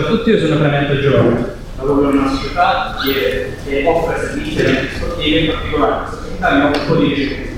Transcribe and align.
A 0.00 0.04
tutti, 0.04 0.30
io 0.30 0.38
sono 0.38 0.56
Clemente 0.56 0.98
Giovanni, 0.98 1.44
lavoro 1.76 2.10
in 2.10 2.16
una 2.16 2.30
società 2.30 2.96
che, 3.04 3.52
che 3.62 3.84
offre 3.86 4.18
servizi 4.18 4.54
di 4.54 4.88
sportivi, 4.94 5.44
in 5.44 5.52
particolare 5.52 6.04
questa 6.04 6.22
società 6.22 6.54
mi 6.54 6.64
occupo 6.64 6.94
di 6.94 7.14
ricerca. 7.14 7.50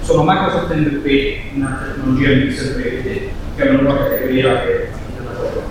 Sono 0.00 0.22
Microsoft 0.24 0.72
MVP, 0.72 1.56
una 1.56 1.82
tecnologia 1.84 2.28
di 2.28 2.82
reti, 2.82 3.30
che 3.54 3.62
è 3.62 3.68
una 3.68 3.80
nuova 3.82 3.98
categoria 3.98 4.60
che 4.62 4.88
lavoro. 5.22 5.62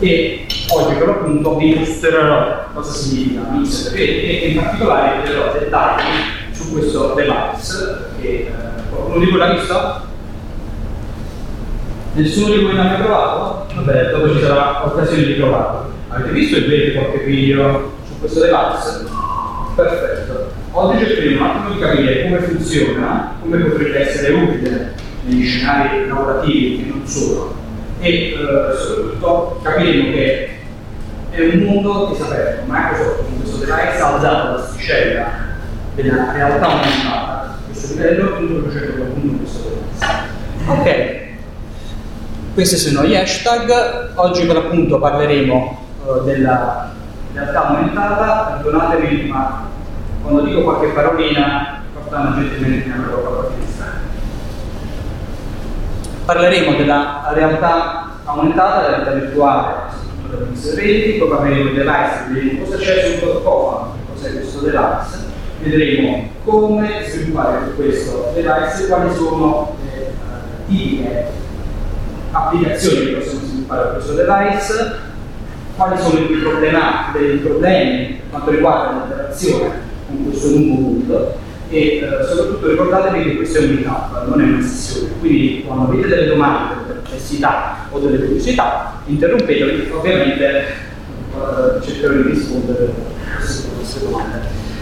E 0.00 0.46
oggi 0.68 0.94
per 0.96 1.06
l'appunto 1.06 1.56
vi 1.56 1.74
mostrerò 1.76 2.64
cosa 2.74 2.92
significa 2.92 3.42
mixer 3.48 3.94
e 3.94 4.48
in 4.48 4.60
particolare 4.60 5.22
vi 5.22 5.32
darò 5.32 5.52
dettagli 5.52 6.02
su 6.50 6.72
questo 6.72 7.14
device 7.14 8.10
che 8.20 8.28
eh, 8.28 8.50
qualcuno 8.90 9.24
di 9.24 9.30
voi 9.30 9.38
l'ha 9.38 9.52
visto? 9.52 10.00
Nessuno 12.14 12.54
di 12.56 12.64
voi 12.64 12.74
l'ha 12.74 12.82
mai 12.82 12.96
provato? 12.96 13.61
Vabbè, 13.74 14.10
dopo 14.10 14.34
ci 14.34 14.40
sarà 14.40 14.84
occasione 14.84 15.24
di 15.24 15.32
provarlo. 15.32 15.90
Avete 16.08 16.30
visto 16.30 16.56
e 16.56 16.60
vedete 16.60 16.92
qualche 16.92 17.24
video 17.24 17.92
su 18.06 18.18
questo 18.20 18.40
device? 18.40 19.10
Perfetto. 19.74 20.52
Oggi 20.72 21.04
cercheremo 21.04 21.42
un 21.42 21.50
attimo 21.50 21.74
di 21.74 21.80
capire 21.80 22.22
come 22.22 22.38
funziona, 22.40 23.34
come 23.40 23.56
potrebbe 23.58 24.00
essere 24.00 24.32
utile 24.34 24.94
negli 25.24 25.46
scenari 25.46 26.06
lavorativi 26.06 26.82
e 26.82 26.90
non 26.90 27.06
solo. 27.06 27.54
E 28.00 28.08
eh, 28.08 28.36
soprattutto 28.76 29.60
capiremo 29.62 30.10
che 30.12 30.48
è 31.30 31.40
un 31.40 31.62
mondo 31.62 32.08
di 32.10 32.16
sapere. 32.16 32.62
Microsoft 32.66 33.22
con 33.24 33.40
questo 33.40 33.56
device 33.58 34.00
ha 34.00 34.16
usato 34.16 34.52
la 34.52 34.66
sticella 34.66 35.30
della 35.94 36.32
realtà 36.32 36.66
aumentata, 36.66 37.58
questo 37.66 37.94
livello 37.94 38.36
introducendo 38.38 39.02
appunto 39.02 39.36
questo 39.42 39.68
device. 39.68 40.30
Ok, 40.66 41.21
questi 42.54 42.76
sono 42.76 43.06
gli 43.06 43.16
hashtag, 43.16 44.12
oggi 44.16 44.44
per 44.44 44.56
l'appunto 44.56 44.98
parleremo 44.98 45.78
uh, 46.04 46.22
della 46.22 46.90
realtà 47.32 47.66
aumentata, 47.66 48.60
perdonatemi 48.62 49.28
ma 49.28 49.68
quando 50.20 50.42
dico 50.42 50.62
qualche 50.62 50.88
parolina 50.88 51.82
portano 51.94 52.34
gentilmente 52.36 52.88
nella 52.88 53.06
loro 53.06 53.52
finestra. 53.54 53.86
Parleremo 56.26 56.76
della 56.76 57.30
realtà 57.32 58.10
aumentata, 58.24 58.82
della 58.82 58.96
realtà 58.96 59.12
virtuale, 59.12 59.74
del 60.28 60.74
reti, 60.74 61.18
poi 61.18 61.28
parleremo 61.28 61.64
del 61.64 61.74
device, 61.74 62.24
vedremo 62.28 62.64
cosa 62.64 62.76
c'è 62.76 63.18
sul 63.18 63.42
cofano, 63.42 63.96
cos'è 64.12 64.30
questo 64.30 64.60
device, 64.60 65.30
vedremo 65.62 66.28
come 66.44 67.02
sviluppare 67.08 67.72
questo 67.76 68.30
device 68.34 68.84
e 68.84 68.86
quali 68.88 69.14
sono 69.14 69.74
le 69.84 70.12
uh, 70.20 70.68
tipiche 70.68 71.40
applicazioni 72.32 73.06
che 73.06 73.12
possiamo 73.12 73.44
sviluppare 73.44 73.92
questo 73.92 74.12
device, 74.14 75.10
quali 75.76 75.98
sono 75.98 76.18
i 76.18 76.26
problemi, 77.38 78.06
per 78.06 78.30
quanto 78.30 78.50
riguarda 78.50 78.90
l'interazione 78.90 79.80
con 80.06 80.24
questo 80.24 80.48
nuovo 80.48 80.82
punto 80.82 81.38
e 81.68 81.96
eh, 81.98 82.24
soprattutto 82.28 82.68
ricordatevi 82.68 83.24
che 83.24 83.36
questo 83.36 83.58
è 83.58 83.62
un 83.62 83.74
meetup, 83.74 84.26
non 84.26 84.40
è 84.40 84.44
una 84.44 84.60
sessione, 84.60 85.12
quindi 85.20 85.64
quando 85.66 85.90
avete 85.90 86.08
delle 86.08 86.26
domande, 86.26 86.74
delle 86.74 87.00
perplessità 87.00 87.86
o 87.90 87.98
delle 87.98 88.18
curiosità, 88.18 89.00
interrompetemi, 89.06 89.90
ovviamente 89.90 90.66
eh, 91.34 91.82
cercherò 91.82 92.12
di 92.12 92.22
rispondere 92.28 92.84
a 92.84 93.36
queste 93.76 94.04
domande. 94.04 94.40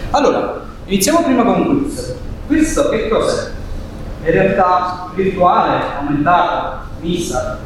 Allora, 0.09 0.65
iniziamo 0.85 1.23
prima 1.23 1.43
con 1.43 1.61
un 1.61 1.81
quiz. 1.83 2.15
Questo 2.47 2.89
che 2.89 3.07
cos'è? 3.07 3.49
È 4.23 4.31
realtà 4.31 5.09
virtuale, 5.15 5.83
aumentata, 5.99 6.89
vista. 7.01 7.59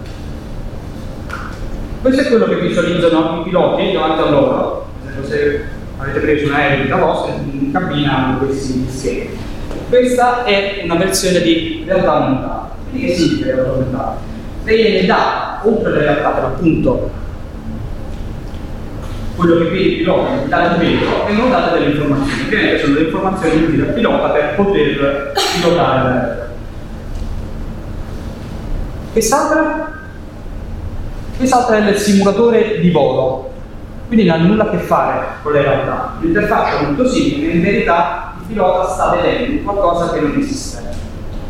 Questo 2.01 2.21
è 2.21 2.27
quello 2.27 2.45
che 2.45 2.55
visualizzano 2.55 3.41
i 3.41 3.43
piloti 3.43 3.91
davanti 3.91 4.21
a 4.21 4.29
loro, 4.29 4.87
se 5.23 5.63
avete 5.97 6.19
preso 6.19 6.45
un 6.47 6.53
aereo 6.53 6.83
di 6.83 6.91
vostra, 6.91 7.33
in 7.33 7.71
cabina 7.71 8.17
hanno 8.17 8.37
questi 8.39 8.85
schemi. 8.89 9.29
Questa 9.89 10.43
è 10.43 10.81
una 10.83 10.95
versione 10.95 11.41
di 11.41 11.83
realtà 11.85 12.13
aumentata. 12.13 12.75
Quindi 12.89 13.07
che 13.07 13.15
significa 13.15 13.53
realtà 13.53 13.71
aumentata? 13.71 14.17
Viene 14.63 15.05
data, 15.05 15.61
oltre 15.63 15.87
alla 15.89 15.99
realtà 15.99 16.29
per 16.29 16.43
appunto 16.43 17.09
quello 19.35 19.57
che 19.57 19.63
vede 19.65 19.83
il 19.83 19.95
pilota 19.97 20.45
dal 20.47 20.77
vetro, 20.77 21.25
vengono 21.27 21.49
date 21.49 21.79
delle 21.79 21.91
informazioni. 21.91 22.41
Ovviamente 22.45 22.79
sono 22.79 22.93
delle 22.93 23.05
informazioni 23.05 23.63
utili 23.63 23.81
al 23.81 23.93
pilota 23.93 24.27
per 24.29 24.55
poter 24.55 25.33
pilotare. 25.61 26.43
Quest'altra? 29.15 29.93
Quest'altra 31.37 31.77
è 31.77 31.89
il 31.89 31.95
simulatore 31.95 32.81
di 32.81 32.91
volo, 32.91 33.49
quindi 34.07 34.25
non 34.25 34.41
ha 34.41 34.43
nulla 34.43 34.63
a 34.65 34.69
che 34.71 34.79
fare 34.79 35.25
con 35.41 35.53
la 35.53 35.61
realtà. 35.61 36.17
L'interfaccia 36.19 36.79
è 36.79 36.83
molto 36.83 37.07
simile, 37.07 37.53
in 37.53 37.61
verità 37.61 38.33
il 38.37 38.45
pilota 38.45 38.89
sta 38.89 39.11
vedendo 39.11 39.61
qualcosa 39.63 40.11
che 40.11 40.19
non 40.19 40.37
esiste, 40.37 40.83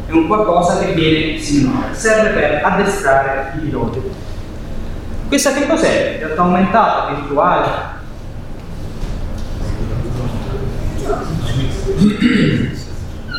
è 0.06 0.12
un 0.12 0.28
qualcosa 0.28 0.78
che 0.78 0.92
viene 0.92 1.40
simulato, 1.40 1.96
serve 1.96 2.40
per 2.40 2.62
addestrare 2.64 3.54
i 3.56 3.60
piloti. 3.62 4.00
Questa 5.28 5.52
che 5.54 5.66
cos'è? 5.66 6.18
Realtà 6.20 6.42
aumentata, 6.44 7.14
virtuale? 7.16 7.70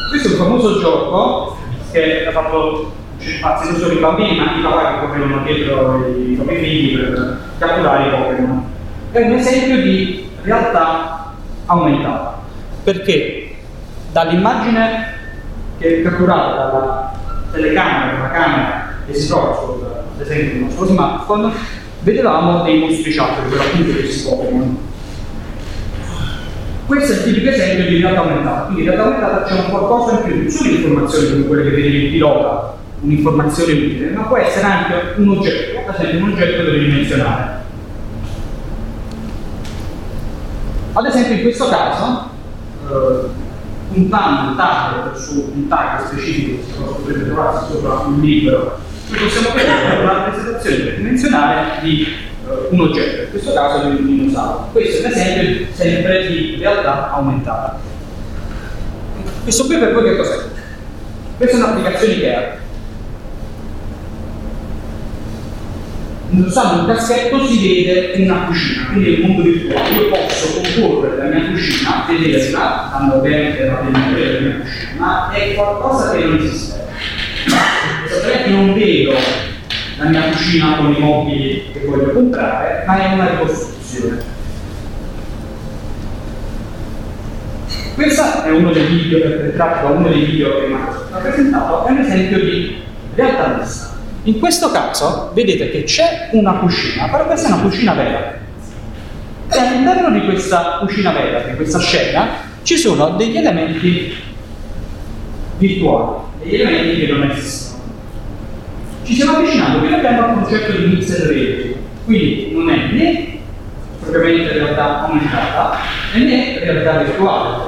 Questo 0.09 0.29
è 0.29 0.31
un 0.33 0.37
famoso 0.37 0.81
gioco 0.81 1.59
che 1.93 2.27
ha 2.27 2.33
fatto 2.33 2.96
non 3.41 3.77
solo 3.77 3.93
i 3.93 3.99
bambini 3.99 4.37
ma 4.37 4.45
anche 4.45 4.59
i 4.61 4.63
papà 4.63 4.93
che 4.93 5.07
correvano 5.07 5.43
dietro 5.43 6.07
i 6.07 6.35
propri 6.35 6.57
figli 6.57 6.97
per 6.97 7.39
catturare 7.59 8.07
i 8.07 8.11
Pokémon. 8.11 8.65
È 9.11 9.21
un 9.21 9.33
esempio 9.33 9.83
di 9.83 10.29
realtà 10.43 11.33
aumentata, 11.67 12.39
perché 12.85 13.57
dall'immagine 14.13 15.15
che 15.79 15.99
è 15.99 16.03
catturata 16.03 16.55
dalla 16.55 17.13
telecamera, 17.53 18.13
dalla 18.13 18.31
camera 18.31 18.95
che 19.07 19.15
si 19.15 19.27
trova 19.29 19.51
ad 19.51 20.21
esempio 20.21 20.51
sul 20.51 20.61
nostro 20.61 20.87
smartphone, 20.87 21.53
vedevamo 22.01 22.63
dei 22.63 22.79
mostriciattoli 22.79 23.49
per 23.51 23.61
appunto 23.61 23.93
questi 23.93 24.29
Pokémon. 24.29 24.79
Questo 26.87 27.13
è 27.13 27.17
il 27.17 27.23
tipico 27.25 27.51
esempio 27.51 27.89
di 27.89 28.01
realtà 28.01 28.21
aumentata, 28.21 28.61
quindi 28.67 28.83
in 28.83 28.91
realtà 28.91 29.05
aumentata 29.05 29.43
c'è 29.43 29.61
un 29.61 29.71
qualcosa 29.71 30.13
in 30.13 30.23
più, 30.23 30.37
non 30.37 30.51
solo 30.51 30.71
informazioni 30.71 31.31
come 31.31 31.47
quelle 31.47 31.63
che 31.65 31.71
vedevi 31.71 32.05
il 32.05 32.11
pilota 32.13 32.75
un'informazione 33.01 33.73
utile, 33.73 34.11
ma 34.11 34.23
può 34.23 34.37
essere 34.37 34.65
anche 34.65 34.95
un 35.17 35.29
oggetto, 35.29 35.89
ad 35.89 35.95
esempio 35.95 36.25
un 36.25 36.33
oggetto 36.33 36.65
tridimensionale. 36.65 37.65
Ad 40.93 41.07
esempio 41.07 41.35
in 41.35 41.43
questo 41.43 41.69
caso, 41.69 42.31
eh, 42.89 43.29
puntando 43.93 44.51
il 44.51 44.57
target 44.57 45.17
su 45.17 45.53
un 45.55 45.69
target 45.69 46.07
specifico 46.07 46.63
che 46.67 47.01
potrebbe 47.03 47.25
trovarsi 47.27 47.73
sopra 47.73 47.99
un 48.07 48.21
libro, 48.21 48.79
noi 49.09 49.19
possiamo 49.21 49.55
vedere 49.55 50.01
una 50.01 50.13
rappresentazione 50.13 50.77
tridimensionale 50.77 51.81
di 51.83 52.03
eh, 52.03 52.69
un 52.71 52.81
oggetto, 52.81 53.23
in 53.25 53.31
questo 53.31 53.53
caso 53.53 53.89
di 53.89 53.97
un 53.97 54.07
dinosauro. 54.07 54.69
Questo 54.73 55.03
è 55.03 55.07
un 55.07 55.13
esempio 55.13 55.67
sempre 55.73 56.27
di 56.29 56.57
realtà 56.59 57.13
aumentata. 57.13 57.79
Questo 59.43 59.67
qui 59.67 59.77
per 59.77 59.93
voi 59.93 60.03
che 60.03 60.17
cos'è? 60.17 60.39
Questa 61.37 61.57
è 61.57 61.61
un'applicazione 61.61 62.15
IKEA 62.15 62.65
indossando 66.31 66.81
un 66.81 66.87
caschetto 66.87 67.47
si 67.47 67.85
vede 67.85 68.23
una 68.23 68.45
cucina, 68.47 68.87
quindi 68.87 69.07
è 69.07 69.11
il 69.19 69.27
mondo 69.27 69.43
virtuale. 69.43 69.91
Io 69.91 70.09
posso 70.09 70.61
comporre 70.61 71.17
la 71.17 71.25
mia 71.25 71.51
cucina, 71.51 72.05
vederla, 72.09 72.89
dando 72.93 73.15
ovviamente 73.17 73.65
la 73.65 73.77
temperatura 73.77 74.25
della 74.25 74.41
mia 74.41 74.57
cucina, 74.61 74.99
ma 74.99 75.33
è 75.33 75.55
qualcosa 75.55 76.13
che 76.13 76.25
non 76.25 76.39
esiste. 76.39 76.85
Esattamente 78.07 78.51
non 78.51 78.75
vedo 78.75 79.13
la 79.99 80.05
mia 80.05 80.23
cucina 80.23 80.77
con 80.77 80.95
i 80.95 80.99
mobili 80.99 81.65
che 81.73 81.85
voglio 81.87 82.11
comprare, 82.13 82.85
ma 82.87 83.03
è 83.03 83.15
una 83.15 83.31
ricostruzione. 83.31 84.35
Questo 87.95 88.45
è 88.45 88.51
uno 88.51 88.73
dei 88.73 88.85
video, 88.85 89.21
per 89.21 89.53
tratto 89.55 89.87
uno 89.87 90.09
dei 90.09 90.25
video 90.25 90.61
che 90.61 90.67
Microsoft 90.67 91.13
ha 91.15 91.19
presentato, 91.19 91.87
è 91.87 91.91
un 91.93 91.99
esempio 91.99 92.39
di 92.41 92.83
realtà 93.15 93.57
mista. 93.59 93.96
In 94.27 94.41
questo 94.41 94.73
caso 94.73 95.31
vedete 95.35 95.71
che 95.71 95.85
c'è 95.85 96.31
una 96.33 96.55
cucina, 96.55 97.09
però 97.09 97.27
questa 97.27 97.49
è 97.49 97.53
una 97.53 97.63
cucina 97.63 97.95
vera. 97.95 98.39
E 99.49 99.57
all'interno 99.57 100.11
di 100.11 100.25
questa 100.25 100.79
cucina 100.81 101.13
vera, 101.13 101.39
di 101.49 101.55
questa 101.55 101.79
scena, 101.79 102.29
ci 102.63 102.77
sono 102.77 103.11
degli 103.11 103.37
elementi 103.37 104.13
virtuali, 105.59 106.23
degli 106.43 106.61
elementi 106.61 107.07
che 107.07 107.13
non 107.13 107.31
esistono. 107.31 107.83
Ci 109.05 109.15
stiamo 109.15 109.37
avvicinando 109.37 109.79
piano 109.79 110.01
piano 110.01 110.25
al 110.25 110.35
concetto 110.35 110.73
di 110.73 110.87
mixed 110.87 111.27
reality, 111.27 111.77
quindi 112.05 112.51
non 112.53 112.69
è 112.69 112.77
né 112.91 113.39
propriamente 114.01 114.55
realtà 114.55 115.07
aumentata 115.07 115.79
né 116.15 116.59
realtà 116.59 117.05
virtuale, 117.05 117.63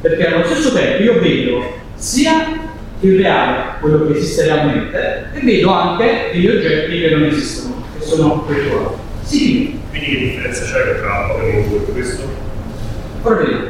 perché 0.00 0.26
allo 0.28 0.46
stesso 0.46 0.72
tempo 0.72 1.02
io 1.02 1.20
vedo 1.20 1.62
sia 1.96 2.59
il 3.00 3.16
reale, 3.16 3.62
quello 3.80 4.06
che 4.06 4.18
esiste 4.18 4.44
realmente, 4.44 5.30
e 5.32 5.40
vedo 5.40 5.72
anche 5.72 6.30
degli 6.32 6.48
oggetti 6.48 7.00
che 7.00 7.10
non 7.10 7.24
esistono, 7.24 7.82
che 7.98 8.04
sono 8.04 8.44
virtuali. 8.46 8.96
Sì. 9.22 9.78
Quindi 9.90 10.08
che 10.08 10.18
differenza 10.18 10.64
c'è 10.64 10.98
tra 11.00 11.28
Pokémon 11.28 11.68
Go 11.68 11.76
e 11.76 11.92
questo? 11.92 12.22
Ora 13.22 13.34
vediamo. 13.36 13.64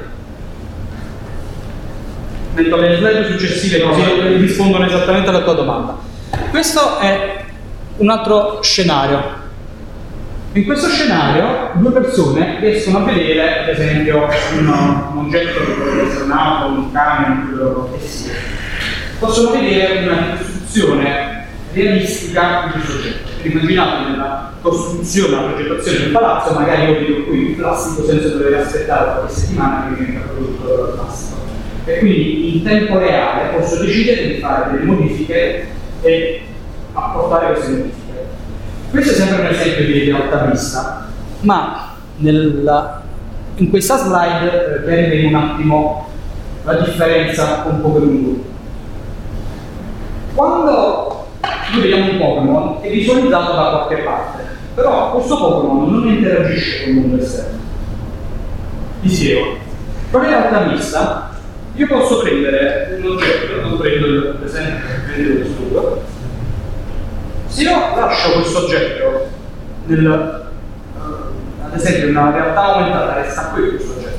Metto 2.55 2.77
le 2.77 2.97
slide 2.97 3.27
successive 3.27 3.81
così 3.81 4.03
rispondono 4.39 4.87
esattamente 4.87 5.29
alla 5.29 5.43
tua 5.43 5.55
domanda. 5.55 5.99
Questo 6.51 6.99
è 6.99 7.45
un 7.99 8.11
altro 8.11 8.61
scenario. 8.63 9.39
In 10.53 10.65
questo 10.65 10.89
scenario 10.89 11.71
due 11.75 11.93
persone 11.93 12.59
riescono 12.59 12.99
a 12.99 13.03
vedere, 13.03 13.61
ad 13.61 13.69
esempio, 13.69 14.27
un, 14.59 14.67
un 14.67 15.25
oggetto 15.27 15.61
che 15.61 15.73
potrebbe 15.73 16.09
essere 16.09 16.25
un'auto, 16.25 16.73
un 16.73 16.93
camion, 16.93 17.49
quello 17.49 17.91
che 17.93 18.07
sia. 18.07 18.33
Possono 19.21 19.51
vedere 19.51 20.09
una 20.09 20.39
costruzione 20.39 21.45
realistica 21.75 22.65
di 22.65 22.81
questo 22.81 22.97
oggetto. 22.97 23.47
Immaginate 23.47 24.11
nella 24.11 24.53
costruzione, 24.63 25.37
la 25.37 25.43
progettazione 25.43 25.99
del 25.99 26.11
palazzo, 26.11 26.55
magari 26.55 26.85
io 26.85 26.99
vedo 27.01 27.25
qui 27.25 27.51
il 27.51 27.55
plastico 27.57 28.07
senza 28.07 28.29
dover 28.29 28.61
aspettare 28.61 29.13
qualche 29.13 29.35
settimana 29.35 29.89
che 29.89 30.03
venga 30.03 30.21
prodotto 30.21 30.67
dal 30.67 30.95
plastico. 30.95 31.39
E 31.85 31.99
quindi 31.99 32.57
in 32.57 32.65
tempo 32.65 32.99
reale 32.99 33.59
posso 33.59 33.83
decidere 33.83 34.27
di 34.27 34.41
fare 34.41 34.71
delle 34.71 34.85
modifiche 34.85 35.67
e 36.01 36.41
apportare 36.95 37.53
queste 37.53 37.71
modifiche. 37.73 38.27
Questo 38.91 39.13
è 39.13 39.15
sempre 39.17 39.41
un 39.41 39.47
esempio 39.49 39.85
di 39.85 40.05
realtà 40.05 40.45
vista, 40.47 41.09
ma 41.41 41.95
nella, 42.17 43.03
in 43.57 43.69
questa 43.69 43.99
slide 43.99 44.47
eh, 44.47 44.85
chiariremo 44.85 45.29
un 45.29 45.35
attimo 45.35 46.09
la 46.65 46.75
differenza 46.75 47.61
con 47.65 47.83
Pokémon 47.83 48.23
Go. 48.23 48.59
Quando 50.35 51.27
noi 51.73 51.81
vediamo 51.81 52.11
un 52.13 52.19
Pokémon 52.19 52.77
è 52.81 52.91
visualizzato 52.91 53.53
da 53.53 53.87
qualche 53.87 54.03
parte, 54.03 54.43
però 54.75 55.13
questo 55.13 55.37
Pokémon 55.37 55.91
non 55.91 56.09
interagisce 56.09 56.85
con 56.85 56.93
il 56.93 57.01
mondo 57.01 57.23
esterno. 57.23 57.59
Spiego. 59.21 59.57
Con 60.11 60.23
la 60.23 60.29
realtà 60.29 60.61
vista 60.73 61.31
io 61.75 61.87
posso 61.87 62.19
prendere 62.19 62.99
un 63.01 63.13
oggetto, 63.13 63.61
non 63.61 63.79
prendo 63.79 64.37
l'esempio 64.41 64.87
che 64.87 65.13
prendo 65.13 65.39
lo 65.39 65.45
studio, 65.45 66.03
se 67.47 67.63
io 67.63 67.71
lascio 67.71 68.33
questo 68.33 68.65
oggetto 68.65 69.29
nel, 69.87 70.51
uh, 70.95 71.65
ad 71.65 71.75
esempio 71.75 72.09
in 72.09 72.17
una 72.17 72.31
realtà 72.31 72.61
aumentata 72.61 73.15
resta 73.15 73.43
qui 73.53 73.69
questo 73.71 73.93
oggetto. 73.93 74.19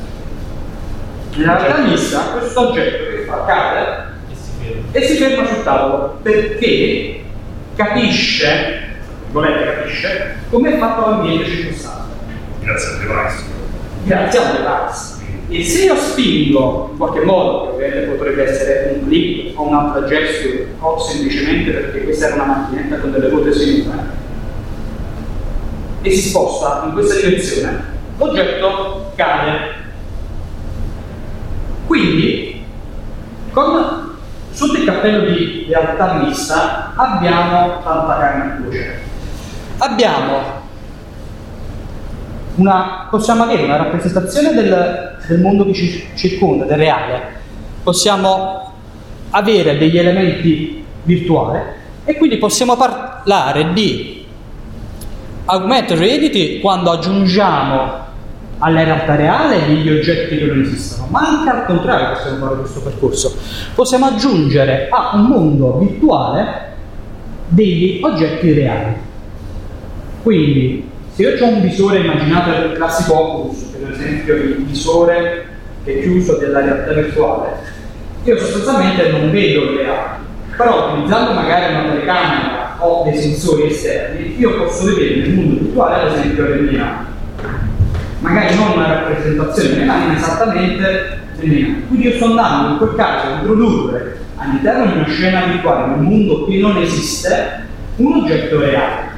Nella 1.35 1.57
realtà 1.57 1.81
mista 1.81 2.19
questo 2.37 2.69
oggetto 2.69 3.03
che 3.11 3.25
fa 3.27 3.45
cade 3.45 4.10
e 4.91 5.01
si 5.01 5.15
ferma, 5.15 5.45
sul 5.45 5.63
tavolo 5.63 6.17
perché 6.21 7.21
capisce, 7.75 8.81
volete 9.31 9.63
capisce, 9.63 10.35
come 10.49 10.75
è 10.75 10.77
fatto 10.77 11.09
l'ambiente 11.09 11.45
circostante. 11.45 12.15
Grazie 12.61 12.89
al 12.89 12.97
device. 12.99 13.43
Grazie 14.03 14.39
al 14.39 14.51
device. 14.51 15.19
E 15.49 15.65
se 15.65 15.83
io 15.83 15.95
spingo 15.95 16.89
in 16.91 16.97
qualche 16.97 17.21
modo, 17.21 17.65
che 17.65 17.73
ovviamente 17.73 18.15
potrebbe 18.15 18.43
essere 18.43 18.93
un 18.95 19.07
click 19.07 19.59
o 19.59 19.67
un'altra 19.67 20.05
gesture, 20.05 20.67
o 20.79 20.97
semplicemente 20.97 21.71
perché 21.71 22.03
questa 22.03 22.27
era 22.27 22.35
una 22.35 22.45
macchinetta 22.45 22.97
con 22.97 23.11
delle 23.11 23.27
ruote 23.27 23.53
sinistre, 23.53 24.19
e 26.01 26.11
si 26.11 26.29
sposta 26.29 26.83
in 26.85 26.93
questa 26.93 27.15
direzione, 27.15 27.83
l'oggetto 28.17 29.11
cade. 29.15 29.79
Quindi, 31.85 32.63
con, 33.51 34.00
sotto 34.61 34.77
il 34.77 34.85
cappello 34.85 35.25
di 35.25 35.65
realtà 35.67 36.21
mista 36.21 36.93
abbiamo 36.95 37.81
tanta 37.83 38.17
carne 38.19 38.43
a 38.43 38.55
cuocere. 38.57 39.01
Abbiamo 39.79 40.39
una, 42.57 43.07
possiamo 43.09 43.41
avere 43.41 43.63
una 43.63 43.77
rappresentazione 43.77 44.53
del, 44.53 45.17
del 45.25 45.39
mondo 45.39 45.65
che 45.65 45.73
ci 45.73 46.07
circonda, 46.13 46.65
del 46.65 46.77
reale, 46.77 47.21
possiamo 47.81 48.73
avere 49.31 49.79
degli 49.79 49.97
elementi 49.97 50.85
virtuali 51.03 51.59
e 52.05 52.15
quindi 52.15 52.37
possiamo 52.37 52.77
parlare 52.77 53.73
di 53.73 54.27
augmented 55.45 55.97
reality 55.97 56.59
quando 56.59 56.91
aggiungiamo 56.91 58.09
alla 58.61 58.83
realtà 58.83 59.15
reale 59.15 59.65
degli 59.65 59.89
oggetti 59.89 60.37
che 60.37 60.45
non 60.45 60.61
esistono, 60.61 61.07
ma 61.09 61.19
anche 61.19 61.49
al 61.49 61.65
contrario 61.65 62.15
possiamo 62.15 62.45
fare 62.45 62.59
questo 62.59 62.81
percorso. 62.81 63.35
Possiamo 63.73 64.05
aggiungere 64.05 64.87
a 64.89 65.11
un 65.15 65.25
mondo 65.25 65.77
virtuale 65.79 66.69
degli 67.47 67.99
oggetti 68.03 68.53
reali. 68.53 68.93
Quindi 70.21 70.89
se 71.13 71.23
io 71.23 71.43
ho 71.43 71.49
un 71.49 71.61
visore, 71.61 71.99
immaginate 71.99 72.67
il 72.67 72.73
classico 72.73 73.19
Oculus, 73.19 73.63
per 73.63 73.91
esempio 73.91 74.35
il 74.35 74.63
visore 74.63 75.45
che 75.83 75.97
è 75.97 76.01
chiuso 76.01 76.37
della 76.37 76.61
realtà 76.61 76.93
virtuale, 76.93 77.49
io 78.23 78.37
sostanzialmente 78.37 79.09
non 79.09 79.31
vedo 79.31 79.71
le 79.71 79.87
api, 79.87 80.21
però 80.55 80.91
utilizzando 80.91 81.33
magari 81.33 81.73
una 81.73 81.89
telecamera 81.89 82.77
o 82.77 83.03
dei 83.03 83.17
sensori 83.17 83.65
esterni, 83.65 84.39
io 84.39 84.63
posso 84.63 84.85
vedere 84.85 85.21
nel 85.21 85.33
mondo 85.33 85.59
virtuale 85.59 86.01
ad 86.01 86.17
esempio 86.17 86.47
le 86.47 86.55
mie. 86.61 87.09
Magari 88.21 88.55
non 88.55 88.71
una 88.75 88.87
rappresentazione 88.87 89.69
delle 89.69 89.85
mani, 89.85 90.07
ma 90.07 90.15
esattamente 90.15 91.19
api. 91.37 91.83
Quindi 91.87 92.07
io 92.07 92.13
sto 92.13 92.25
andando 92.25 92.71
in 92.71 92.77
quel 92.77 92.95
caso 92.95 93.27
a 93.27 93.37
introdurre 93.39 94.19
all'interno 94.37 94.85
di 94.85 94.97
una 94.97 95.07
scena 95.07 95.41
virtuale, 95.45 95.85
in 95.85 95.99
un 95.99 96.05
mondo 96.05 96.45
che 96.45 96.57
non 96.57 96.77
esiste, 96.77 97.65
un 97.97 98.21
oggetto 98.21 98.59
reale 98.59 99.11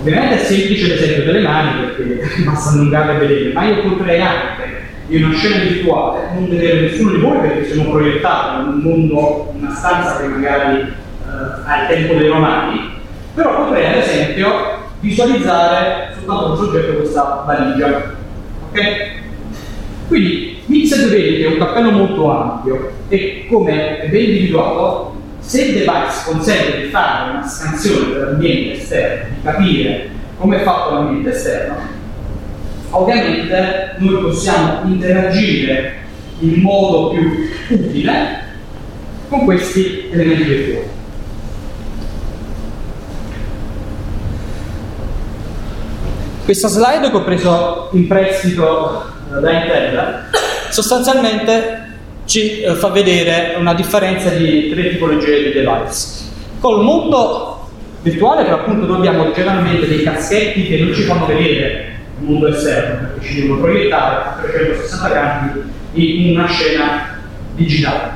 Ovviamente 0.00 0.40
è 0.40 0.44
semplice 0.44 0.86
l'esempio 0.86 1.24
delle 1.24 1.46
mani 1.46 1.82
perché 1.82 2.22
basta 2.42 2.70
allungarle 2.70 3.16
e 3.16 3.18
vedere, 3.18 3.52
ma 3.52 3.64
io 3.64 3.82
potrei 3.82 4.20
anche 4.20 4.78
in 5.08 5.24
una 5.24 5.34
scena 5.34 5.56
virtuale 5.56 6.30
non 6.32 6.48
vedere 6.48 6.80
nessuno 6.80 7.10
di 7.10 7.20
voi 7.20 7.38
perché 7.40 7.68
sono 7.68 7.90
proiettato 7.90 8.62
in 8.62 8.68
un 8.68 8.78
mondo, 8.78 9.52
in 9.54 9.64
una 9.64 9.74
stanza 9.74 10.20
che 10.20 10.28
magari 10.28 10.78
eh, 10.80 10.92
ha 11.66 11.86
tempo 11.86 12.14
dei 12.14 12.28
romani, 12.28 12.92
però 13.34 13.64
potrei 13.64 13.86
ad 13.88 13.96
esempio 13.96 14.78
visualizzare 15.00 16.09
soltanto 16.24 16.50
un 16.50 16.56
soggetto 16.56 16.98
questa 16.98 17.44
valigia. 17.46 18.14
Ok? 18.68 19.18
Quindi 20.08 20.62
Mixed 20.66 21.10
Reality 21.10 21.42
è 21.42 21.46
un 21.46 21.58
cappello 21.58 21.90
molto 21.90 22.30
ampio 22.30 22.92
e 23.08 23.46
come 23.48 24.06
ben 24.10 24.24
individuato 24.24 25.14
se 25.40 25.62
il 25.62 25.72
device 25.72 26.22
consente 26.24 26.80
di 26.80 26.88
fare 26.88 27.30
una 27.30 27.46
scansione 27.46 28.12
dell'ambiente 28.12 28.80
esterno, 28.80 29.34
di 29.34 29.42
capire 29.42 30.08
come 30.36 30.60
è 30.60 30.62
fatto 30.62 30.94
l'ambiente 30.94 31.30
esterno, 31.30 31.76
ovviamente 32.90 33.94
noi 33.98 34.22
possiamo 34.22 34.80
interagire 34.84 35.94
in 36.40 36.60
modo 36.60 37.10
più 37.10 37.48
utile 37.68 38.44
con 39.28 39.44
questi 39.44 40.08
elementi 40.10 40.42
virtuali. 40.42 40.89
Questa 46.50 46.66
slide 46.66 47.10
che 47.10 47.16
ho 47.16 47.22
preso 47.22 47.90
in 47.92 48.08
prestito 48.08 49.04
eh, 49.32 49.40
da 49.40 49.52
Intel 49.52 50.24
sostanzialmente 50.70 51.98
ci 52.24 52.62
eh, 52.62 52.74
fa 52.74 52.88
vedere 52.88 53.54
una 53.56 53.72
differenza 53.72 54.30
di 54.30 54.68
tre 54.68 54.88
tipologie 54.88 55.44
di 55.44 55.52
device. 55.52 56.24
Col 56.58 56.82
mondo 56.82 57.68
virtuale, 58.02 58.42
per 58.42 58.54
appunto, 58.54 58.84
noi 58.84 58.96
abbiamo 58.96 59.30
generalmente 59.30 59.86
dei 59.86 60.02
caschetti 60.02 60.66
che 60.66 60.78
non 60.78 60.92
ci 60.92 61.02
fanno 61.02 61.26
vedere 61.26 61.98
il 62.18 62.26
mondo 62.26 62.48
esterno, 62.48 62.98
perché 62.98 63.26
ci 63.28 63.42
devono 63.42 63.60
proiettare 63.60 64.16
a 64.16 64.38
360 64.42 65.08
gradi 65.08 65.62
in 65.92 66.36
una 66.36 66.48
scena 66.48 67.16
digitale. 67.54 68.10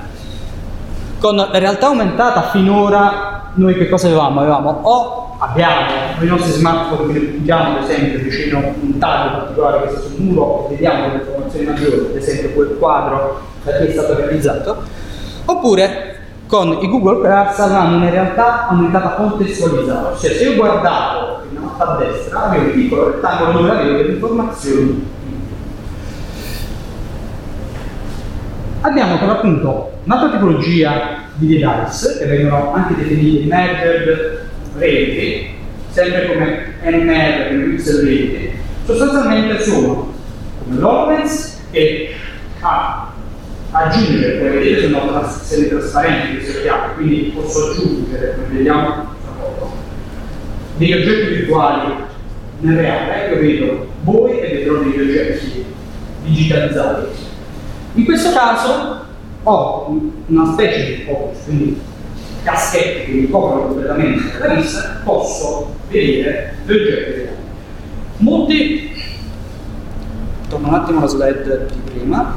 Con 1.20 1.36
la 1.36 1.50
realtà 1.52 1.86
aumentata 1.86 2.50
finora 2.50 3.52
noi 3.54 3.76
che 3.76 3.88
cosa 3.88 4.08
avevamo? 4.08 4.40
Avevamo 4.40 4.70
o 4.82 5.23
abbiamo 5.48 5.90
i 6.20 6.26
nostri 6.26 6.52
smartphone 6.52 7.12
che 7.12 7.20
puntiamo 7.20 7.76
ad 7.76 7.84
esempio 7.84 8.18
vicino 8.18 8.58
a 8.58 8.72
un 8.80 8.98
taglio 8.98 9.36
particolare 9.38 9.82
che 9.82 9.90
sta 9.90 10.00
sul 10.00 10.22
muro 10.22 10.66
e 10.66 10.70
vediamo 10.70 11.08
le 11.08 11.14
informazioni 11.18 11.66
maggiori, 11.66 12.06
ad 12.10 12.16
esempio 12.16 12.50
quel 12.50 12.76
quadro 12.78 13.40
perché 13.62 13.88
è 13.88 13.92
stato 13.92 14.14
realizzato, 14.16 14.82
oppure 15.44 16.12
con 16.46 16.78
i 16.80 16.88
Google 16.88 17.20
Glass 17.20 17.58
avranno 17.58 17.96
una 17.96 18.10
realtà 18.10 18.68
aumentata 18.68 19.10
contestualizzata, 19.10 20.16
cioè 20.16 20.30
se 20.30 20.44
io 20.44 20.54
guardavo 20.54 21.42
in 21.50 21.58
alto 21.58 21.82
a 21.82 21.96
destra 21.96 22.44
avevo 22.44 22.64
un 22.64 22.72
piccolo 22.72 23.10
rettangolo 23.10 23.52
dove 23.52 23.70
avevo 23.70 23.96
delle 23.96 24.12
informazioni. 24.12 25.12
Abbiamo 28.80 29.16
per 29.16 29.28
appunto 29.30 29.92
un'altra 30.04 30.30
tipologia 30.30 31.22
di 31.36 31.48
device 31.48 32.18
che 32.18 32.26
vengono 32.26 32.74
anche 32.74 32.94
definiti 32.96 33.46
merged 33.46 34.42
reti, 34.76 35.50
sempre 35.90 36.26
come 36.26 36.74
NR, 36.82 37.48
come 37.48 37.64
pixel 37.74 38.06
reti, 38.06 38.50
sostanzialmente 38.84 39.62
sono 39.62 40.12
come 40.62 40.80
l'Hololens 40.80 41.60
che 41.70 42.14
ha 42.60 43.12
aggiungere, 43.70 44.38
come 44.38 44.50
vedete 44.50 44.88
sono 44.88 45.28
semi 45.28 45.68
trasparenti 45.68 46.36
queste 46.36 46.62
chiavi, 46.62 46.94
quindi 46.94 47.32
posso 47.34 47.70
aggiungere, 47.70 48.34
come 48.34 48.56
vediamo 48.56 49.12
degli 50.76 50.92
oggetti 50.92 51.34
virtuali 51.34 51.92
nel 52.60 52.76
reale, 52.76 53.28
io 53.28 53.40
vedo 53.40 53.86
voi 54.02 54.38
e 54.40 54.56
vedrò 54.56 54.78
degli 54.78 55.00
oggetti 55.00 55.64
digitalizzati. 56.22 57.06
In 57.94 58.04
questo 58.04 58.32
caso 58.32 59.04
ho 59.42 60.00
una 60.26 60.52
specie 60.52 60.84
di 60.84 61.02
focus, 61.02 61.44
quindi 61.44 61.80
caschetti 62.44 63.10
che 63.10 63.12
mi 63.12 63.30
coprono 63.30 63.66
completamente 63.68 64.38
la 64.38 64.54
vista, 64.54 65.00
posso 65.02 65.74
vedere 65.88 66.54
gli 66.64 66.70
oggetti. 66.70 67.28
Molti, 68.18 69.02
torno 70.48 70.68
un 70.68 70.74
attimo 70.74 70.98
alla 70.98 71.08
slide 71.08 71.66
di 71.72 71.90
prima, 71.90 72.36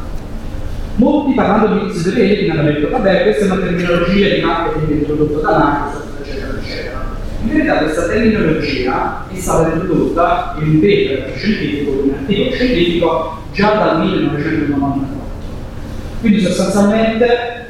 molti 0.96 1.34
parlando 1.34 1.86
di 1.86 2.44
mi 2.44 2.50
hanno 2.50 2.64
detto, 2.64 2.90
vabbè, 2.90 3.24
questa 3.24 3.44
è 3.44 3.52
una 3.52 3.62
terminologia 3.62 4.34
di 4.34 4.42
marketing 4.42 5.00
introdotta 5.00 5.52
da 5.52 5.58
Microsoft, 5.58 6.22
eccetera, 6.22 6.58
eccetera. 6.60 7.06
In 7.44 7.50
verità 7.50 7.78
questa 7.78 8.08
terminologia 8.08 9.26
è 9.32 9.36
stata 9.36 9.74
introdotta 9.74 10.56
in 10.60 10.70
un 10.70 10.80
paper 10.80 11.34
scientifico, 11.36 11.92
in 11.92 12.00
un 12.00 12.14
articolo 12.18 12.52
scientifico, 12.56 13.38
già 13.54 13.74
dal 13.74 14.00
1994. 14.00 15.26
Quindi 16.22 16.42
sostanzialmente 16.42 17.66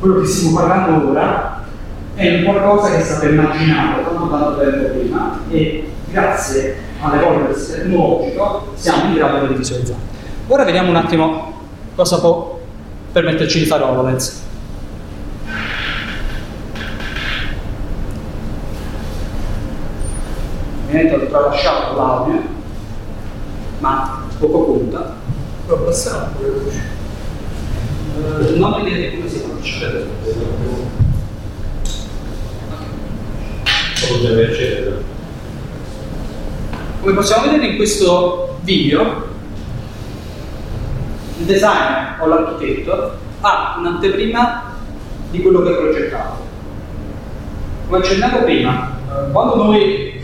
quello 0.00 0.20
che 0.20 0.26
stiamo 0.26 0.56
parlando 0.56 1.10
ora 1.10 1.55
è 2.16 2.34
un 2.38 2.44
qualcosa 2.44 2.90
che 2.90 2.98
è 2.98 3.02
stato 3.02 3.26
immaginato 3.26 4.02
tanto 4.02 4.30
tanto 4.30 4.58
tempo 4.58 4.88
prima 4.88 5.38
e 5.50 5.92
grazie 6.10 6.76
all'evolversi 7.00 7.72
tecnologico 7.72 8.72
siamo 8.74 9.04
in 9.04 9.14
grado 9.14 9.46
di 9.46 9.54
visualizzare. 9.54 10.00
Ora 10.48 10.64
vediamo 10.64 10.88
un 10.88 10.96
attimo 10.96 11.52
cosa 11.94 12.18
può 12.18 12.58
permetterci 13.12 13.58
di 13.58 13.66
fare 13.66 13.82
HoloLens. 13.82 14.44
Ovviamente 20.86 21.14
ho 21.14 21.26
tralasciato 21.26 21.96
l'audio, 21.96 22.42
ma 23.80 24.24
poco 24.38 24.64
conta. 24.64 25.16
Un 25.66 25.78
po' 25.78 25.90
le 26.40 26.48
luci. 26.48 26.80
Uh, 28.16 28.58
non 28.58 28.82
vedete 28.82 29.16
come 29.16 29.28
si 29.28 29.38
faccia. 29.38 29.54
Solo 29.78 29.92
deve 29.92 30.08
accedere. 30.08 31.04
Come 37.00 37.12
possiamo 37.14 37.46
vedere 37.46 37.66
in 37.66 37.76
questo 37.76 38.58
video, 38.62 39.24
il 41.38 41.44
designer 41.44 42.16
o 42.20 42.26
l'architetto 42.26 43.16
ha 43.40 43.76
un'anteprima 43.78 44.74
di 45.30 45.42
quello 45.42 45.62
che 45.62 45.70
è 45.70 45.76
progettato. 45.76 46.44
Come 47.88 47.98
accennavo 47.98 48.44
prima, 48.44 48.96
eh, 49.08 49.32
quando 49.32 49.56
noi 49.56 50.20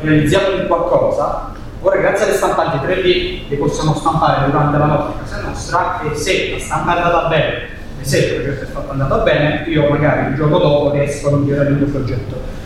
realizziamo 0.00 0.60
un 0.60 0.66
qualcosa, 0.66 1.54
ora 1.80 1.96
grazie 1.96 2.26
alle 2.26 2.34
stampanti 2.34 2.86
3D 2.86 3.48
le 3.48 3.56
possiamo 3.56 3.94
stampare 3.94 4.50
durante 4.50 4.78
la 4.78 4.86
notte 4.86 5.18
a 5.18 5.22
casa 5.22 5.46
nostra 5.46 6.00
e 6.02 6.14
se 6.14 6.50
la 6.50 6.58
stampa 6.58 6.94
è 6.94 6.96
andata 6.98 7.28
bene 7.28 7.68
e 8.00 8.04
se 8.04 8.18
il 8.18 8.34
progetto 8.34 8.64
è 8.64 8.66
fatto 8.66 8.90
andata 8.90 9.16
bene, 9.18 9.64
io 9.68 9.88
magari 9.88 10.30
il 10.30 10.36
giorno 10.36 10.58
dopo 10.58 10.90
riesco 10.92 11.28
a 11.28 11.36
migliorare 11.36 11.70
il 11.70 11.76
mio 11.76 11.86
progetto. 11.86 12.61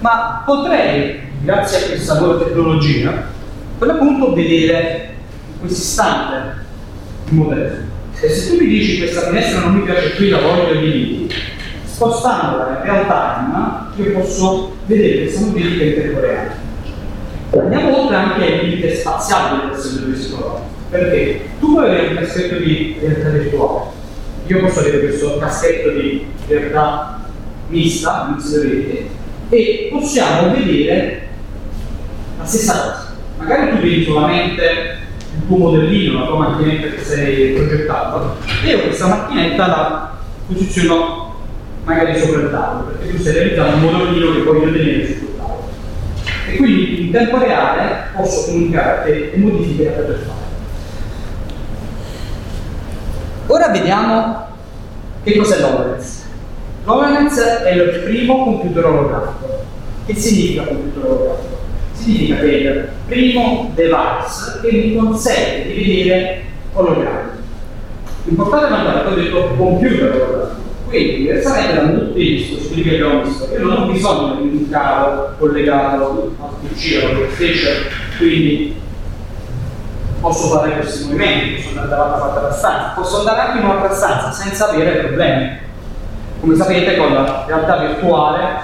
Ma 0.00 0.42
potrei, 0.46 1.20
grazie 1.42 1.84
a 1.84 1.88
questa 1.88 2.18
nuova 2.18 2.42
tecnologia, 2.42 3.10
a 3.10 3.24
quel 3.76 3.96
punto 3.98 4.32
vedere 4.32 5.14
in 5.52 5.58
questo 5.58 5.78
istante 5.78 6.64
il 7.28 7.34
modello. 7.34 7.76
E 8.18 8.28
se 8.30 8.48
tu 8.48 8.62
mi 8.62 8.66
dici 8.66 8.96
questa 8.96 9.26
finestra 9.28 9.60
non 9.60 9.74
mi 9.74 9.82
piace 9.82 10.14
qui, 10.14 10.30
la 10.30 10.40
voglio 10.40 10.80
di 10.80 11.30
spostandola 11.84 12.78
in 12.78 12.82
real 12.82 13.06
time, 13.06 14.08
io 14.08 14.18
posso 14.18 14.76
vedere 14.86 15.24
questa 15.24 15.40
modifica 15.40 15.84
in 15.84 15.94
tempo 15.94 16.20
reale. 16.20 16.50
Andiamo 17.50 18.02
oltre 18.02 18.16
anche 18.16 18.42
ai 18.42 18.70
limiti 18.70 18.96
spaziali 18.96 19.58
del 19.58 19.68
processo 19.68 19.98
di 19.98 20.12
psicologo, 20.12 20.60
perché 20.88 21.40
tu 21.60 21.72
puoi 21.74 21.86
avere 21.88 22.06
un 22.08 22.14
caschetto 22.14 22.56
di 22.56 22.96
realtà 23.00 23.28
virtuale, 23.28 23.84
io 24.46 24.60
posso 24.60 24.80
avere 24.80 25.00
questo 25.00 25.36
caschetto 25.36 25.90
di 25.90 26.26
realtà 26.46 27.20
mista, 27.68 28.28
mix 28.30 28.62
rete, 28.62 29.18
e 29.50 29.88
possiamo 29.90 30.52
vedere 30.52 31.28
la 32.38 32.44
stessa 32.44 32.72
cosa. 32.72 33.14
Magari 33.38 33.70
tu 33.70 33.82
vedi 33.82 34.04
solamente 34.04 34.98
il 35.34 35.46
tuo 35.46 35.56
modellino, 35.56 36.20
la 36.20 36.26
tua 36.26 36.38
macchinetta 36.38 36.88
che 36.88 37.02
sei 37.02 37.52
progettato, 37.52 38.36
e 38.64 38.68
io 38.68 38.80
questa 38.82 39.06
macchinetta 39.06 39.66
la 39.66 40.18
posiziono 40.46 41.34
magari 41.84 42.18
sopra 42.18 42.40
il 42.42 42.50
tavolo, 42.50 42.90
perché 42.90 43.10
tu 43.14 43.20
stai 43.20 43.32
realizzando 43.32 43.86
un 43.86 43.92
modellino 43.92 44.32
che 44.32 44.42
voglio 44.42 44.72
tenere 44.72 45.06
sul 45.06 45.36
tavolo. 45.36 45.68
E 46.48 46.56
quindi 46.56 47.06
in 47.06 47.10
tempo 47.10 47.38
reale 47.38 48.08
posso 48.14 48.46
comunicare 48.46 49.32
e 49.32 49.36
modifiche 49.36 49.84
poter 49.84 50.18
fare. 50.26 50.38
Ora 53.46 53.68
vediamo 53.68 54.46
che 55.24 55.36
cos'è 55.36 55.58
l'HoloLens. 55.58 56.28
L'HoloLens 56.84 57.38
è 57.38 57.72
il 57.72 58.00
primo 58.04 58.44
computer 58.44 58.86
olografico. 58.86 59.64
Che 60.06 60.14
significa 60.14 60.64
computer 60.64 61.04
olografico? 61.04 61.58
Significa 61.92 62.38
che 62.38 62.50
è 62.50 62.54
il 62.54 62.88
primo 63.06 63.70
device 63.74 64.60
che 64.62 64.72
mi 64.72 64.96
consente 64.96 65.72
di 65.72 65.84
vedere 65.84 66.42
ologrammi. 66.72 67.30
L'importante 68.24 68.66
è 68.66 68.70
notare 68.70 69.02
che 69.02 69.08
ho 69.08 69.14
detto 69.14 69.54
computer 69.56 70.10
olografico. 70.10 70.58
Quindi, 70.88 71.16
diversamente 71.18 71.74
da 71.74 71.88
tutti 71.88 72.20
i 72.20 72.36
dispositivi 72.36 72.88
che 72.88 72.94
abbiamo 72.96 73.22
visto, 73.22 73.48
io 73.52 73.58
non 73.60 73.82
ho 73.82 73.92
bisogno 73.92 74.34
di 74.40 74.56
un 74.56 74.70
cavo 74.70 75.30
collegato 75.38 76.34
al 76.40 76.48
PC 76.66 77.00
o 77.00 77.06
alla 77.06 77.18
PlayStation, 77.18 77.84
quindi 78.18 78.74
posso 80.20 80.48
fare 80.48 80.72
questi 80.72 81.04
movimenti, 81.04 81.62
posso 81.62 81.68
andare 81.68 81.88
dall'altra 81.88 82.18
parte 82.18 82.40
della 82.40 82.52
stanza, 82.52 82.92
posso 82.96 83.18
andare 83.18 83.40
anche 83.40 83.58
in 83.58 83.64
un'altra 83.66 83.94
stanza 83.94 84.32
senza 84.32 84.68
avere 84.68 84.98
problemi. 84.98 85.58
Come 86.40 86.56
sapete 86.56 86.96
con 86.96 87.12
la 87.12 87.44
realtà 87.46 87.86
virtuale, 87.86 88.60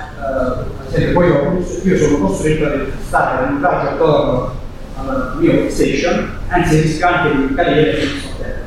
eh, 0.95 1.02
poi 1.09 1.26
io, 1.26 1.62
io 1.83 1.99
sono 1.99 2.26
costretto 2.26 2.64
a 2.64 2.71
stare 3.06 3.49
in 3.49 3.56
un 3.56 3.61
raggio 3.61 3.88
attorno 3.88 4.54
al 4.97 5.37
mio 5.38 5.50
PlayStation, 5.52 6.38
anzi 6.49 6.80
rischio 6.80 7.06
anche 7.06 7.37
di 7.37 7.54
cadere 7.54 8.00
sul 8.00 8.18
sottile. 8.18 8.64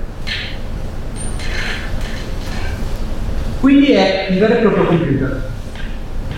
Quindi 3.59 3.91
è 3.93 4.27
un 4.29 4.39
vero 4.39 4.53
e 4.53 4.57
proprio 4.57 4.85
computer. 4.85 5.49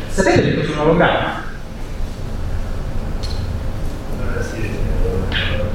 Sapete 0.08 0.42
che 0.42 0.56
cos'è 0.56 0.72
un 0.72 0.80
ologramma? 0.80 1.44
Eh. 4.18 4.70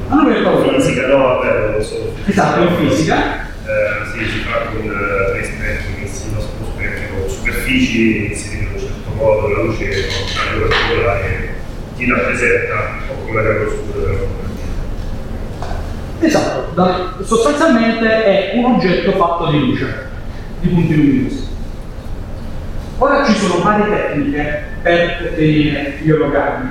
Ma 0.08 0.14
non 0.14 0.24
mi 0.24 0.38
ricordo. 0.38 0.80
Fisica, 0.80 1.06
no, 1.08 1.18
vabbè, 1.18 1.58
non 1.58 1.72
lo 1.72 1.82
so. 1.82 2.14
Esatto, 2.24 2.60
in 2.62 2.88
fisica. 2.88 3.44
Eh, 3.66 4.06
sì, 4.12 4.24
si 4.30 4.38
fa 4.40 4.66
con 4.70 4.82
eh, 4.82 5.30
tre 5.32 5.44
spettri 5.44 5.94
che 6.00 6.06
si 6.08 6.28
possono 6.28 6.56
superfici 7.66 8.26
in 8.26 8.68
un 8.72 8.78
certo 8.78 9.10
modo, 9.14 9.48
la 9.48 9.62
luce 9.62 9.90
è 9.90 10.06
una 10.44 11.44
ti 11.96 12.08
rappresenta 12.08 12.74
un 12.74 13.06
po' 13.08 13.26
come 13.26 13.42
la 13.42 13.68
scura 13.68 14.06
della 14.06 14.34
Esatto, 16.18 16.72
da- 16.74 17.14
sostanzialmente 17.22 18.24
è 18.24 18.52
un 18.56 18.74
oggetto 18.76 19.12
fatto 19.12 19.50
di 19.50 19.58
luce, 19.58 20.08
di 20.60 20.68
punti 20.68 20.94
luminosi. 20.96 21.48
Ora 22.98 23.24
ci 23.26 23.34
sono 23.34 23.62
varie 23.62 23.94
tecniche 23.94 24.64
per 24.82 25.28
ottenere 25.32 25.98
gli 26.00 26.10
ologrammi. 26.10 26.70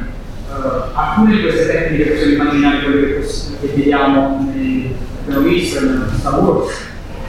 Eh, 0.50 0.82
alcune 0.94 1.36
di 1.36 1.42
queste 1.42 1.68
tecniche 1.68 2.10
possiamo 2.12 2.34
immaginare 2.34 2.84
quelle 2.84 3.20
che, 3.20 3.28
che 3.62 3.68
vediamo 3.76 4.52
nei 4.52 4.96
visto 5.44 5.84
in 5.84 6.08
Star 6.18 6.40
Wars, 6.40 6.76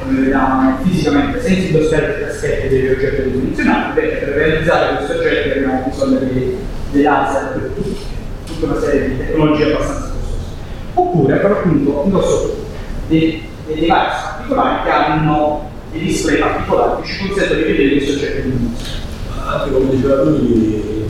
come 0.06 0.20
vediamo 0.20 0.78
fisicamente 0.82 1.40
senza 1.42 1.66
indossare 1.66 2.16
i 2.16 2.24
cassetti 2.24 2.68
degli 2.68 2.88
oggetti 2.88 3.22
ridimensionati, 3.22 4.00
perché 4.00 4.24
per 4.24 4.34
realizzare 4.34 4.96
questi 4.96 5.16
oggetti 5.16 5.58
abbiamo 5.58 5.82
bisogno 5.88 6.18
di, 6.20 6.56
di 6.92 7.02
laser, 7.02 7.52
per 7.52 7.70
tutti, 7.74 7.96
tutta 8.46 8.66
una 8.66 8.80
serie 8.80 9.08
di 9.08 9.16
tecnologie 9.18 9.72
abbastanza 9.72 10.10
costose. 10.12 10.54
Oppure 10.94 11.36
per 11.36 11.50
appunto 11.50 12.02
indosso 12.04 12.64
dei, 13.08 13.48
dei 13.66 13.74
device 13.74 13.92
particolari 13.92 14.84
che 14.84 14.90
hanno 14.90 15.70
dei 15.90 16.00
display 16.00 16.38
particolari 16.38 17.02
che 17.02 17.08
ci 17.08 17.26
consentono 17.26 17.60
di 17.60 17.66
vedere 17.66 17.90
questi 17.96 18.10
oggetti 18.12 18.42
luminosi. 18.42 18.84
Anche 19.44 19.70
come 19.70 19.90
diceva 19.90 20.22
lui, 20.22 21.04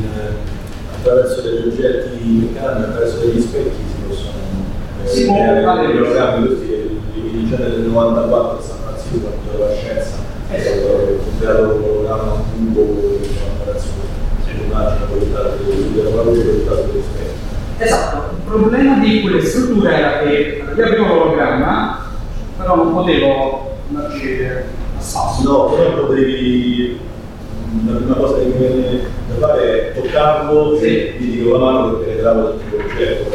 attraverso 1.07 1.41
degli 1.43 1.69
oggetti 1.69 2.25
meccanici, 2.25 2.83
attraverso 2.85 3.19
degli 3.19 3.41
specchi 3.41 3.71
si 3.87 4.09
possono 4.09 4.33
eh, 5.05 5.09
Si 5.09 5.25
può 5.25 5.35
creare 5.37 5.62
fare 5.62 5.87
dei 5.87 5.97
questo. 5.97 6.15
programmi 6.15 6.47
così, 6.49 7.00
il 7.15 7.49
genere 7.49 7.71
del 7.71 7.81
94 7.83 8.59
a 8.59 8.86
San 9.06 9.20
Francisco, 9.20 9.32
quando 9.44 9.64
la 9.64 9.75
scienza, 9.75 10.14
è 10.48 10.54
Esatto. 10.54 10.78
stato 11.38 11.62
un 11.62 11.82
programma 11.82 12.32
un 12.32 12.72
tubo 12.75 12.82
di 12.82 13.28
un'operazione 13.28 14.14
un'immagine 14.58 15.06
proiettata 15.06 15.48
della 15.94 16.10
parola 16.10 16.30
proiettata 16.30 16.80
degli 16.82 17.02
specchi. 17.02 17.34
Esatto, 17.84 18.30
il 18.32 18.42
problema 18.50 18.98
di 18.98 19.20
quelle 19.20 19.44
strutture 19.44 19.94
era 19.94 20.18
che 20.20 20.62
io 20.76 20.84
avevo 20.84 21.06
l'ologramma, 21.06 22.06
però 22.56 22.76
non 22.76 22.92
potevo 22.92 23.76
andarci 23.88 24.44
a 24.44 25.00
spasso. 25.00 25.42
No, 25.42 25.64
però 25.75 26.06
potevi 26.06 26.98
la 27.86 27.92
prima 27.96 28.14
cosa 28.14 28.38
che 28.38 28.44
mi 28.44 28.52
viene 28.56 29.00
da 29.28 29.46
fare 29.46 29.92
è 29.92 30.00
toccarlo 30.00 30.78
Sì. 30.78 30.84
e 30.86 31.14
gli 31.18 31.38
dico 31.38 31.58
la 31.58 31.58
mano 31.58 31.98
che 31.98 32.04
penetravo 32.04 32.48
dentro 32.48 32.76
l'oggetto 32.78 33.30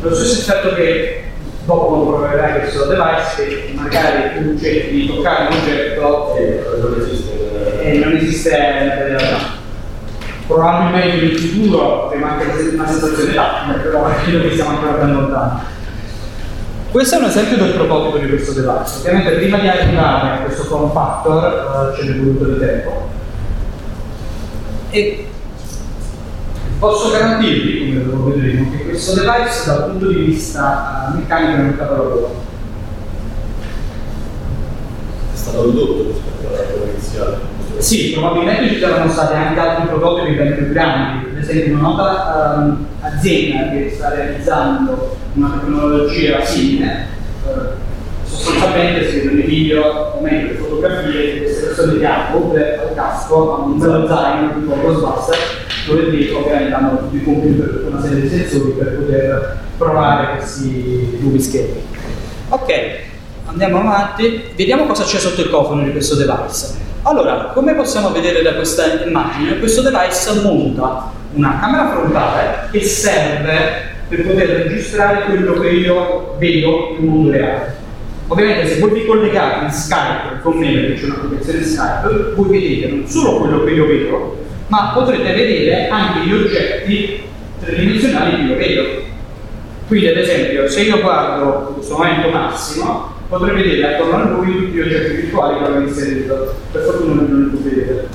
per 0.00 0.10
lo 0.10 0.14
stesso 0.14 0.40
effetto 0.40 0.74
che 0.74 1.22
dopo 1.66 1.86
quando 1.86 2.16
proverai 2.16 2.60
questo 2.60 2.84
device 2.84 3.46
che 3.48 3.72
magari 3.74 4.42
tu 4.42 4.58
cerchi 4.58 4.90
di 4.90 5.06
toccare 5.06 5.48
un 5.48 5.60
oggetto 5.60 6.36
e 6.36 6.62
non 6.80 7.00
esiste. 7.00 7.82
e 7.82 7.98
non 7.98 8.16
esiste 8.16 8.50
nella 8.50 9.04
realtà. 9.04 9.54
Probabilmente 10.46 11.24
in 11.24 11.36
futuro 11.36 12.06
avremo 12.06 12.26
anche 12.26 12.44
una 12.72 12.86
sensazione 12.86 13.34
tattica, 13.34 13.78
però 13.78 14.08
credo 14.22 14.48
che 14.48 14.54
siamo 14.54 14.70
ancora 14.70 14.92
ben 14.92 15.12
lontani. 15.12 15.60
Questo 16.92 17.16
è 17.16 17.18
un 17.18 17.24
esempio 17.24 17.56
del 17.56 17.72
prototipo 17.72 18.18
di 18.18 18.28
questo 18.28 18.52
device. 18.52 18.98
Ovviamente 19.00 19.32
prima 19.32 19.58
di 19.58 19.68
arrivare 19.68 20.30
a 20.30 20.38
questo 20.44 20.62
form 20.62 20.92
factor 20.92 21.92
uh, 21.92 21.96
ce 21.96 22.04
n'è 22.04 22.16
voluto 22.16 22.44
di 22.44 22.58
tempo. 22.58 23.08
E 24.90 25.25
posso 26.78 27.10
garantirvi, 27.10 27.78
come 27.78 28.04
lo 28.04 28.24
vedremo, 28.24 28.70
che 28.70 28.84
questo 28.84 29.14
device 29.14 29.64
dal 29.66 29.90
punto 29.90 30.08
di 30.08 30.24
vista 30.24 31.10
uh, 31.12 31.16
meccanico 31.16 31.56
è 31.56 31.60
un 31.60 31.76
capolavoro. 31.76 32.44
È 35.32 35.36
stato 35.36 35.64
ridotto 35.64 36.02
rispetto 36.08 36.48
alla 36.54 36.62
prova 36.62 36.90
iniziale. 36.90 37.54
Sì, 37.78 38.12
probabilmente 38.12 38.72
ci 38.72 38.80
saranno 38.80 39.10
stati 39.10 39.34
anche 39.34 39.60
altri 39.60 39.86
prototipi 39.88 40.36
ben 40.36 40.54
più 40.54 40.72
grandi, 40.72 41.28
ad 41.30 41.36
esempio 41.36 41.74
una 41.74 41.88
nota 41.88 42.54
um, 42.56 42.86
azienda 43.00 43.70
che 43.70 43.92
sta 43.94 44.14
realizzando 44.14 45.16
una 45.34 45.58
tecnologia 45.58 46.42
simile, 46.42 47.06
sostanzialmente 48.46 49.10
si 49.10 49.18
vedono 49.18 49.38
i 49.40 49.42
video 49.42 49.82
o 50.16 50.20
meglio 50.20 50.46
le 50.46 50.54
fotografie 50.54 51.32
di 51.32 51.38
queste 51.40 51.66
persone 51.66 51.98
che 51.98 52.06
hanno, 52.06 52.36
oltre 52.36 52.78
al 52.78 52.94
casco, 52.94 53.54
hanno 53.54 53.64
un 53.72 53.78
bello 53.78 54.06
zaino 54.06 54.54
tipo 54.54 54.76
Ghostbuster, 54.80 55.38
dove 55.86 56.10
dietro 56.10 56.38
ovviamente 56.38 56.74
hanno 56.74 56.98
tutti 56.98 57.16
i 57.16 57.24
computer, 57.24 57.68
tutta 57.68 57.88
una 57.88 58.02
serie 58.02 58.20
di 58.20 58.28
sensori 58.28 58.70
per 58.72 58.96
poter 58.98 59.58
provare 59.76 60.36
questi 60.36 61.18
nuovi 61.20 61.40
schemi. 61.40 61.82
Ok, 62.50 62.72
andiamo 63.46 63.80
avanti, 63.80 64.42
vediamo 64.54 64.86
cosa 64.86 65.02
c'è 65.02 65.18
sotto 65.18 65.40
il 65.40 65.50
cofano 65.50 65.82
di 65.82 65.90
questo 65.90 66.14
device. 66.14 66.84
Allora, 67.02 67.50
come 67.52 67.74
possiamo 67.74 68.10
vedere 68.10 68.42
da 68.42 68.54
questa 68.54 69.02
immagine, 69.04 69.58
questo 69.58 69.82
device 69.82 70.40
monta 70.42 71.10
una 71.34 71.58
camera 71.60 71.90
frontale 71.90 72.68
che 72.70 72.82
serve 72.82 73.94
per 74.08 74.24
poter 74.24 74.48
registrare 74.48 75.24
quello 75.24 75.54
che 75.54 75.68
io 75.68 76.36
vedo 76.38 76.96
nel 76.98 77.08
mondo 77.08 77.30
reale. 77.30 77.84
Ovviamente 78.28 78.66
se 78.66 78.80
voi 78.80 78.90
vi 78.90 79.06
collegate 79.06 79.66
in 79.66 79.70
Skype 79.70 80.40
con 80.42 80.56
me, 80.56 80.72
perché 80.72 80.94
c'è 80.94 81.04
un'applicazione 81.04 81.62
Skype, 81.62 82.32
voi 82.34 82.48
vedete 82.48 82.88
non 82.88 83.06
solo 83.06 83.38
quello 83.38 83.64
che 83.64 83.70
io 83.70 83.86
vedo, 83.86 84.44
ma 84.66 84.90
potrete 84.92 85.32
vedere 85.32 85.88
anche 85.88 86.26
gli 86.26 86.32
oggetti 86.32 87.22
tridimensionali 87.60 88.36
che 88.36 88.42
io 88.42 88.56
vedo. 88.56 89.04
Quindi 89.86 90.08
ad 90.08 90.16
esempio, 90.16 90.68
se 90.68 90.80
io 90.82 91.00
guardo 91.00 91.66
in 91.68 91.74
questo 91.74 91.96
momento 91.96 92.28
Massimo, 92.30 93.14
potrei 93.28 93.54
vedere 93.54 93.94
attorno 93.94 94.16
a 94.16 94.28
lui 94.30 94.56
tutti 94.56 94.72
gli 94.72 94.80
oggetti 94.80 95.16
virtuali 95.16 95.58
che 95.58 95.64
avevo 95.64 95.86
inserito. 95.86 96.54
Per 96.72 96.82
fortuna 96.82 97.22
non 97.22 97.44
li 97.44 97.56
può 97.56 97.70
vedere. 97.70 98.08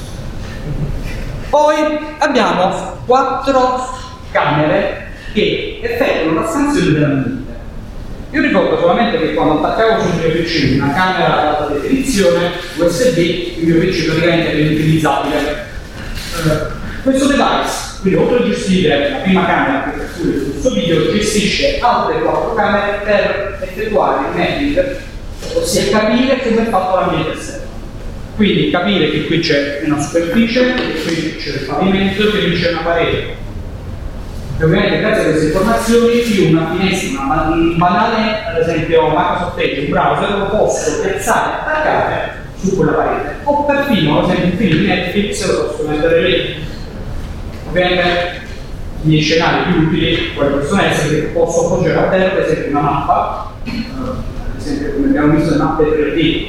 Poi 1.50 1.76
abbiamo 2.18 2.98
quattro 3.06 3.88
camere 4.32 5.08
che 5.34 5.80
effettuano 5.82 6.42
la 6.42 6.48
scansione 6.48 6.92
della 6.92 7.08
mente. 7.08 7.51
Io 8.34 8.42
ricordo 8.42 8.80
solamente 8.80 9.20
che 9.20 9.34
quando 9.34 9.62
attaccavo 9.62 10.04
sul 10.04 10.20
mio 10.22 10.30
PC 10.30 10.76
una 10.76 10.94
camera 10.94 11.38
ad 11.38 11.48
alta 11.48 11.74
definizione 11.74 12.52
USB, 12.78 13.18
il 13.18 13.66
mio 13.66 13.80
PC 13.80 14.06
praticamente 14.06 14.52
era 14.52 14.60
inutilizzabile. 14.60 15.66
Eh, 16.38 16.80
questo 17.04 17.28
device, 17.28 18.00
quindi 18.00 18.20
oltre 18.20 18.38
a 18.38 18.44
gestire 18.48 19.10
la 19.10 19.18
prima 19.18 19.46
camera 19.46 19.92
che 19.92 19.98
cattura 19.98 20.30
il 20.30 20.42
flusso 20.44 20.74
video, 20.74 21.12
gestisce 21.12 21.80
altre 21.82 22.22
quattro 22.22 22.54
camere 22.54 23.00
per 23.04 23.60
effettuare 23.64 24.28
il 24.30 24.38
mapping, 24.38 24.98
ossia 25.54 26.00
capire 26.00 26.42
come 26.42 26.68
è 26.68 26.70
fatto 26.70 26.96
l'ambiente 26.96 27.38
esterno. 27.38 27.70
Quindi 28.38 28.72
capire 28.72 29.12
che 29.12 29.26
qui 29.26 29.40
c'è 29.40 29.82
una 29.84 30.00
superficie, 30.00 30.74
che 30.74 31.02
qui 31.04 31.36
c'è 31.36 31.50
il 31.50 31.66
pavimento, 31.68 32.32
che 32.32 32.44
qui 32.46 32.62
c'è 32.62 32.72
una 32.72 32.82
parete. 32.82 33.36
E 34.62 34.64
ovviamente 34.64 35.00
grazie 35.00 35.22
a 35.22 35.26
queste 35.30 35.46
informazioni 35.48 36.22
io 36.22 36.50
una 36.50 36.76
finestra, 36.76 37.24
una, 37.24 37.42
un 37.50 37.78
banale, 37.78 38.46
ad 38.46 38.58
esempio 38.60 39.08
Microsoft 39.10 39.58
Edge, 39.58 39.80
un 39.80 39.90
browser, 39.90 40.38
lo 40.38 40.46
posso 40.50 41.02
piazzare 41.02 41.54
attaccare 41.54 42.32
su 42.60 42.76
quella 42.76 42.92
parete. 42.92 43.38
O 43.46 43.66
perfino, 43.66 44.20
ad 44.20 44.30
esempio, 44.30 44.52
un 44.52 44.58
film 44.58 44.82
di 44.82 44.86
Netflix 44.86 45.48
lo 45.48 45.66
posso 45.66 45.88
mettere 45.88 46.22
lì. 46.22 46.64
Ovviamente 47.70 48.42
i 49.02 49.08
miei 49.08 49.22
scenari 49.24 49.72
più 49.72 49.82
utili 49.82 50.34
quali 50.36 50.54
possono 50.54 50.82
essere 50.84 51.22
che 51.22 51.28
posso 51.30 51.66
appoggiare 51.66 51.98
a 51.98 52.10
terra, 52.10 52.32
ad 52.34 52.46
esempio, 52.46 52.70
una 52.70 52.82
mappa, 52.82 53.54
eh, 53.64 53.72
ad 53.72 54.60
esempio 54.60 54.94
come 54.94 55.08
abbiamo 55.08 55.34
visto 55.38 55.50
le 55.50 55.58
mappe 55.58 55.84
3D, 55.86 56.48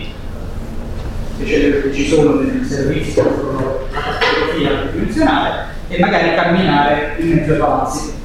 che 1.42 1.90
ci 1.94 2.09
sono 2.09 2.42
dei 2.42 2.62
servizi 2.62 3.14
che 3.14 3.22
la 3.22 4.01
cartografia 4.01 4.81
tridimensionale 4.81 5.70
e 5.93 5.99
magari 5.99 6.35
camminare 6.35 7.17
in 7.19 7.29
mezzo 7.29 7.53
ai 7.53 7.59
palazzi. 7.59 8.21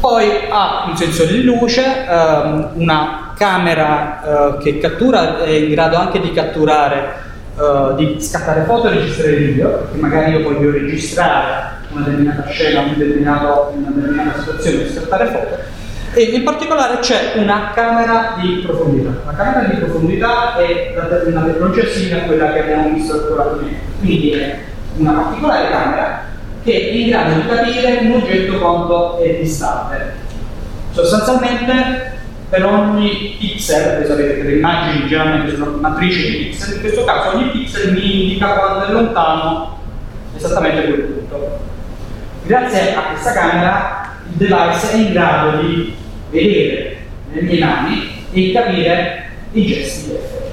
Poi 0.00 0.28
ha 0.48 0.84
un 0.86 0.96
sensore 0.96 1.32
di 1.32 1.42
luce, 1.42 1.82
ehm, 1.82 2.70
una 2.74 3.32
camera 3.36 4.22
eh, 4.22 4.62
che 4.62 4.78
cattura, 4.78 5.42
è 5.42 5.50
in 5.50 5.70
grado 5.70 5.96
anche 5.96 6.20
di 6.20 6.32
catturare, 6.32 7.14
eh, 7.58 7.94
di 7.96 8.16
scattare 8.20 8.62
foto 8.64 8.88
e 8.88 8.94
registrare 8.94 9.34
video, 9.34 9.68
perché 9.70 9.98
magari 9.98 10.32
io 10.32 10.42
voglio 10.42 10.70
registrare 10.70 11.74
una 11.90 12.04
determinata 12.04 12.48
scena, 12.48 12.80
un 12.80 12.94
una 12.94 13.90
determinata 13.94 14.38
situazione 14.38 14.82
e 14.84 14.92
scattare 14.92 15.26
foto. 15.26 15.74
E 16.14 16.22
in 16.22 16.44
particolare 16.44 16.98
c'è 17.00 17.32
una 17.36 17.72
camera 17.74 18.36
di 18.40 18.62
profondità. 18.64 19.10
La 19.26 19.34
camera 19.34 19.68
di 19.68 19.76
profondità 19.76 20.56
è 20.56 20.94
una 21.26 21.42
tecnologia 21.42 21.86
simile 21.88 22.20
a 22.20 22.24
quella 22.24 22.52
che 22.52 22.60
abbiamo 22.60 22.88
visto 22.90 23.12
ancora 23.12 23.42
prima. 23.42 23.76
Quindi 23.98 24.30
è 24.30 24.58
una 24.96 25.12
particolare 25.12 25.70
camera 25.70 26.24
che 26.62 26.72
è 26.72 26.92
in 26.92 27.08
grado 27.08 27.34
di 27.34 27.46
capire 27.46 27.98
un 28.02 28.12
oggetto 28.12 28.58
quanto 28.58 29.18
è 29.18 29.38
distante. 29.40 30.14
Sostanzialmente 30.90 32.14
per 32.48 32.64
ogni 32.64 33.36
pixel, 33.38 33.96
voi 33.96 34.06
sapete 34.06 34.36
che 34.36 34.42
le 34.42 34.56
immagini 34.56 35.06
generalmente 35.06 35.56
sono 35.56 35.76
matrici 35.78 36.30
di 36.30 36.36
pixel, 36.44 36.74
in 36.74 36.80
questo 36.80 37.04
caso 37.04 37.36
ogni 37.36 37.50
pixel 37.50 37.92
mi 37.92 38.22
indica 38.22 38.54
quanto 38.54 38.86
è 38.86 38.92
lontano 38.92 39.78
esattamente 40.36 40.86
quel 40.86 41.00
punto. 41.00 41.58
Grazie 42.44 42.94
a 42.94 43.00
questa 43.10 43.32
camera 43.32 44.10
il 44.28 44.36
device 44.36 44.90
è 44.92 44.96
in 44.96 45.12
grado 45.12 45.60
di 45.60 45.94
vedere 46.30 46.96
le 47.32 47.42
mie 47.42 47.58
mani 47.58 48.24
e 48.32 48.52
capire 48.52 49.28
i 49.52 49.66
gesti 49.66 50.10
che 50.10 50.14
effettuo. 50.14 50.44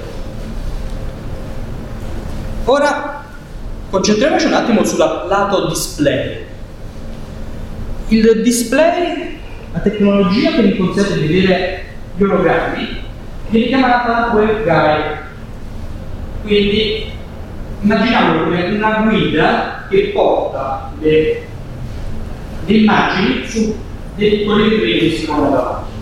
Ora 2.64 3.13
concentriamoci 3.94 4.46
un 4.46 4.54
attimo 4.54 4.84
sul 4.84 4.98
lato 4.98 5.68
display. 5.68 6.44
Il 8.08 8.42
display, 8.42 9.38
la 9.72 9.78
tecnologia 9.78 10.50
che 10.50 10.62
mi 10.62 10.76
consente 10.76 11.20
di 11.20 11.28
vedere 11.28 11.84
gli 12.16 12.24
ologrammi, 12.24 13.02
viene 13.50 13.66
chiamata 13.68 14.32
WebGuide. 14.34 15.22
Quindi 16.42 17.12
immaginiamolo 17.82 18.44
come 18.44 18.64
una 18.64 19.06
guida 19.06 19.86
che 19.88 20.10
porta 20.12 20.92
le, 20.98 21.46
le 22.66 22.74
immagini 22.74 23.46
su 23.46 23.76
dei 24.16 24.44
libri 24.44 24.98
che 24.98 25.10
si 25.16 25.24
trovano 25.24 25.50
davanti. 25.50 25.92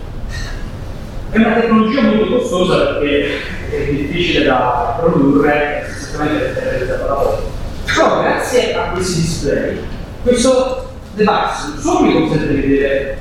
È 1.31 1.37
una 1.37 1.61
tecnologia 1.61 2.00
molto 2.00 2.37
costosa 2.37 2.76
perché 2.87 3.38
è 3.70 3.92
difficile 3.92 4.44
da 4.46 4.96
produrre 4.98 5.85
è 5.85 6.61
realizzata 6.62 7.07
da 7.07 7.12
poco. 7.12 7.62
Però 7.94 8.22
grazie 8.22 8.74
a 8.74 8.90
questi 8.90 9.20
display, 9.20 9.78
questo 10.22 10.90
device 11.14 11.68
non 11.68 11.78
solo 11.78 12.00
mi 12.07 12.12
consente 12.14 12.55
di 12.55 12.61
vedere 12.61 13.18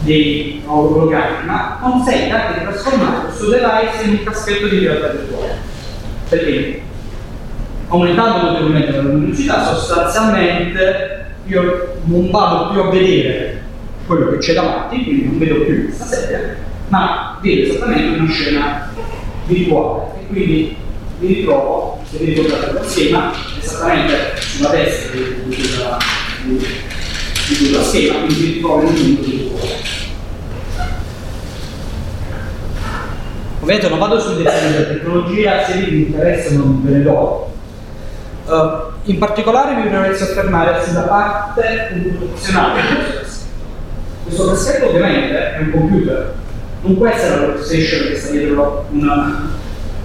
dei 0.00 0.62
ologrammi, 0.66 1.46
ma 1.46 1.78
consente 1.80 2.30
anche 2.30 2.58
di 2.58 2.64
trasformare 2.64 3.26
questo 3.26 3.50
device 3.50 4.02
in 4.04 4.10
un 4.10 4.24
caschetto 4.24 4.68
di 4.68 4.78
realtà 4.78 5.08
virtuale. 5.08 5.56
Perché? 6.28 6.82
Aumentando 7.88 8.50
notevolmente 8.50 8.92
la 8.92 9.02
luminosità, 9.02 9.74
sostanzialmente 9.74 11.26
io 11.46 11.96
non 12.04 12.30
vado 12.30 12.70
più 12.70 12.80
a 12.80 12.90
vedere 12.90 13.62
quello 14.06 14.30
che 14.30 14.38
c'è 14.38 14.54
davanti, 14.54 15.04
quindi 15.04 15.24
non 15.26 15.38
vedo 15.38 15.64
più 15.64 15.84
questa 15.84 16.06
sedia, 16.06 16.56
ma 16.88 17.38
vedo 17.42 17.70
esattamente 17.70 18.18
una 18.18 18.30
scena 18.30 18.90
virtuale 19.46 20.12
e 20.20 20.26
quindi 20.28 20.76
mi 21.22 21.34
ritrovo, 21.34 22.02
se 22.10 22.18
vi 22.18 22.34
ricordate 22.34 22.72
lo 22.72 22.82
schema, 22.82 23.32
esattamente 23.60 24.40
sulla 24.40 24.68
destra 24.70 25.12
di, 25.12 25.20
di, 25.44 25.56
di, 26.42 26.66
di 27.46 27.68
quella 27.68 27.84
schema, 27.84 28.18
quindi 28.18 28.34
mi 28.34 28.52
ritrovo 28.54 28.80
in 28.82 28.86
un 28.88 28.94
punto 28.94 29.30
virtuale. 29.30 29.90
Ovviamente 33.60 33.88
non 33.88 33.98
vado 34.00 34.18
sui 34.18 34.42
dettagli 34.42 34.72
della 34.72 34.86
tecnologia, 34.86 35.64
se 35.64 35.74
vi 35.74 36.06
interessano 36.06 36.80
ve 36.82 36.90
ne 36.90 37.02
do. 37.02 37.50
Uh, 38.44 38.90
in 39.04 39.18
particolare 39.18 39.76
mi 39.76 39.88
vorrei 39.88 40.16
soffermare 40.16 40.84
sulla 40.84 41.02
parte 41.02 41.90
computazionale 41.92 42.80
Questo 44.24 44.48
caschetto 44.48 44.88
ovviamente 44.88 45.54
è 45.54 45.58
un 45.60 45.70
computer, 45.70 46.34
non 46.82 46.96
può 46.96 47.06
essere 47.06 47.36
la 47.36 47.46
workstation 47.46 48.08
che 48.08 48.16
sta 48.16 48.32
dietro 48.32 48.86
una, 48.90 49.60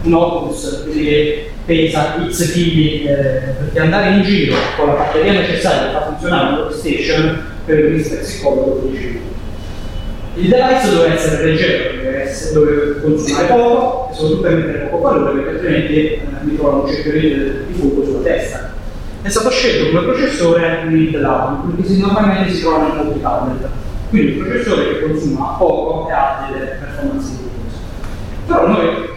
un 0.08 0.84
quindi 0.84 1.04
che 1.04 1.50
pesa 1.66 2.16
X 2.30 2.52
figli, 2.52 3.06
eh, 3.08 3.56
perché 3.60 3.80
andare 3.80 4.12
in 4.12 4.24
giro 4.24 4.56
con 4.78 4.88
la 4.88 4.94
batteria 4.94 5.34
necessaria 5.34 5.84
per 5.84 5.92
far 5.92 6.08
funzionare 6.10 6.48
una 6.48 6.58
workstation 6.60 7.44
per 7.66 7.80
il 7.80 7.96
rispetto 7.96 8.22
psicologo 8.22 8.82
lo 8.82 8.88
dicevi. 8.90 9.22
Il 10.36 10.50
device 10.50 10.90
deve 10.90 11.14
essere 11.14 11.46
leggero, 11.46 11.96
deve, 12.02 12.22
essere, 12.22 12.60
deve 12.60 13.02
consumare 13.02 13.48
poco 13.48 14.10
e 14.12 14.16
soprattutto 14.16 14.50
mettere 14.50 14.86
poco 14.86 15.02
valore 15.02 15.32
perché 15.34 15.50
altrimenti 15.50 15.96
eh, 15.96 16.22
mi 16.42 16.56
trovo 16.56 16.84
un 16.84 16.88
cerchio 16.88 17.12
di 17.12 17.74
fuoco 17.74 18.06
sulla 18.06 18.22
testa. 18.22 18.74
È 19.24 19.30
stato 19.30 19.50
scelto 19.50 19.90
come 19.90 20.04
processore 20.04 20.84
un 20.86 20.96
Intel 20.96 21.26
Atom, 21.26 21.76
perché 21.76 21.94
normalmente 21.96 22.54
si 22.54 22.62
trova 22.62 22.88
in 22.88 22.96
molti 22.96 23.20
tablet. 23.20 23.68
Quindi 24.10 24.40
un 24.40 24.46
processore 24.46 24.88
che 24.88 25.02
consuma 25.02 25.56
poco 25.58 26.08
e 26.08 26.14
ha 26.14 26.50
delle 26.50 26.66
performance 26.80 27.30
di 27.32 27.50
Però 28.46 28.68
noi 28.68 29.16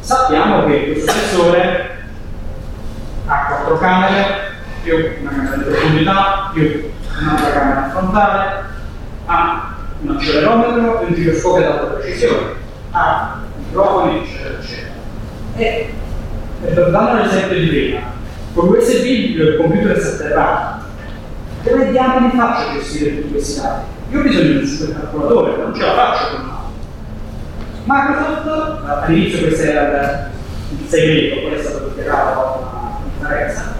sappiamo 0.00 0.64
che 0.66 0.92
questo 0.92 1.10
sensore 1.12 1.96
ha 3.26 3.44
quattro 3.46 3.78
camere, 3.78 4.52
più 4.82 4.96
una 5.20 5.30
camera 5.30 5.56
di 5.56 5.62
profondità, 5.64 6.50
più 6.52 6.90
un'altra 7.20 7.50
camera 7.50 7.90
frontale, 7.90 8.64
ha 9.26 9.76
un 10.00 10.16
accelerometro 10.16 11.00
e 11.00 11.04
un 11.04 11.14
giroscopio 11.14 11.64
ad 11.64 11.72
alta 11.72 11.94
precisione, 11.94 12.52
ha 12.92 13.40
microfoni, 13.56 14.22
eccetera, 14.22 14.58
eccetera. 14.58 14.92
E, 15.56 15.94
per 16.60 16.90
dare 16.90 17.20
un 17.20 17.26
esempio 17.26 17.58
di 17.58 17.66
prima, 17.66 18.00
con 18.54 18.68
l'USB 18.68 19.04
il 19.04 19.56
computer 19.60 19.96
è 19.96 20.00
sotterrato. 20.00 20.86
Come 21.64 21.90
diamine 21.90 22.30
faccio 22.34 22.68
a 22.68 22.72
gestire 22.72 23.16
tutti 23.16 23.32
questi 23.32 23.60
dati? 23.60 23.84
Io 24.10 24.20
ho 24.20 24.22
bisogno 24.22 24.52
di 24.52 24.56
un 24.58 24.66
supercalcolatore, 24.66 25.56
non 25.56 25.74
ce 25.74 25.84
la 25.84 25.92
faccio 25.92 26.36
con 26.36 26.57
Microsoft, 27.88 28.84
all'inizio 28.84 29.38
questo 29.38 29.62
era 29.62 30.30
il 30.78 30.86
segreto, 30.86 31.40
poi 31.40 31.54
è 31.54 31.62
stato 31.62 31.88
dichiarato 31.88 32.58
una 32.60 33.00
conferenza, 33.02 33.76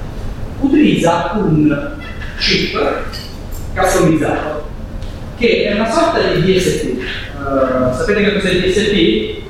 utilizza 0.61 1.33
un 1.35 1.91
chip 2.39 3.03
customizzato 3.75 4.67
che 5.37 5.65
è 5.65 5.75
una 5.75 5.91
sorta 5.91 6.21
di 6.23 6.41
DSP. 6.41 6.97
Uh, 7.37 7.95
sapete 7.95 8.25
che 8.25 8.33
cos'è 8.33 8.51
il 8.51 8.63
DSP? 8.63 9.43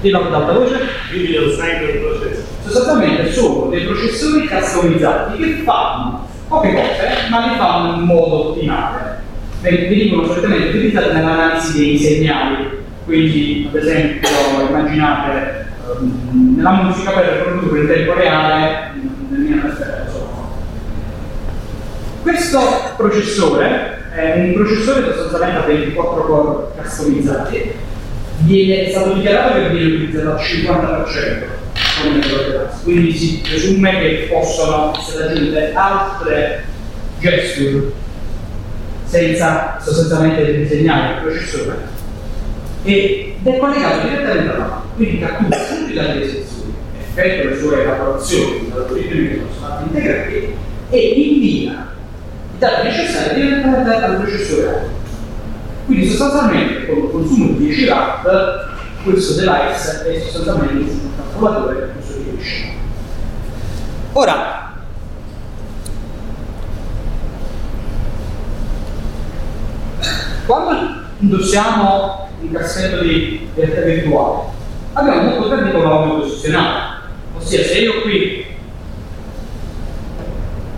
Dillo 0.00 0.26
ad 0.26 0.34
alta 0.34 0.52
voce. 0.52 0.80
Video 1.12 1.50
Cycle 1.50 1.92
Processor. 2.00 2.44
Sostanzialmente 2.64 3.32
sono 3.32 3.70
dei 3.70 3.84
processori 3.84 4.48
customizzati 4.48 5.38
che 5.38 5.62
fanno 5.64 6.26
poche 6.48 6.74
cose, 6.74 7.28
ma 7.30 7.46
le 7.46 7.56
fanno 7.56 7.94
in 7.94 8.02
modo 8.02 8.50
ottimale 8.50 9.17
vengono 9.60 10.26
solitamente 10.26 10.68
utilizzati 10.68 11.14
nell'analisi 11.14 11.78
dei 11.78 11.98
segnali. 11.98 12.76
Quindi, 13.04 13.68
ad 13.70 13.76
esempio, 13.76 14.28
immaginate 14.68 15.66
um, 15.98 16.54
nella 16.56 16.82
musica 16.82 17.10
per 17.12 17.42
produrre 17.42 17.80
in 17.80 17.86
tempo 17.86 18.14
reale 18.14 18.92
nel 19.30 19.40
mio 19.40 19.60
Questo 22.22 22.60
processore 22.96 23.96
è 24.14 24.34
un 24.36 24.52
processore 24.54 25.04
sostanzialmente 25.04 25.58
a 25.58 25.66
24 25.66 26.22
core 26.22 26.66
customizzati, 26.76 27.72
viene, 28.38 28.86
è 28.86 28.90
stato 28.90 29.14
dichiarato 29.14 29.54
che 29.54 29.68
viene 29.70 29.94
utilizzato 29.94 30.30
al 30.30 30.40
50% 30.40 31.56
come 32.00 32.20
quindi 32.84 33.12
si 33.12 33.40
presume 33.40 33.90
che 33.98 34.28
possano 34.30 34.92
essere 34.96 35.30
aggiunte 35.30 35.72
altre 35.74 36.64
gesture 37.18 37.92
senza 39.08 39.78
sostanzialmente 39.80 40.58
disegnare 40.58 41.14
il 41.14 41.20
processore 41.22 41.76
ed 42.84 43.34
è 43.42 43.56
collegato 43.56 44.06
direttamente 44.06 44.54
alla 44.54 44.64
macchina, 44.64 44.94
quindi 44.96 45.18
cattura 45.18 45.56
tutti 45.56 45.90
i 45.90 45.94
dati 45.94 46.18
dei 46.18 46.28
sensori, 46.28 46.74
effettua 47.00 47.50
le 47.50 47.58
sue 47.58 47.82
elaborazioni 47.82 48.68
dall'algoritmi 48.68 49.28
che 49.28 49.34
sono 49.36 49.52
stati 49.56 49.82
integrati 49.84 50.54
e 50.90 50.98
invia 50.98 51.88
i 52.54 52.58
dati 52.58 52.86
necessari 52.86 53.40
direttamente 53.40 53.90
al 53.90 54.16
processore 54.16 54.88
Quindi 55.86 56.08
sostanzialmente 56.08 56.86
con 56.86 56.98
un 56.98 57.10
consumo 57.10 57.52
di 57.52 57.66
10 57.66 57.84
watt 57.86 58.66
questo 59.04 59.34
device 59.34 60.04
è 60.06 60.20
sostanzialmente 60.20 60.90
un 60.90 61.10
calcolatore 61.16 61.76
che 61.76 61.86
costruisce. 61.98 62.64
Ora, 64.12 64.67
Quando 70.48 71.02
indossiamo 71.18 72.26
un 72.40 72.52
cassetto 72.52 73.02
di 73.02 73.50
realtà 73.54 73.82
virtuale, 73.82 74.44
abbiamo 74.94 75.34
un 75.34 75.42
potere 75.42 75.64
di 75.64 75.68
economico 75.68 76.20
posizionale. 76.20 77.00
Ossia, 77.36 77.62
se 77.64 77.78
io 77.80 78.00
qui 78.00 78.46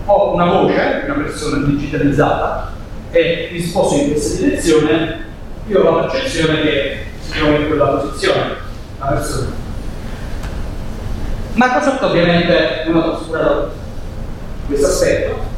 ho 0.03 0.33
una 0.33 0.43
voce, 0.43 1.03
una 1.05 1.23
persona 1.23 1.65
digitalizzata, 1.65 2.73
e 3.11 3.47
mi 3.53 3.61
sposto 3.61 3.95
in 3.95 4.11
questa 4.11 4.43
direzione, 4.43 5.25
io 5.67 5.79
ho 5.79 5.95
la 5.95 6.03
percezione 6.05 6.61
che 6.63 7.05
si 7.21 7.31
trova 7.31 7.55
in 7.55 7.67
quella 7.67 7.85
posizione, 7.85 8.55
la 8.99 9.05
persona. 9.05 9.49
Microsoft 11.53 12.03
ovviamente 12.03 12.83
non 12.87 12.97
ha 12.97 13.03
trascurato 13.03 13.71
questo 14.67 14.87
aspetto 14.87 15.50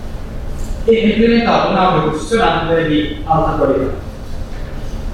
e 0.86 0.94
implementato 0.94 1.70
un 1.70 1.76
audio 1.78 2.12
posizionante 2.12 2.88
di 2.88 3.22
alta 3.24 3.52
qualità. 3.52 4.02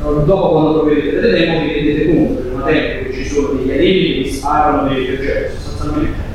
Dopo 0.02 0.52
quando 0.52 0.80
troverete 0.80 1.20
delle 1.20 1.40
demo 1.40 1.60
vi 1.60 1.74
rendete 1.74 2.06
conto 2.08 2.42
che 2.42 2.50
una 2.50 2.64
tempo 2.66 3.10
che 3.10 3.14
ci 3.14 3.28
sono 3.28 3.50
degli 3.50 3.72
alieni 3.72 4.24
che 4.24 4.32
sparano 4.32 4.88
dei 4.88 5.12
oggetti 5.12 5.56
sostanzialmente. 5.62 6.28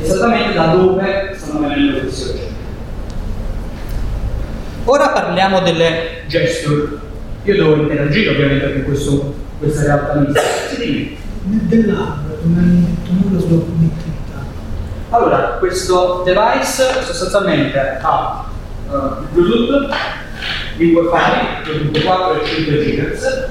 Esattamente 0.00 0.54
da 0.54 0.66
dove 0.66 1.34
stanno 1.36 1.60
venendo 1.60 1.98
questi 1.98 2.30
oggetti. 2.30 2.52
Ora 4.84 5.08
parliamo 5.08 5.60
delle 5.60 6.22
gesture. 6.26 6.98
Io 7.44 7.54
devo 7.54 7.74
interagire 7.74 8.30
ovviamente 8.30 8.72
con 8.72 8.82
questo, 8.84 9.34
questa 9.58 9.82
realtà 9.82 10.14
mista 10.20 10.40
dell'hardware 11.46 12.38
non 12.42 12.58
hai 12.58 12.86
detto 12.86 13.10
nulla 13.12 13.38
sulla 13.38 13.64
connettività 13.64 14.14
allora 15.10 15.38
questo 15.58 16.22
device 16.24 17.02
sostanzialmente 17.02 17.78
ha 17.78 18.44
Bluetooth 19.32 19.92
di 20.76 20.92
wifi 20.92 22.02
4 22.02 22.40
e 22.40 22.46
5 22.46 22.84
GHz 22.84 23.48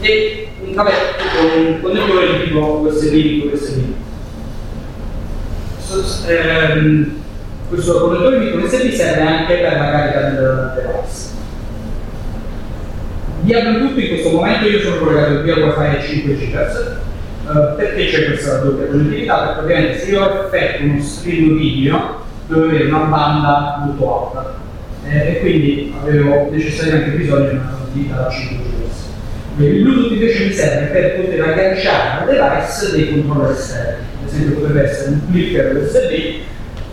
e 0.00 0.48
un 0.64 0.74
cavetto 0.74 1.24
con 1.36 1.66
un 1.66 1.80
connettore 1.80 2.38
di 2.38 2.44
tipo 2.44 2.80
USB 2.84 3.52
USB. 3.52 3.92
So, 5.78 6.28
ehm, 6.28 7.20
questo 7.68 8.00
connettore 8.00 8.38
di 8.38 8.56
USB 8.56 8.90
serve 8.90 9.22
anche 9.22 9.54
per 9.54 9.72
la 9.72 9.90
carica 9.90 10.20
del 10.30 10.72
device. 10.76 11.28
Via 13.42 13.60
Bluetooth 13.62 13.98
in 13.98 14.08
questo 14.08 14.30
momento 14.30 14.68
io 14.68 14.80
sono 14.80 14.96
collegato 14.96 15.42
via 15.42 15.54
wifi 15.56 16.08
5 16.08 16.34
GHz 16.34 16.98
Uh, 17.50 17.74
perché 17.74 18.06
c'è 18.06 18.26
questa 18.26 18.58
doppia 18.58 18.86
connettività? 18.86 19.46
Perché 19.46 19.60
ovviamente 19.60 19.98
se 19.98 20.10
io 20.10 20.44
effetto 20.44 20.84
uno 20.84 21.02
stream 21.02 21.56
video 21.56 22.24
devo 22.50 22.64
avere 22.64 22.84
una 22.86 22.98
banda 23.04 23.82
molto 23.84 24.26
alta. 24.26 24.54
Eh, 25.08 25.28
e 25.28 25.40
quindi 25.40 25.94
avevo 26.02 26.48
necessariamente 26.50 27.16
bisogno 27.16 27.48
di 27.48 27.54
una 27.54 27.70
connettività 27.70 28.16
da 28.16 28.28
5 28.28 28.64
GHz. 28.64 29.08
Il 29.58 29.82
Bluetooth 29.82 30.12
invece 30.12 30.44
mi 30.44 30.52
serve 30.52 30.86
per 30.86 31.20
poter 31.20 31.40
agganciare 31.40 32.20
al 32.20 32.26
device 32.26 32.96
dei 32.96 33.10
controller 33.10 33.56
esterni, 33.56 34.04
ad 34.22 34.28
esempio 34.28 34.58
potrebbe 34.58 34.82
essere 34.82 35.08
un 35.10 35.20
clicker 35.30 35.76
USB, 35.76 36.10
eh, 36.10 36.42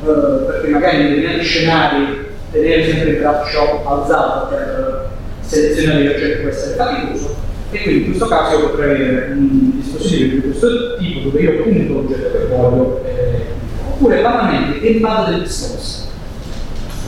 perché 0.01 0.67
magari 0.69 1.01
in 1.01 1.07
determinati 1.09 1.43
scenari 1.43 2.25
tenere 2.51 2.85
sempre 2.85 3.09
il 3.09 3.17
braccio 3.17 3.85
alzato 3.85 4.47
per 4.47 5.09
selezionare 5.41 6.03
gli 6.03 6.07
oggetti 6.07 6.41
può 6.41 6.49
essere 6.49 6.75
faticoso. 6.75 7.35
E 7.71 7.81
quindi 7.81 7.99
in 7.99 8.05
questo 8.05 8.27
caso 8.27 8.57
io 8.57 8.69
potrei 8.69 8.95
avere 8.95 9.31
un 9.33 9.71
dispositivo 9.79 10.35
di 10.35 10.41
questo 10.41 10.95
tipo 10.97 11.19
dove 11.19 11.41
io 11.41 11.63
punto 11.63 11.93
l'oggetto 11.93 12.37
che 12.37 12.45
voglio 12.45 13.03
eh, 13.05 13.26
oppure 13.97 14.21
banalmente 14.21 14.87
in 14.87 15.01
base 15.01 15.31
del 15.31 15.41
discorso. 15.41 16.05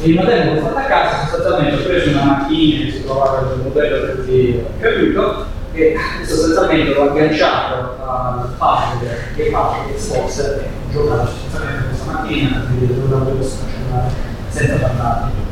Il 0.01 0.15
modello 0.15 0.53
l'ho 0.55 0.61
fatto 0.61 0.77
a 0.77 0.81
casa, 0.81 1.27
sostanzialmente 1.27 1.75
ho 1.75 1.87
preso 1.87 2.09
una 2.09 2.23
macchina 2.23 2.85
che 2.85 2.91
si 2.91 3.03
trovava 3.03 3.47
nel 3.47 3.59
modello 3.59 4.05
per 4.05 4.25
cui 4.25 4.63
ho 4.63 4.79
capito 4.79 5.45
e 5.73 5.95
sostanzialmente 6.25 6.93
l'ho 6.93 7.09
agganciato 7.11 7.95
al 8.03 8.49
pad 8.57 9.07
che 9.35 9.49
fa 9.51 9.75
che 9.85 9.93
Xbox 9.93 10.39
e 10.39 10.43
ho 10.43 10.91
giocato 10.91 11.27
sostanzialmente 11.27 11.87
questa 11.89 12.11
macchina 12.11 12.65
quindi 12.67 13.07
lo 13.07 13.17
posso 13.17 13.57
facendo 13.57 14.11
senza 14.49 14.75
parlare. 14.75 15.47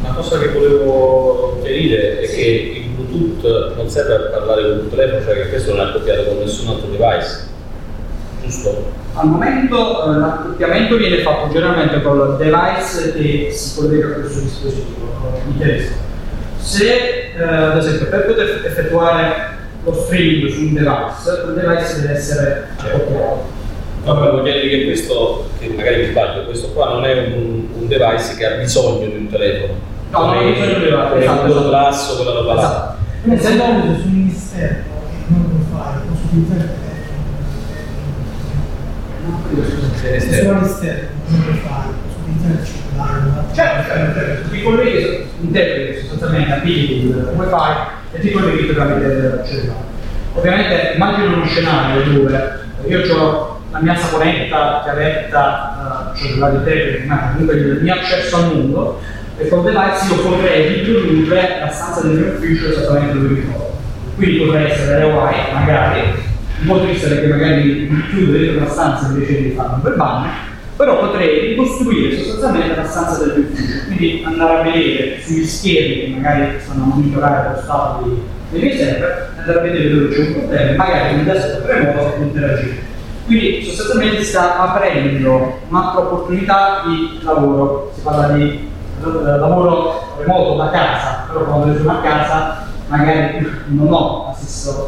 Una 0.00 0.14
cosa 0.14 0.38
che 0.40 0.48
volevo 0.48 1.60
chiarire 1.62 2.20
è 2.20 2.26
che 2.26 2.82
il 2.82 2.88
Bluetooth 2.88 3.76
non 3.76 3.88
serve 3.88 4.16
per 4.16 4.30
parlare 4.30 4.62
con 4.62 4.78
un 4.78 4.90
telefono, 4.90 5.22
cioè 5.22 5.42
che 5.42 5.48
questo 5.50 5.74
non 5.74 5.86
è 5.86 5.88
accoppiato 5.90 6.24
con 6.24 6.38
nessun 6.38 6.68
altro 6.68 6.88
device 6.88 7.52
giusto? 8.44 8.92
Al 9.14 9.28
momento 9.28 10.04
eh, 10.12 10.18
l'accoppiamento 10.18 10.96
viene 10.96 11.18
fatto 11.18 11.52
generalmente 11.52 12.02
con 12.02 12.18
il 12.18 12.36
device 12.36 13.12
che 13.14 13.50
si 13.52 13.76
collega 13.76 14.06
a 14.06 14.10
questo 14.10 14.40
dispositivo, 14.40 15.40
mi 15.46 15.56
chiarisco. 15.56 15.92
Se 16.58 17.32
eh, 17.36 17.42
ad 17.42 17.76
esempio 17.76 18.06
per 18.08 18.24
poter 18.26 18.62
effettuare 18.64 19.52
lo 19.84 19.92
streaming 19.92 20.48
su 20.50 20.60
un 20.60 20.72
device, 20.74 21.42
quel 21.42 21.54
device 21.54 22.00
deve 22.00 22.12
essere 22.14 22.68
accoppiato. 22.76 23.52
No, 24.04 24.14
volevo 24.14 24.40
dire 24.42 24.60
che 24.60 24.84
questo, 24.84 25.48
che 25.58 25.68
magari 25.68 26.02
mi 26.04 26.10
sbaglio, 26.10 26.44
questo 26.44 26.68
qua 26.68 26.88
non 26.90 27.04
è 27.04 27.12
un, 27.34 27.66
un 27.78 27.86
device 27.88 28.34
che 28.36 28.46
ha 28.46 28.56
bisogno 28.56 29.06
di 29.06 29.16
un 29.16 29.28
telefono. 29.30 29.72
No, 30.10 30.26
non 30.26 30.36
ha 30.36 30.42
bisogno 30.42 30.66
di 30.66 30.72
un 30.74 30.80
telefono, 30.80 31.14
È 31.14 31.20
esatto, 31.22 31.42
un 31.44 31.50
esatto. 31.50 31.70
lasso, 31.70 32.16
quella 32.16 32.32
roba 32.32 32.54
là. 32.54 32.60
Esatto. 32.60 32.96
Però 33.22 33.36
se 33.36 33.46
Essendo- 33.48 33.64
su 33.64 34.08
un 34.08 34.34
che 34.54 34.84
non 35.28 35.42
lo 35.50 35.76
fai, 35.76 35.94
posso 36.08 36.22
utilizzare 36.26 36.83
il 39.26 39.56
telefono. 39.56 39.94
Se 39.94 40.16
Esterno. 40.16 40.42
sono 40.42 40.58
all'esterno 40.58 41.08
non 41.26 41.44
lo 41.46 41.52
utilizzare 42.24 42.60
il 42.60 42.66
cellulare. 42.66 43.54
Certo, 43.54 43.88
certo, 43.88 44.18
certo. 44.18 44.50
ti 44.50 44.62
colleghi 44.62 45.28
interpreti 45.40 45.98
sostanzialmente 46.00 46.52
abiliti 46.52 47.06
il 47.06 47.32
wifi 47.36 47.76
e 48.12 48.20
ti 48.20 48.30
colleghi 48.30 48.74
tramite 48.74 49.06
il 49.06 49.42
cellulare. 49.46 49.92
Ovviamente 50.34 50.92
immagino 50.94 51.36
uno 51.36 51.46
scenario 51.46 52.02
dove 52.02 52.62
io 52.86 53.16
ho 53.16 53.62
la 53.70 53.80
mia 53.80 53.96
saponetta, 53.96 54.80
chiavetta, 54.84 56.12
eh, 56.14 56.18
cellulare 56.18 56.56
interpreti, 56.56 57.06
ma 57.06 57.30
comunque 57.32 57.54
il 57.54 57.78
mio 57.82 57.94
accesso 57.94 58.36
al 58.36 58.54
mondo 58.54 59.00
e 59.36 59.48
con 59.48 59.64
device 59.64 60.14
io 60.14 60.20
potrei 60.22 60.84
riprodurre 60.84 61.58
la 61.60 61.68
stanza 61.68 62.02
del 62.02 62.16
mio 62.18 62.32
ufficio 62.34 62.68
esattamente 62.68 63.18
dove 63.18 63.28
mi 63.28 63.44
trovo. 63.44 63.76
Quindi 64.14 64.44
potrei 64.44 64.70
essere 64.70 65.02
Hawaii, 65.02 65.52
magari, 65.52 66.22
po' 66.66 66.80
triste 66.82 67.08
perché 67.08 67.26
magari 67.26 67.88
chiudo 68.10 68.32
dentro 68.32 68.58
una 68.58 68.70
stanza 68.70 69.06
invece 69.08 69.42
di 69.42 69.54
un 69.56 69.80
bel 69.82 69.94
bagno, 69.94 70.30
però 70.76 70.98
potrei 70.98 71.48
ricostruire 71.48 72.16
sostanzialmente 72.16 72.76
la 72.76 72.86
stanza 72.86 73.24
del 73.24 73.38
mio 73.38 73.84
quindi 73.86 74.22
andare 74.24 74.58
a 74.58 74.62
vedere 74.62 75.20
sugli 75.20 75.44
schermi 75.44 76.00
che 76.00 76.08
magari 76.08 76.60
stanno 76.60 76.84
a 76.84 76.86
monitorare 76.86 77.54
lo 77.54 77.62
stato 77.62 78.04
dei, 78.50 78.60
miei 78.60 78.76
server, 78.76 79.34
andare 79.38 79.58
a 79.58 79.62
vedere 79.62 79.90
dove 79.90 80.08
c'è 80.08 80.26
un 80.26 80.32
problema, 80.32 80.70
e 80.70 80.76
magari 80.76 81.14
un 81.14 81.24
desktop 81.24 81.66
remoto 81.66 82.22
interagire. 82.22 82.92
Quindi 83.26 83.64
sostanzialmente 83.64 84.22
sta 84.22 84.58
aprendo 84.58 85.60
un'altra 85.68 86.00
opportunità 86.00 86.82
di 86.86 87.20
lavoro, 87.22 87.90
si 87.94 88.00
parla 88.02 88.34
di 88.34 88.68
eh, 89.02 89.38
lavoro 89.38 90.14
remoto 90.18 90.56
da 90.56 90.70
casa, 90.70 91.24
però 91.26 91.44
quando 91.44 91.76
sono 91.76 91.90
a 91.90 92.02
casa 92.02 92.66
magari 92.88 93.46
non 93.68 93.92
ho 93.92 94.26
la 94.26 94.34
stessa, 94.36 94.86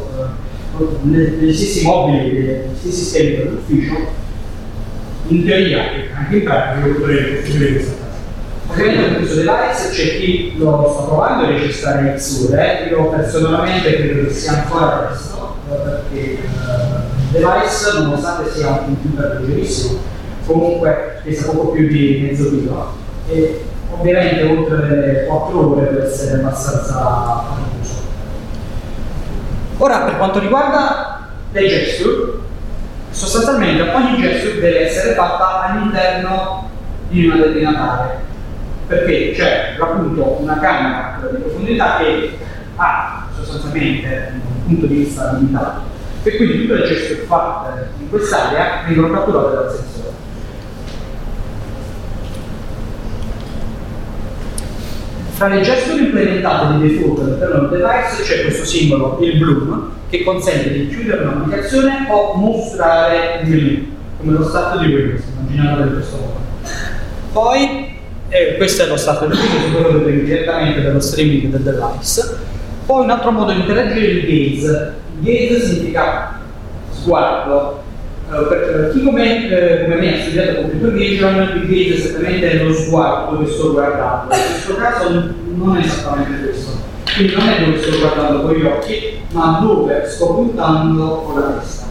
eh, 0.79 1.09
le- 1.09 1.29
gli 1.39 1.53
stessi 1.53 1.85
mobili, 1.85 2.29
gli 2.29 2.77
stessi 2.77 3.03
schemi 3.05 3.35
dell'ufficio, 3.37 3.95
in 5.27 5.45
teoria 5.45 5.91
e 5.91 6.09
anche 6.13 6.35
in 6.37 6.43
pratica 6.43 6.85
io 6.85 6.93
potrei 6.95 7.41
costruire 7.41 7.71
questa 7.73 7.93
casa. 7.93 8.05
Ovviamente 8.69 9.07
con 9.07 9.15
questo 9.15 9.35
device 9.35 9.89
c'è 9.91 10.19
chi 10.19 10.53
lo 10.57 10.89
sta 10.93 11.03
provando 11.03 11.43
e 11.47 11.57
riesce 11.57 11.69
a 11.69 11.73
stare 11.73 12.11
in 12.11 12.19
sole, 12.19 12.87
io 12.89 13.09
personalmente 13.09 13.95
credo 13.95 14.27
che 14.27 14.33
sia 14.33 14.63
ancora 14.63 14.85
presto, 14.85 15.55
eh, 15.69 15.75
perché 15.75 16.19
eh, 16.19 16.37
il 16.37 17.31
device, 17.31 17.99
nonostante 17.99 18.51
sia 18.53 18.69
un 18.69 18.85
computer 18.85 19.39
leggerissimo, 19.41 19.99
comunque 20.45 21.19
pesa 21.23 21.51
poco 21.51 21.71
più 21.71 21.87
di 21.87 22.19
mezzo 22.21 22.49
chilo 22.49 22.93
e 23.29 23.61
ovviamente 23.91 24.43
oltre 24.43 24.89
le 24.89 25.25
4 25.25 25.73
ore 25.73 25.89
deve 25.91 26.05
essere 26.05 26.39
abbastanza. 26.39 27.75
Ora, 29.79 29.99
per 29.99 30.17
quanto 30.17 30.39
riguarda 30.39 31.27
le 31.51 31.67
gesture, 31.67 32.39
sostanzialmente 33.11 33.91
ogni 33.91 34.17
gesture 34.19 34.59
deve 34.59 34.87
essere 34.87 35.13
fatta 35.13 35.61
all'interno 35.65 36.69
di 37.09 37.27
una 37.27 37.35
determinata 37.35 37.91
area, 37.91 38.19
perché 38.87 39.33
c'è 39.35 39.75
appunto 39.79 40.37
una 40.41 40.57
camera 40.59 41.19
di 41.31 41.37
profondità 41.37 41.97
che 41.97 42.37
ha 42.75 43.27
sostanzialmente 43.35 44.31
un 44.33 44.65
punto 44.65 44.85
di 44.87 44.95
vista 44.95 45.33
limitato 45.33 45.81
e 46.23 46.35
quindi 46.37 46.61
tutte 46.61 46.79
le 46.79 46.87
gesture 46.87 47.21
fatte 47.27 47.89
in 47.99 48.09
quest'area 48.09 48.83
vengono 48.87 49.11
catturate 49.13 49.55
dal 49.55 49.71
sensore. 49.71 49.96
Fra 55.37 55.49
le 55.49 55.61
gesture 55.61 56.01
implementate 56.01 56.77
di 56.77 56.87
default 56.87 57.19
all'interno 57.19 57.67
del 57.67 57.79
device 57.79 58.23
c'è 58.23 58.41
questo 58.41 58.65
simbolo, 58.65 59.19
il 59.21 59.37
bloom, 59.37 59.91
che 60.09 60.23
consente 60.23 60.71
di 60.71 60.87
chiudere 60.87 61.25
un'applicazione 61.25 62.07
o 62.09 62.33
mostrare 62.33 63.41
il 63.43 63.47
menu, 63.47 63.85
come 64.17 64.31
lo 64.31 64.43
stato 64.47 64.79
di 64.79 64.91
Windows, 64.91 65.21
immaginatelo 65.37 65.85
in 65.85 65.93
questo 65.93 66.15
modo. 66.15 66.39
Poi, 67.33 67.99
eh, 68.29 68.55
questo 68.57 68.81
è 68.81 68.87
lo 68.87 68.97
stato 68.97 69.27
del 69.27 69.37
Windows, 69.37 69.71
quello 69.73 69.99
che 69.99 70.05
vedete 70.05 70.23
direttamente 70.23 70.81
dallo 70.81 70.99
streaming 70.99 71.55
del 71.55 71.61
device. 71.61 72.37
Poi 72.87 73.03
un 73.03 73.09
altro 73.11 73.29
modo 73.29 73.51
di 73.51 73.59
interagire 73.59 74.07
è 74.07 74.09
il 74.09 74.55
gaze. 74.55 74.93
Gaze 75.19 75.61
significa 75.67 76.39
sguardo. 76.89 77.83
Per 78.29 78.91
chi 78.91 79.03
come, 79.03 79.49
eh, 79.49 79.83
come 79.83 79.95
me 79.95 80.13
ha 80.13 80.21
studiato 80.21 80.61
computer 80.61 80.91
vision, 80.91 81.61
il 81.61 81.67
gaze 81.67 82.09
esattamente 82.09 82.63
lo 82.63 82.73
sguardo 82.73 83.39
che 83.39 83.51
sto 83.51 83.71
guardando. 83.71 84.33
In 84.33 84.41
questo 84.51 84.75
caso 84.75 85.33
non 85.55 85.77
è 85.77 85.79
esattamente 85.79 86.43
questo. 86.43 86.71
Quindi 87.15 87.35
non 87.35 87.47
è 87.47 87.63
dove 87.63 87.81
sto 87.81 87.97
guardando 87.99 88.41
con 88.41 88.53
gli 88.53 88.65
occhi, 88.65 89.21
ma 89.31 89.59
dove 89.61 90.05
sto 90.05 90.33
puntando 90.33 91.05
con 91.25 91.39
la 91.39 91.47
testa. 91.59 91.85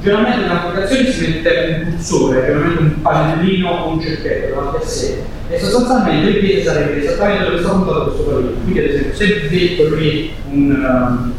Generalmente 0.00 0.44
in 0.44 0.50
applicazione 0.50 1.10
si 1.10 1.26
mette 1.26 1.82
un 1.84 1.90
cursore, 1.90 2.40
generalmente 2.40 2.82
un 2.82 3.02
pannellino 3.02 3.68
o 3.68 3.88
un 3.90 4.00
cerchietto 4.00 4.54
davanti 4.54 4.76
a 4.82 4.86
sé 4.86 5.22
e 5.50 5.58
sostanzialmente 5.58 6.30
il 6.30 6.38
piede 6.38 6.62
sarebbe 6.62 7.02
esattamente 7.04 7.44
dove 7.44 7.58
sta 7.58 7.70
puntato 7.70 8.04
questo 8.04 8.22
pallino. 8.22 8.50
Quindi 8.62 8.78
ad 8.78 8.84
esempio 8.86 9.14
se 9.14 9.48
vedo 9.48 9.94
lì 9.96 10.32
un, 10.52 10.70
um, 10.70 11.32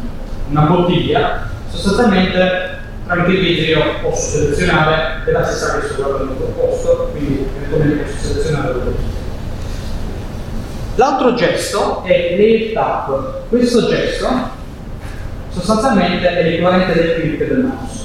una 0.50 0.60
bottiglia, 0.66 1.48
sostanzialmente 1.70 2.71
tramite 3.12 3.32
il 3.32 3.38
piede 3.38 3.62
io 3.62 3.82
posso 4.00 4.38
selezionare 4.38 5.22
della 5.24 5.44
stessa 5.44 5.78
che 5.78 5.86
sto 5.88 6.02
guardando 6.02 6.32
quel 6.32 6.52
posto, 6.52 7.08
quindi 7.12 7.46
eventualmente 7.56 8.04
posso 8.04 8.26
selezionare 8.26 8.72
bottiglia. 8.72 9.20
L'altro 10.96 11.34
gesto 11.34 12.02
è 12.04 12.36
l'air 12.36 12.72
tap. 12.72 13.48
Questo 13.48 13.88
gesto 13.88 14.28
sostanzialmente 15.50 16.26
è 16.28 16.42
l'equivalente 16.42 16.94
del 16.94 17.14
click 17.14 17.48
del 17.48 17.58
mouse. 17.64 18.00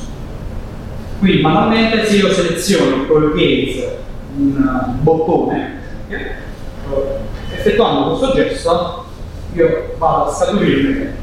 Quindi 1.20 1.42
manualmente 1.42 2.06
se 2.06 2.16
io 2.16 2.32
seleziono 2.32 3.06
col 3.06 3.34
gaze 3.34 3.98
un 4.38 4.56
uh, 4.56 5.02
bottone, 5.02 5.80
effettuando 7.56 8.16
questo 8.16 8.36
gesto 8.36 9.06
io 9.54 9.96
vado 9.98 10.30
a 10.30 10.34
scaturire. 10.34 11.16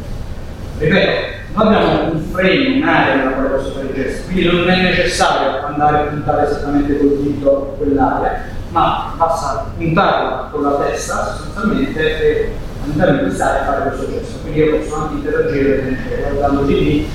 Ripeto, 0.79 1.34
noi 1.55 1.75
abbiamo 1.75 2.13
un 2.13 2.21
frame, 2.33 2.81
un'area 2.83 3.15
nella 3.15 3.31
quale 3.31 3.49
posso 3.49 3.71
fare 3.71 3.87
il 3.87 3.95
gesto, 3.95 4.25
quindi 4.25 4.45
non 4.45 4.69
è 4.69 4.83
necessario 4.83 5.65
andare 5.65 5.99
a 5.99 6.03
puntare 6.03 6.49
esattamente 6.49 6.99
col 6.99 7.19
dito 7.23 7.75
quell'area, 7.79 8.43
ma 8.71 9.15
basta 9.17 9.71
puntarla 9.77 10.49
con 10.51 10.63
la 10.63 10.73
testa 10.85 11.37
sostanzialmente 11.37 12.21
e 12.21 12.53
all'interno 12.83 13.19
di 13.19 13.23
quest'area 13.23 13.65
fare 13.65 13.89
questo 13.91 14.11
gesto. 14.11 14.39
Quindi 14.43 14.59
io 14.59 14.79
posso 14.79 14.97
anche 14.97 15.15
interagire 15.15 15.97
guardando 16.33 16.63
di 16.63 16.75
lì 16.75 17.09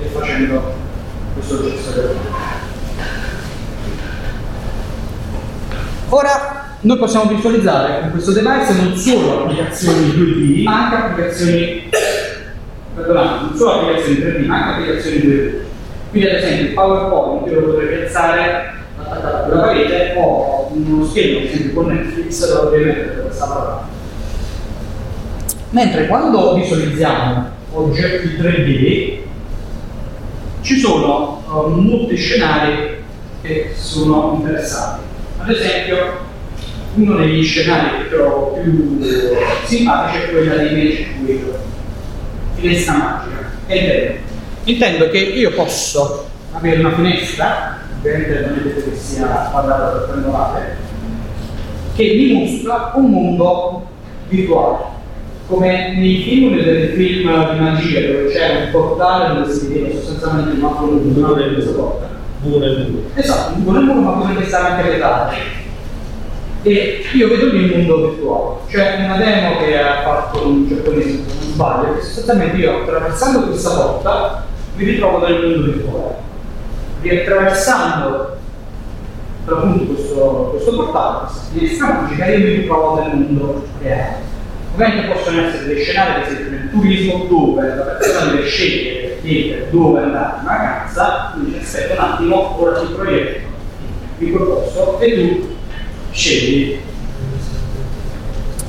e 0.00 0.06
facendo 0.06 0.72
questo 1.34 1.62
gesto 1.62 2.40
Ora 6.08 6.64
noi 6.80 6.98
possiamo 6.98 7.30
visualizzare 7.30 8.00
con 8.00 8.10
questo 8.10 8.32
device 8.32 8.72
non 8.74 8.96
solo 8.96 9.42
applicazioni 9.42 10.08
2D, 10.08 10.62
ma 10.64 10.84
anche 10.84 10.96
applicazioni 10.96 11.90
perdonate, 12.94 13.44
non 13.44 13.56
solo 13.56 13.70
applicazioni 13.72 14.18
3D, 14.18 14.46
ma 14.46 14.54
anche 14.56 14.82
applicazioni 14.82 15.16
2D. 15.18 15.52
Quindi 16.10 16.28
ad 16.28 16.34
esempio 16.34 16.64
il 16.66 16.72
PowerPoint 16.72 17.50
io 17.50 17.60
lo 17.60 17.66
potrei 17.66 17.98
piazzare 17.98 18.74
attaccato 18.96 19.52
alla 19.52 19.62
parete 19.62 20.14
o 20.16 20.70
uno 20.72 21.04
schermo, 21.06 21.38
ad 21.38 21.44
esempio 21.44 21.72
con 21.72 21.92
Netflix, 21.92 22.52
lo 22.52 22.60
potrei 22.64 22.84
mettere 22.84 23.16
da 23.16 23.22
questa 23.22 23.46
parte. 23.46 23.90
Mentre 25.70 26.06
quando 26.06 26.54
visualizziamo 26.54 27.50
oggetti 27.72 28.36
3D 28.38 29.20
ci 30.60 30.78
sono 30.78 31.42
uh, 31.46 31.68
molti 31.80 32.16
scenari 32.16 33.02
che 33.40 33.72
sono 33.74 34.34
interessanti. 34.36 35.02
Ad 35.38 35.50
esempio, 35.50 36.30
uno 36.94 37.16
degli 37.16 37.42
scenari 37.42 38.02
che 38.02 38.14
trovo 38.14 38.60
più 38.60 39.00
simpatici 39.64 40.22
è 40.22 40.30
quello 40.30 40.56
dei 40.56 40.74
Magic 40.74 41.06
Wheel, 41.24 41.54
finestra 42.54 42.94
magica. 42.94 43.50
E 43.66 43.76
intendo, 43.76 44.18
intendo 44.64 45.10
che 45.10 45.18
io 45.18 45.52
posso 45.52 46.28
avere 46.52 46.80
una 46.80 46.92
finestra, 46.94 47.78
ovviamente 47.98 48.40
non 48.40 48.54
vedete 48.62 48.90
che 48.90 48.96
sia 48.96 49.26
quadrata 49.50 49.98
per 49.98 50.08
triangolare, 50.10 50.76
che 51.94 52.02
mi 52.02 52.32
mostra 52.32 52.92
un 52.94 53.10
mondo 53.10 53.86
virtuale. 54.28 54.90
Come 55.46 55.94
nei 55.96 56.22
film, 56.22 56.54
nei 56.54 56.88
film 56.88 57.52
di 57.52 57.60
magia 57.60 58.00
dove 58.00 58.28
c'era 58.30 58.64
un 58.64 58.70
portale 58.70 59.34
dove 59.34 59.52
si 59.52 59.66
vedeva 59.66 60.00
sostanzialmente 60.00 60.58
un 60.58 60.64
altro 60.64 60.86
mondo, 60.86 61.18
una 61.18 61.72
porta. 61.74 62.08
buco 62.40 62.58
nel 62.58 62.88
muro. 62.90 63.08
Esatto, 63.14 63.54
un 63.54 63.64
buco 63.64 63.72
nel 63.76 63.84
muro 63.84 64.00
ma 64.00 64.10
potrebbe 64.12 64.46
stare 64.46 64.72
anche 64.72 64.90
vetale. 64.90 65.61
E 66.64 67.04
io 67.12 67.28
vedo 67.28 67.46
lì 67.46 67.64
il 67.64 67.76
mondo 67.76 68.10
virtuale. 68.10 68.56
C'è 68.68 69.04
una 69.04 69.16
demo 69.16 69.58
che 69.58 69.78
ha 69.78 70.02
fatto 70.02 70.46
un 70.46 70.68
giapponese, 70.68 71.10
se 71.10 71.16
non 71.16 71.52
sbaglio, 71.52 71.94
che 71.94 72.02
sostanzialmente 72.02 72.56
io 72.56 72.82
attraversando 72.82 73.46
questa 73.48 73.70
porta 73.70 74.46
mi 74.76 74.84
ritrovo 74.84 75.26
nel 75.26 75.42
mondo 75.42 75.72
virtuale. 75.72 76.14
Riattraversando 77.00 78.36
per 79.44 79.54
appunto 79.54 79.92
questo, 79.92 80.48
questo 80.52 80.76
portale, 80.76 81.28
questa 81.56 81.86
magica, 81.86 82.26
io 82.26 82.38
mi 82.38 82.54
ritrovo 82.54 83.00
nel 83.00 83.16
mondo 83.16 83.64
reale. 83.82 84.30
Ovviamente 84.74 85.12
possono 85.12 85.46
essere 85.46 85.64
dei 85.64 85.82
scenari, 85.82 86.22
ad 86.22 86.30
esempio 86.30 86.50
nel 86.50 86.70
turismo, 86.70 87.24
dove 87.28 87.74
la 87.74 87.82
persona 87.82 88.30
deve 88.30 88.46
scegliere, 88.46 89.68
dove 89.70 90.00
andare 90.00 90.38
in 90.38 90.44
vacanza, 90.44 91.30
quindi 91.34 91.58
aspetta 91.60 91.94
un 91.94 91.98
attimo, 91.98 92.62
ora 92.62 92.78
ti 92.78 92.86
proietto 92.92 93.50
il 94.18 94.30
proposto 94.30 95.00
e 95.00 95.14
tu 95.14 95.51
scegli. 96.12 96.78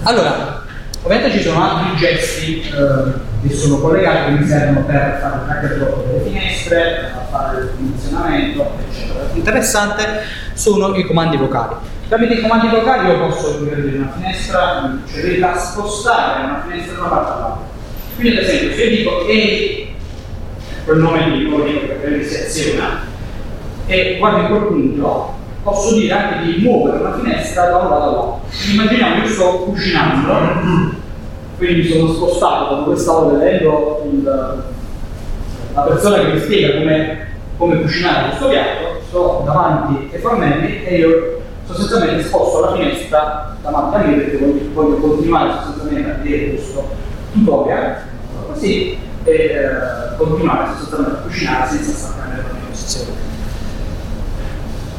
Allora, 0.03 0.63
ovviamente 1.03 1.38
ci 1.38 1.43
sono 1.43 1.62
altri 1.62 1.95
gesti 1.97 2.62
eh, 2.62 3.47
che 3.47 3.53
sono 3.53 3.77
collegati 3.77 4.34
che 4.34 4.39
mi 4.39 4.47
servono 4.47 4.86
per 4.86 5.19
fare 5.21 5.36
il 5.36 5.41
tracker 5.45 6.06
delle 6.08 6.23
finestre, 6.23 7.12
per 7.13 7.27
fare 7.29 7.62
il 7.62 7.69
funzionamento, 7.75 8.71
eccetera. 8.89 9.29
Interessante 9.34 10.03
sono 10.53 10.95
i 10.95 11.03
comandi 11.03 11.38
vocali. 11.38 11.75
Tramite 12.08 12.34
i 12.34 12.41
comandi 12.41 12.67
vocali 12.67 13.08
io 13.08 13.27
posso 13.27 13.49
aprire 13.49 13.97
una 13.97 14.12
finestra, 14.15 14.97
cioè 15.12 15.39
da 15.39 15.58
spostare 15.58 16.43
una 16.43 16.63
finestra 16.67 16.95
da 16.95 16.99
una 16.99 17.10
parte 17.10 17.32
all'altra. 17.32 17.71
Quindi 18.15 18.38
ad 18.38 18.43
esempio 18.43 18.75
se 18.75 18.84
io 18.84 18.89
dico 18.97 19.27
ehi, 19.27 19.95
quel 20.86 20.97
nome 20.99 21.29
lì, 21.29 21.49
lo 21.49 21.63
dico 21.63 21.86
perché 21.86 22.23
si 22.23 22.36
aziona, 22.36 23.01
e 23.88 24.17
guardi 24.19 24.47
quel 24.47 24.62
punto, 24.63 25.34
posso 25.63 25.95
dire 25.95 26.13
anche 26.13 26.43
di 26.43 26.62
muovere 26.62 26.97
una 26.97 27.17
finestra 27.17 27.69
da 27.69 27.78
un 27.78 27.89
lato 27.89 28.04
all'altro. 28.04 28.41
Immaginiamo 28.71 29.15
che 29.15 29.28
io 29.28 29.34
sto 29.34 29.49
cucinando, 29.63 30.34
quindi 31.58 31.82
mi 31.82 31.88
sono 31.88 32.13
spostato 32.13 32.76
da 32.76 32.82
dove 32.82 32.97
stavo 32.97 33.32
vedendo 33.32 34.04
il, 34.12 34.63
la 35.73 35.82
persona 35.82 36.19
che 36.19 36.34
mi 36.34 36.39
spiega 36.39 36.78
come, 36.78 37.28
come 37.58 37.82
cucinare 37.82 38.30
questo 38.30 38.49
piatto, 38.49 39.02
sto 39.08 39.41
davanti 39.45 40.10
ai 40.13 40.19
fornelli 40.19 40.84
e 40.84 40.97
io 40.97 41.41
sostanzialmente 41.65 42.23
sposto 42.23 42.60
la 42.60 42.73
finestra 42.73 43.56
davanti 43.62 43.95
a 43.95 43.99
me 43.99 44.15
perché 44.17 44.38
voglio, 44.38 44.69
voglio 44.73 44.95
continuare 44.97 45.52
sostanzialmente 45.54 46.12
a 46.12 46.13
vedere 46.21 46.49
questo 46.49 46.89
tutorial 47.32 47.95
così 48.47 48.97
e 49.23 49.32
eh, 49.32 50.17
continuare 50.17 50.71
sostanzialmente 50.78 51.19
a 51.19 51.21
cucinare 51.21 51.69
senza 51.69 51.91
staccare 51.91 52.36
la 52.36 52.43
mia 52.52 52.62
posizione. 52.69 53.33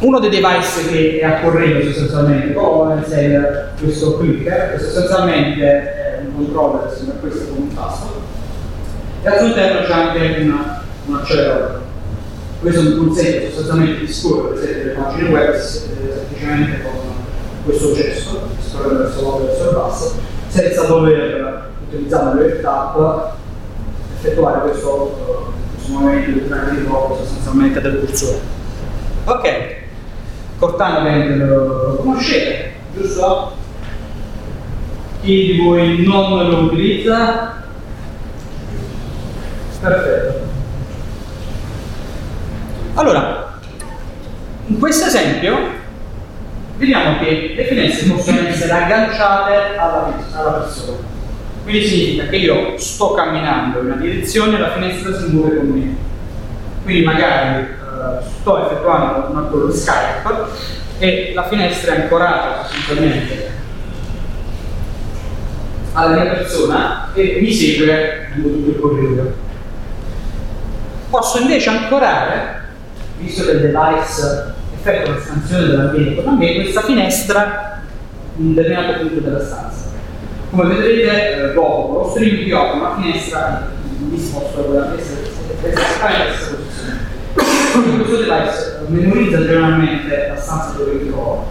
Uno 0.05 0.19
dei 0.19 0.29
device 0.29 0.87
che 0.87 1.19
è 1.21 1.25
a 1.25 1.41
corrente 1.41 1.87
sostanzialmente 1.87 2.53
con 2.53 2.93
è 2.93 3.65
questo 3.81 4.19
clicker, 4.19 4.73
che 4.73 4.79
sostanzialmente 4.79 5.65
è 5.65 6.21
un 6.27 6.35
controller 6.37 6.93
sembra 6.95 7.17
questo 7.21 7.49
con 7.49 7.63
un 7.63 7.75
tasto, 7.75 8.21
e 9.23 9.27
al 9.29 9.39
suo 9.39 9.47
interno 9.47 9.87
c'è 9.87 9.93
anche 9.95 10.41
una, 10.43 10.83
un 11.07 11.15
acceleratore. 11.15 11.79
Questo 12.61 12.83
mi 12.83 12.97
consente 12.97 13.47
sostanzialmente 13.47 14.05
di 14.05 14.13
scorrere 14.13 14.85
le 14.85 14.91
pagine 14.91 15.29
web 15.31 15.55
semplicemente 15.55 16.83
con 16.83 16.93
questo 17.65 17.95
gesto, 17.95 18.49
scorrere 18.61 19.05
verso 19.05 19.23
l'alto 19.23 19.43
e 19.43 19.47
verso 19.47 19.69
il 19.71 19.75
basso, 19.75 20.15
senza 20.49 20.83
dover 20.83 21.71
utilizzare 21.89 22.47
le 22.47 22.61
tap 22.61 23.33
effettuare 24.19 24.61
questo, 24.69 25.49
questo 25.75 25.93
movimento 25.93 26.31
di 26.31 26.41
di 26.41 26.87
sostanzialmente 26.87 27.81
del 27.81 28.01
cursore. 28.01 28.53
Ok, 29.25 29.74
Cortana 30.65 31.01
ovviamente 31.01 31.45
lo, 31.45 31.89
lo 31.89 31.97
conoscete, 31.97 32.73
giusto? 32.97 33.53
Chi 35.21 35.53
di 35.53 35.59
voi 35.59 36.03
non 36.07 36.49
lo 36.49 36.59
utilizza? 36.61 37.65
Perfetto. 39.79 40.47
Allora, 42.95 43.59
in 44.67 44.79
questo 44.79 45.05
esempio 45.05 45.55
vediamo 46.79 47.19
che 47.19 47.53
le 47.55 47.65
finestre 47.65 48.15
possono 48.15 48.49
essere 48.49 48.73
agganciate 48.73 49.77
alla, 49.77 50.15
alla 50.33 50.51
persona. 50.51 50.97
Quindi 51.63 51.87
significa 51.87 52.27
che 52.29 52.37
io 52.37 52.79
sto 52.79 53.13
camminando 53.13 53.81
in 53.81 53.87
una 53.87 53.97
direzione 53.97 54.57
e 54.57 54.61
la 54.61 54.73
finestra 54.73 55.15
si 55.15 55.27
muove 55.27 55.57
con 55.57 55.67
me. 55.67 55.95
Quindi 56.85 57.05
magari 57.05 57.83
sto 58.41 58.65
effettuando 58.65 59.31
un 59.31 59.37
attore 59.37 59.73
di 59.73 59.79
Skype 59.79 60.35
e 60.99 61.33
la 61.35 61.47
finestra 61.49 61.95
è 61.95 62.01
ancorata 62.03 62.65
sostanzialmente 62.65 63.53
alla 65.93 66.15
mia 66.15 66.33
persona 66.33 67.13
e 67.15 67.39
mi 67.41 67.53
segue 67.53 68.29
tutto 68.35 68.71
il 68.71 68.81
corridoio. 68.81 69.35
Posso 71.11 71.39
invece 71.39 71.71
ancorare, 71.71 72.63
visto 73.19 73.45
che 73.45 73.51
il 73.53 73.61
device 73.61 74.55
effettua 74.75 75.15
l'espansione 75.15 75.67
dell'ambiente 75.67 76.23
con 76.25 76.37
questa 76.37 76.81
finestra 76.83 77.83
in 78.37 78.47
un 78.47 78.55
determinato 78.55 78.99
punto 78.99 79.21
della 79.21 79.45
stanza. 79.45 79.85
Come 80.51 80.75
vedrete, 80.75 81.51
eh, 81.51 81.53
dopo 81.53 82.03
lo 82.03 82.11
stream 82.11 82.45
vi 82.45 82.53
offre 82.53 82.79
una 82.79 82.95
finestra 82.97 83.71
disposta 83.99 84.61
da 84.61 84.83
questa 84.87 85.13
esattamente 85.63 86.63
Questo 87.75 88.19
device 88.19 88.79
memorizza 88.87 89.39
generalmente 89.39 90.29
la 90.29 90.37
stanza 90.37 90.75
dove 90.77 90.93
mi 90.93 91.11
trovo 91.11 91.45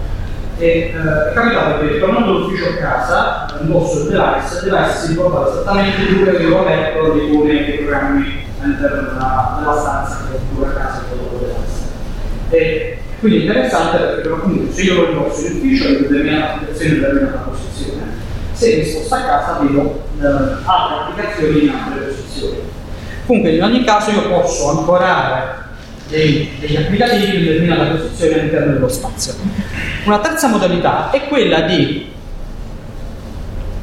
e 0.57 0.67
eh, 0.67 0.91
è 0.93 1.33
capitato 1.33 1.79
che 1.79 1.99
tornando 1.99 2.29
all'ufficio 2.29 2.69
a 2.69 2.75
casa, 2.75 3.45
indosso 3.59 4.03
il 4.03 4.09
device, 4.09 4.55
il 4.63 4.71
device 4.71 4.97
si 4.99 5.07
ricordava 5.07 5.49
esattamente 5.49 6.13
dove 6.13 6.29
avevo 6.29 6.59
aperto 6.61 7.11
dei 7.11 7.41
dei 7.65 7.77
programmi 7.79 8.45
all'interno 8.61 9.01
della, 9.01 9.57
della 9.59 9.77
stanza 9.77 10.17
che 10.29 10.37
ho 10.57 10.65
a 10.65 10.69
casa 10.69 11.01
con 11.09 11.19
il 11.19 11.39
device. 11.39 11.81
E 12.51 12.97
quindi 13.19 13.39
è 13.39 13.41
interessante 13.41 13.97
perché 13.97 14.29
appunto 14.29 14.71
se 14.71 14.81
io 14.81 14.93
lo 14.93 15.09
indosso 15.09 15.45
in 15.45 15.55
ufficio 15.57 15.87
in 15.89 16.01
determinata 16.03 16.59
posizione 16.59 16.93
in 16.93 17.01
determinata 17.01 17.49
posizione, 17.49 18.01
se 18.53 18.75
mi 18.77 18.85
sposto 18.85 19.15
a 19.15 19.21
casa 19.23 19.59
vedo 19.59 20.03
eh, 20.21 20.25
altre 20.63 20.95
applicazioni 20.99 21.63
in 21.65 21.69
altre 21.69 22.05
posizioni. 22.05 22.57
Comunque 23.25 23.51
in 23.51 23.63
ogni 23.63 23.83
caso 23.83 24.11
io 24.11 24.29
posso 24.29 24.69
ancorare 24.69 25.62
dei, 26.13 26.47
degli 26.59 26.75
applicativi 26.75 27.37
in 27.37 27.45
determinata 27.45 27.95
posizione 27.95 28.39
all'interno 28.39 28.73
dello 28.73 28.87
spazio. 28.87 29.33
Una 30.05 30.19
terza 30.19 30.47
modalità 30.47 31.09
è 31.09 31.27
quella 31.27 31.61
di 31.61 32.11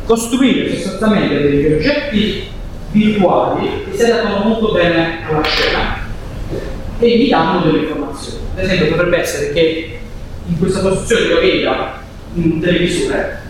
costruire 0.04 0.74
sostanzialmente 0.74 1.42
degli 1.42 1.72
oggetti 1.72 2.48
virtuali 2.92 3.84
che 3.90 3.96
si 3.96 4.04
adattano 4.04 4.48
molto 4.48 4.72
bene 4.72 5.18
alla 5.28 5.42
scena 5.42 5.98
e 6.98 7.16
mi 7.16 7.28
danno 7.28 7.64
delle 7.64 7.78
informazioni. 7.78 8.38
Ad 8.56 8.64
esempio 8.64 8.88
potrebbe 8.88 9.18
essere 9.18 9.52
che 9.52 9.98
in 10.46 10.58
questa 10.58 10.80
posizione 10.80 11.26
io 11.26 11.40
veda 11.40 11.98
un 12.34 12.60
televisore 12.60 13.42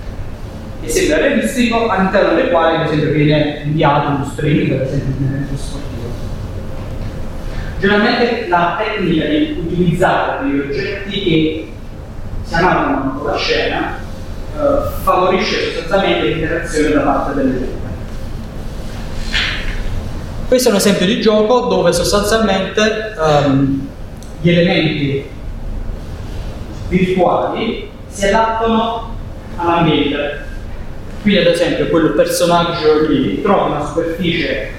che 0.82 0.88
sembra 0.88 1.18
realistico 1.18 1.88
all'interno 1.88 2.34
del 2.34 2.48
quale 2.48 2.78
ad 2.78 2.86
esempio 2.86 3.12
viene 3.12 3.60
inviato 3.64 4.08
uno 4.08 4.30
streaming, 4.32 4.72
ad 4.72 4.86
esempio 4.86 5.56
sportivo. 5.56 5.99
Generalmente 7.80 8.46
la 8.48 8.76
tecnica 8.78 9.24
di 9.24 9.56
utilizzare 9.58 10.44
degli 10.44 10.60
oggetti 10.60 11.22
che 11.22 11.72
si 12.44 12.54
amalgamano 12.54 13.18
con 13.18 13.30
la 13.30 13.36
scena 13.38 13.96
eh, 14.54 15.02
favorisce 15.02 15.72
sostanzialmente 15.72 16.26
l'interazione 16.26 16.90
da 16.90 17.00
parte 17.00 17.34
delle 17.34 17.58
gente. 17.58 17.78
Questo 20.46 20.68
è 20.68 20.72
un 20.72 20.76
esempio 20.76 21.06
di 21.06 21.22
gioco 21.22 21.60
dove 21.68 21.92
sostanzialmente 21.92 23.14
um, 23.16 23.88
gli 24.42 24.50
elementi 24.50 25.24
virtuali 26.88 27.88
si 28.08 28.26
adattano 28.26 29.16
all'ambiente. 29.56 30.44
Quindi 31.22 31.40
ad 31.40 31.46
esempio 31.46 31.88
quel 31.88 32.10
personaggio 32.10 33.06
lì 33.08 33.40
trova 33.40 33.76
una 33.76 33.86
superficie 33.86 34.72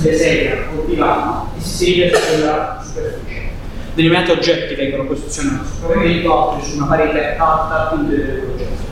deseca 0.00 0.56
o 0.76 0.84
divano 0.86 1.52
e 1.56 1.60
si 1.60 1.68
siede 1.68 2.16
su 2.16 2.26
quella 2.26 2.82
superficie. 2.84 3.42
Determinati 3.94 4.30
oggetti 4.32 4.74
vengono 4.74 5.04
posizionati 5.04 5.66
sul 5.66 5.86
pavimento, 5.86 6.50
altri 6.50 6.68
su 6.68 6.76
una 6.76 6.86
parete 6.86 7.36
alta, 7.36 7.96
dei 7.96 8.18
progetti. 8.18 8.82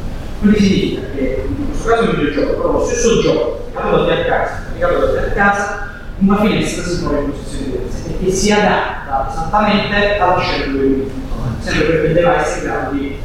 Quindi 0.41 0.59
significa 0.59 1.01
che 1.15 1.45
in 1.47 1.67
questo 1.67 1.89
caso 1.89 2.03
il 2.03 2.17
videogioco, 2.17 2.53
però 2.55 2.73
lo 2.73 2.85
stesso 2.85 3.21
gioco, 3.21 3.67
applicato 3.73 4.05
da 4.05 4.15
te 4.15 4.21
a 4.21 4.25
casa, 4.25 4.63
applicato 4.69 4.99
da 4.99 5.13
te 5.13 5.19
a 5.19 5.33
casa, 5.33 5.91
una 6.19 6.41
finestra 6.41 6.83
si 6.85 7.01
trova 7.01 7.19
in 7.19 7.31
posizione 7.31 7.65
diversa 7.65 8.09
e 8.09 8.25
che 8.25 8.31
si 8.31 8.53
adatta 8.53 9.29
esattamente 9.31 10.19
alla 10.19 10.39
scena 10.39 10.73
dove 10.73 10.85
lui 10.85 11.11
sempre 11.59 11.85
perché 11.85 12.07
il 12.07 12.13
device 12.13 12.55
è 12.55 12.59
in 12.59 12.65
grado 12.65 12.97
di 12.97 13.19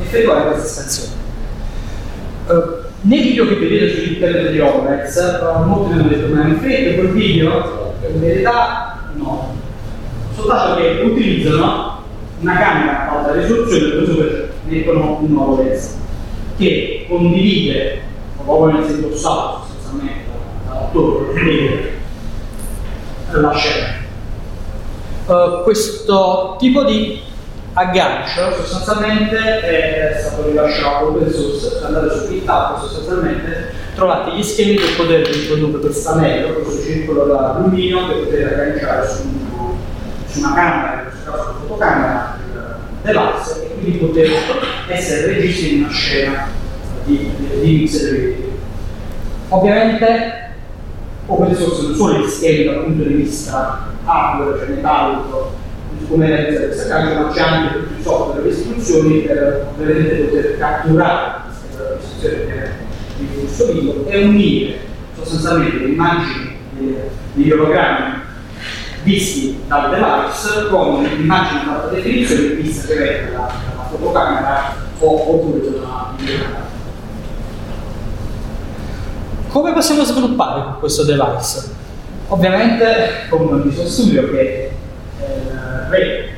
effettuare 0.00 0.50
questa 0.50 0.66
estensione. 0.66 1.16
Uh, 2.46 2.87
nei 3.02 3.22
video 3.22 3.46
che 3.46 3.54
vedete 3.54 3.94
su 3.94 4.12
internet 4.12 4.50
di 4.50 4.60
Overex, 4.60 5.40
uh, 5.40 5.66
molti 5.66 5.92
hanno 5.92 6.08
detto 6.08 6.34
ma 6.34 6.46
in 6.46 6.58
fretta 6.58 6.94
quel 6.94 7.10
video, 7.10 7.94
in 8.12 8.20
verità 8.20 9.10
no, 9.14 9.54
soltanto 10.34 10.80
che 10.80 11.02
utilizzano 11.04 12.02
una 12.40 12.56
camera 12.56 13.10
ad 13.10 13.16
alta 13.16 13.40
risoluzione 13.40 13.94
dove 13.94 14.06
sopra 14.06 14.26
mettono 14.64 15.18
un 15.20 15.56
lens 15.56 15.96
che 16.56 17.06
condivide, 17.08 18.00
senso 18.86 19.16
salto 19.16 19.66
sostanzialmente, 19.66 20.24
dall'attore, 20.66 21.92
la 23.30 23.52
scena. 23.52 23.96
Uh, 25.26 25.62
questo 25.62 26.56
tipo 26.58 26.84
di 26.84 27.20
aggancio 27.78 28.52
sostanzialmente 28.64 29.36
è 29.36 30.18
stato 30.18 30.48
rilasciato 30.48 31.08
open 31.10 31.30
source, 31.30 31.80
andate 31.84 32.10
su 32.10 32.28
GitHub 32.28 32.80
sostanzialmente 32.80 33.72
trovate 33.94 34.36
gli 34.36 34.42
schemi 34.42 34.74
per 34.74 34.96
poter 34.96 35.26
riprodurre 35.28 35.78
questo 35.78 36.10
anello, 36.10 36.54
questo 36.54 36.82
circolo 36.82 37.24
d'alluminio 37.26 38.06
per 38.06 38.16
poter 38.24 38.46
agganciare 38.52 39.08
su, 39.08 39.22
su 40.26 40.38
una 40.40 40.54
camera, 40.54 41.02
in 41.02 41.08
questo 41.08 41.30
caso 41.30 41.42
una 41.42 41.58
fotocamera 41.60 42.38
dell'asse 43.02 43.64
e 43.64 43.74
quindi 43.74 43.98
poter 43.98 44.30
essere 44.88 45.34
registri 45.34 45.76
in 45.76 45.82
una 45.84 45.92
scena 45.92 46.46
di, 47.04 47.30
di 47.60 47.76
mix 47.80 48.10
video. 48.10 48.46
Ovviamente 49.50 50.50
open 51.26 51.54
source 51.54 51.82
non 51.82 51.94
sono 51.94 52.18
gli 52.18 52.28
schemi 52.28 52.64
dal 52.64 52.82
punto 52.82 53.04
di 53.04 53.14
vista 53.14 53.86
hardware, 54.04 54.58
cioè 54.58 54.68
metallico, 54.68 55.57
come 56.06 56.26
realizza 56.26 56.66
questa 56.66 56.88
carica, 56.88 57.20
ma 57.20 57.30
c'è 57.30 57.40
anche 57.40 57.78
tutti 57.78 58.00
i 58.00 58.02
software 58.02 58.40
e 58.40 58.44
le 58.44 58.50
istruzioni 58.50 59.20
per 59.20 59.68
ovviamente 59.72 60.14
poter 60.14 60.58
catturare 60.58 61.40
questa 61.46 61.98
istruzione 61.98 62.72
di 63.16 63.26
flusso 63.32 63.72
video 63.72 64.06
e 64.06 64.24
unire 64.24 64.78
sostanzialmente 65.16 65.78
le 65.78 65.86
immagini 65.86 66.56
degli 67.34 67.50
ologrammi 67.50 68.16
visti 69.02 69.60
dal 69.66 69.90
device 69.90 70.68
con 70.68 71.02
l'immagine 71.02 71.60
ad 71.62 71.68
alta 71.68 71.94
definizione 71.94 72.48
vista 72.54 72.86
che 72.86 72.96
viene 72.96 73.30
dalla, 73.30 73.52
dalla 73.70 73.88
fotocamera 73.90 74.74
o, 74.98 75.34
oppure 75.34 75.70
dalla 75.70 76.12
videocamera. 76.16 76.66
Come 79.48 79.72
possiamo 79.72 80.04
sviluppare 80.04 80.78
questo 80.78 81.04
device? 81.04 81.76
Ovviamente 82.28 83.26
con 83.30 83.46
un 83.46 83.62
Visual 83.62 83.86
Studio 83.86 84.30
che 84.30 84.40
è 84.40 84.67
rete 85.88 86.28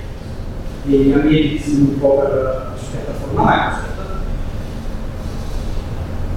degli 0.83 1.13
ambienti 1.13 1.49
di 1.49 1.59
sviluppo 1.59 2.19
per 2.21 2.33
la 2.33 2.73
piattaforma 2.91 3.43
Microsoft. 3.43 3.89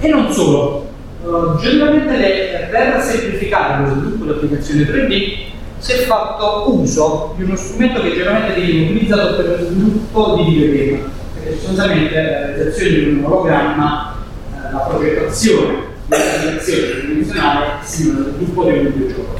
E 0.00 0.08
non 0.08 0.32
solo, 0.32 0.88
uh, 1.22 1.58
generalmente 1.58 2.16
le, 2.16 2.68
per 2.70 3.00
semplificare 3.02 3.82
lo 3.82 3.94
sviluppo 3.94 4.24
di 4.24 4.30
applicazioni 4.30 4.82
3D 4.82 5.52
si 5.78 5.92
è 5.92 5.96
fatto 6.04 6.72
uso 6.72 7.34
di 7.36 7.44
uno 7.44 7.56
strumento 7.56 8.00
che 8.00 8.14
generalmente 8.14 8.60
viene 8.60 8.90
utilizzato 8.90 9.36
per 9.36 9.46
lo 9.46 9.66
sviluppo 9.66 10.34
di 10.36 10.50
videogame, 10.50 11.02
perché 11.34 11.58
sostanzialmente 11.58 12.14
la 12.14 12.46
realizzazione 12.46 12.90
di 12.90 13.04
un 13.04 13.24
ologramma, 13.24 14.14
eh, 14.52 14.72
la 14.72 14.78
progettazione 14.78 15.92
l'applicazione 16.06 16.90
tridimensionale 16.90 17.66
simula 17.82 18.18
lo 18.20 18.32
sviluppo 18.34 18.64
di 18.64 18.78
un 18.78 18.92
videogioco. 18.92 19.38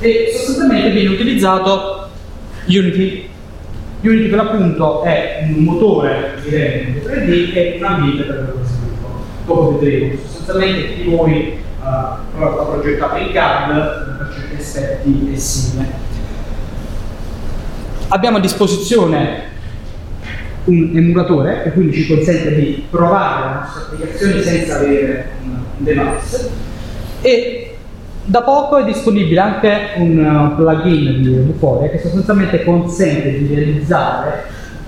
E 0.00 0.32
sostanzialmente 0.34 0.90
viene 0.90 1.14
utilizzato 1.14 2.03
Unity. 2.66 3.28
Unity 4.00 4.28
per 4.28 4.36
l'appunto 4.36 5.02
è 5.02 5.46
un 5.48 5.64
motore 5.64 6.34
di 6.42 6.50
rendering 6.50 7.06
3D 7.06 7.54
e 7.54 7.76
un 7.78 7.84
ambiente 7.84 8.22
per 8.24 8.54
lo 8.54 8.64
sviluppo. 8.64 9.24
Dopo 9.46 9.78
vedremo, 9.78 10.18
sostanzialmente 10.22 10.94
chi 10.94 11.02
voi 11.04 11.58
uh, 11.80 11.84
ha 11.84 12.20
progettato 12.36 13.16
in 13.16 13.32
CAD 13.32 14.18
per 14.18 14.34
certi 14.34 14.54
aspetti 14.56 15.30
è 15.32 15.38
simile. 15.38 15.92
Abbiamo 18.08 18.36
a 18.36 18.40
disposizione 18.40 19.52
un 20.64 20.96
emulatore 20.96 21.62
che 21.62 21.72
quindi 21.72 21.94
ci 21.94 22.06
consente 22.06 22.54
di 22.54 22.84
provare 22.88 23.44
la 23.44 23.60
nostra 23.60 23.82
applicazione 23.82 24.42
senza 24.42 24.76
avere 24.76 25.30
un 25.42 25.58
device 25.78 26.50
e 27.20 27.63
da 28.26 28.42
poco 28.42 28.78
è 28.78 28.84
disponibile 28.84 29.38
anche 29.38 29.90
un 29.96 30.54
plugin 30.56 31.22
di 31.22 31.36
Vuforia 31.40 31.90
che 31.90 31.98
sostanzialmente 31.98 32.64
consente 32.64 33.38
di 33.38 33.54
realizzare 33.54 34.44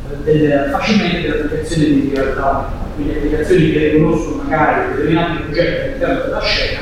uh, 0.09 0.22
delle, 0.22 0.68
facilmente 0.70 1.20
delle 1.20 1.43
applicazioni 1.43 2.01
di 2.01 2.12
realtà, 2.14 2.70
quindi 2.95 3.14
applicazioni 3.14 3.72
che 3.72 3.89
riconoscono 3.91 4.43
magari 4.43 4.89
determinati 4.95 5.43
oggetti 5.49 5.82
all'interno 5.82 6.22
della 6.22 6.41
scena 6.41 6.80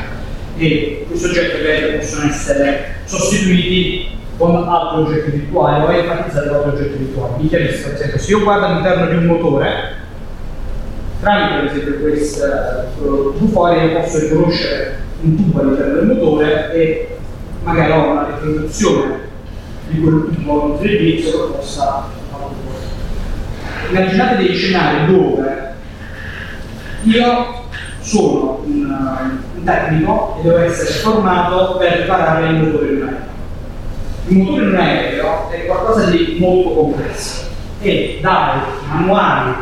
e 0.56 1.04
questi 1.08 1.26
oggetti 1.26 1.96
possono 1.98 2.28
essere 2.28 2.84
sostituiti 3.04 4.12
con 4.36 4.68
altri 4.68 5.02
oggetti 5.02 5.30
virtuali 5.32 5.84
o 5.84 5.90
enfatizzare 5.90 6.48
altri 6.50 6.70
oggetti 6.70 6.96
virtuali. 6.98 7.42
Mi 7.42 7.48
chiarisco, 7.48 7.88
ad 7.88 7.94
esempio, 7.94 8.18
se 8.18 8.30
io 8.30 8.42
guardo 8.42 8.66
all'interno 8.66 9.06
di 9.06 9.16
un 9.16 9.24
motore, 9.24 9.94
tramite 11.20 11.54
per 11.54 11.64
esempio 11.64 12.00
questo 12.00 12.92
Vuforia 13.38 13.82
io 13.82 14.00
posso 14.00 14.18
riconoscere 14.18 15.02
un 15.22 15.36
tubo 15.36 15.60
all'interno 15.60 15.94
del 15.94 16.06
motore 16.06 16.72
e 16.74 17.16
magari 17.62 17.92
ho 17.92 18.10
una 18.10 18.26
riproduzione 18.34 19.20
di 19.88 20.00
quel 20.00 20.30
tubo 20.34 20.78
in 20.80 20.86
3D 20.86 21.22
se 21.24 21.30
lo 21.36 21.50
possa 21.50 22.04
immaginate 23.90 24.36
degli 24.36 24.56
scenari 24.56 25.14
dove 25.14 25.72
io 27.02 27.62
sono 28.00 28.62
un, 28.64 29.38
un 29.56 29.64
tecnico 29.64 30.36
e 30.38 30.42
devo 30.42 30.58
essere 30.58 30.90
formato 30.90 31.76
per 31.78 32.00
riparare 32.00 32.48
il 32.48 32.54
motore 32.56 32.86
di 32.86 32.94
un 32.94 33.08
aereo. 33.08 33.32
Il 34.26 34.36
motore 34.36 34.64
di 34.64 34.70
un 34.70 34.76
aereo 34.76 35.50
è 35.50 35.66
qualcosa 35.66 36.10
di 36.10 36.36
molto 36.38 36.70
complesso 36.70 37.42
e 37.80 38.18
dare 38.22 38.60
manuali 38.88 39.54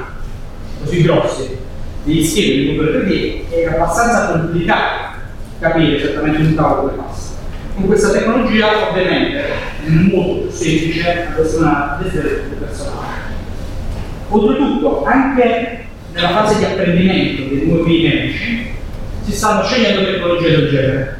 così 0.82 1.02
grossi 1.02 1.56
degli 2.04 2.24
schemi 2.24 2.64
di 2.64 2.70
motore 2.72 3.04
3D 3.04 3.48
è 3.50 3.66
abbastanza 3.66 4.32
complicato 4.32 5.20
capire 5.58 5.96
esattamente 5.96 6.42
un 6.42 6.54
tavolo 6.54 6.88
come 6.88 7.02
passa. 7.02 7.30
Con 7.74 7.86
questa 7.86 8.10
tecnologia 8.10 8.88
ovviamente 8.88 9.44
è 9.44 9.88
molto 9.88 10.46
più 10.46 10.50
semplice 10.50 11.28
una 11.56 11.98
gestione 12.02 12.28
personale. 12.58 13.20
Oltretutto, 14.28 15.04
anche 15.04 15.84
nella 16.12 16.30
fase 16.30 16.58
di 16.58 16.64
apprendimento 16.64 17.54
dei 17.54 17.66
nuovi 17.66 18.02
medici 18.02 18.70
si 19.24 19.32
stanno 19.32 19.62
scegliendo 19.62 20.04
tecnologie 20.04 20.50
del 20.50 20.68
genere. 20.68 21.18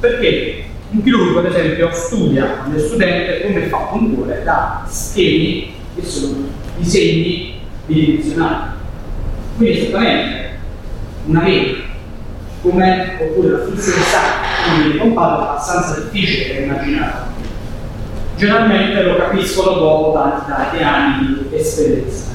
Perché 0.00 0.64
un 0.90 1.02
chirurgo, 1.02 1.38
ad 1.38 1.46
esempio, 1.46 1.90
studia 1.92 2.64
alle 2.64 2.78
studente 2.78 3.42
come 3.42 3.64
è 3.64 3.68
fatto 3.68 3.94
un 3.94 4.14
cuore 4.14 4.42
da 4.44 4.84
schemi 4.88 5.72
che 5.94 6.04
sono 6.04 6.48
disegni 6.76 7.60
bidimensionali. 7.86 8.72
Quindi 9.56 9.78
esattamente 9.78 10.58
una 11.26 11.40
vena, 11.40 11.78
come 12.62 13.16
oppure 13.20 13.50
la 13.50 13.64
funzione 13.64 14.02
sangue, 14.02 14.78
quindi 14.78 14.98
compatto 14.98 15.40
è 15.40 15.44
abbastanza 15.44 16.00
difficile 16.00 16.54
da 16.54 16.60
immaginare. 16.60 17.12
Generalmente 18.36 19.02
lo 19.02 19.16
capiscono 19.16 19.76
dopo 19.78 20.12
tanti, 20.12 20.50
tanti 20.50 20.82
anni 20.82 21.46
di 21.48 21.56
esperienza. 21.56 22.32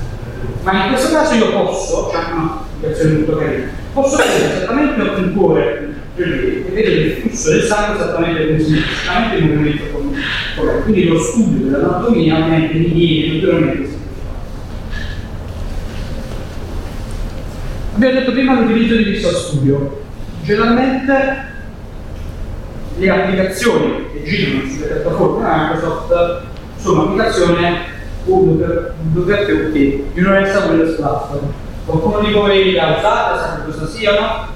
Ma 0.64 0.86
in 0.86 0.92
questo 0.94 1.14
caso 1.14 1.34
io 1.34 1.52
posso, 1.52 2.10
c'è 2.12 2.20
cioè 2.22 2.32
una 2.34 2.64
spiegazione 2.78 3.14
molto 3.16 3.36
carina, 3.38 3.68
posso 3.94 4.18
vedere 4.18 4.56
esattamente 4.56 5.02
un 5.02 5.34
cuore 5.36 5.94
e 6.16 6.64
vedere 6.70 6.90
il 6.90 7.12
flusso 7.14 7.50
del 7.50 7.64
sangue 7.64 7.96
esattamente 7.96 8.48
come 8.48 8.60
si 8.60 8.78
esattamente 8.78 9.36
il 9.38 9.46
movimento 9.46 9.84
corretto. 10.56 10.84
Quindi 10.84 11.08
lo 11.08 11.20
studio 11.20 11.66
dell'anatomia 11.66 12.36
ovviamente 12.36 12.74
mi 12.78 12.88
viene 12.88 13.34
ulteriormente 13.36 13.89
Abbiamo 18.00 18.18
detto 18.18 18.32
prima 18.32 18.54
l'utilizzo 18.54 18.96
di 18.96 19.04
Visual 19.04 19.34
Studio. 19.34 20.02
Generalmente 20.44 21.48
le 22.98 23.10
applicazioni 23.10 24.06
che 24.14 24.24
girano 24.24 24.70
sulle 24.70 24.86
piattaforme 24.86 25.46
Microsoft 25.46 26.42
sono 26.78 27.02
applicazioni 27.02 27.78
WPUT, 28.24 29.76
Universal 30.16 30.70
Windows 30.70 30.96
Platform. 30.96 31.52
Qualcuno 31.86 32.20
di 32.22 32.32
voi 32.32 32.72
le 32.72 32.80
ha 32.80 32.98
usate, 33.00 33.38
sa 33.38 33.64
cosa 33.66 33.86
siano? 33.86 34.48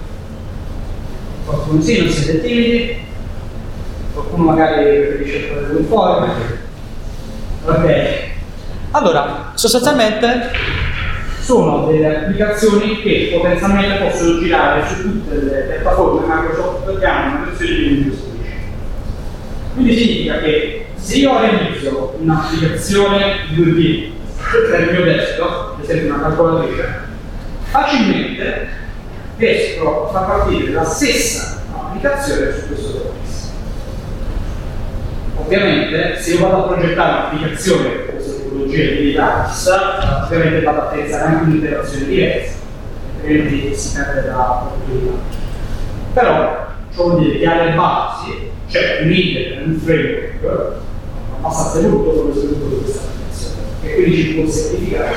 Qualcuno 1.46 1.82
sì, 1.82 2.00
non 2.00 2.10
siete 2.10 2.42
timidi? 2.44 2.98
Qualcuno 4.14 4.44
magari 4.46 4.86
preferisce 4.86 5.50
fare 5.50 5.66
un 5.76 5.86
forum? 5.88 6.32
Ok. 7.66 8.32
Allora, 8.92 9.52
sostanzialmente 9.56 10.50
sono 11.44 11.88
delle 11.88 12.16
applicazioni 12.16 13.02
che 13.02 13.38
potenzialmente 13.38 14.02
possono 14.02 14.40
girare 14.40 14.88
su 14.88 15.02
tutte 15.02 15.36
le 15.36 15.62
piattaforme 15.62 16.26
Microsoft 16.26 17.00
che 17.00 17.06
hanno 17.06 17.36
una 17.36 17.46
versione 17.46 17.76
di 17.76 17.84
Windows 17.84 18.18
10. 18.18 18.56
Quindi 19.74 19.98
significa 19.98 20.40
che 20.40 20.86
se 20.96 21.18
io 21.18 21.38
realizzo 21.38 22.16
un'applicazione 22.20 23.36
2D 23.56 24.12
per 24.70 24.80
il 24.80 24.92
mio 24.94 25.04
desktop, 25.04 25.76
ad 25.78 25.84
esempio 25.84 26.14
una 26.14 26.24
calcolatrice, 26.24 27.00
facilmente 27.64 28.68
riesco 29.36 30.08
a 30.08 30.12
far 30.12 30.26
partire 30.26 30.72
la 30.72 30.86
stessa 30.86 31.62
applicazione 31.74 32.54
su 32.54 32.68
questo 32.68 32.88
device. 32.92 33.52
Ovviamente 35.36 36.22
se 36.22 36.36
io 36.36 36.40
vado 36.40 36.64
a 36.64 36.68
progettare 36.68 37.36
un'applicazione 37.36 38.03
tipologia 38.54 38.92
di 38.92 39.14
device, 39.14 40.26
ovviamente 40.26 40.62
vado 40.62 40.80
a 40.80 40.84
pensare 40.84 41.24
anche 41.24 41.44
un'interazione 41.44 42.06
diversa, 42.06 42.54
altrimenti 43.16 43.76
si 43.76 43.96
perde 43.96 44.28
la 44.28 44.70
probabilità. 44.70 45.14
Però 46.14 46.68
ciò 46.94 47.04
vuol 47.04 47.24
dire 47.24 47.40
che 47.40 47.46
alle 47.48 47.74
basi 47.74 48.52
c'è 48.70 49.02
un 49.02 49.12
internet, 49.12 49.66
un 49.66 49.80
framework 49.80 50.76
abbastanza 51.38 51.80
evoluto 51.80 52.12
per 52.12 52.24
lo 52.26 52.34
sviluppo 52.34 52.68
di 52.68 52.82
questa 52.84 53.02
applicazione 53.02 53.62
e 53.82 53.94
quindi 53.96 54.16
ci 54.16 54.34
può 54.34 54.50
semplificare 54.50 55.16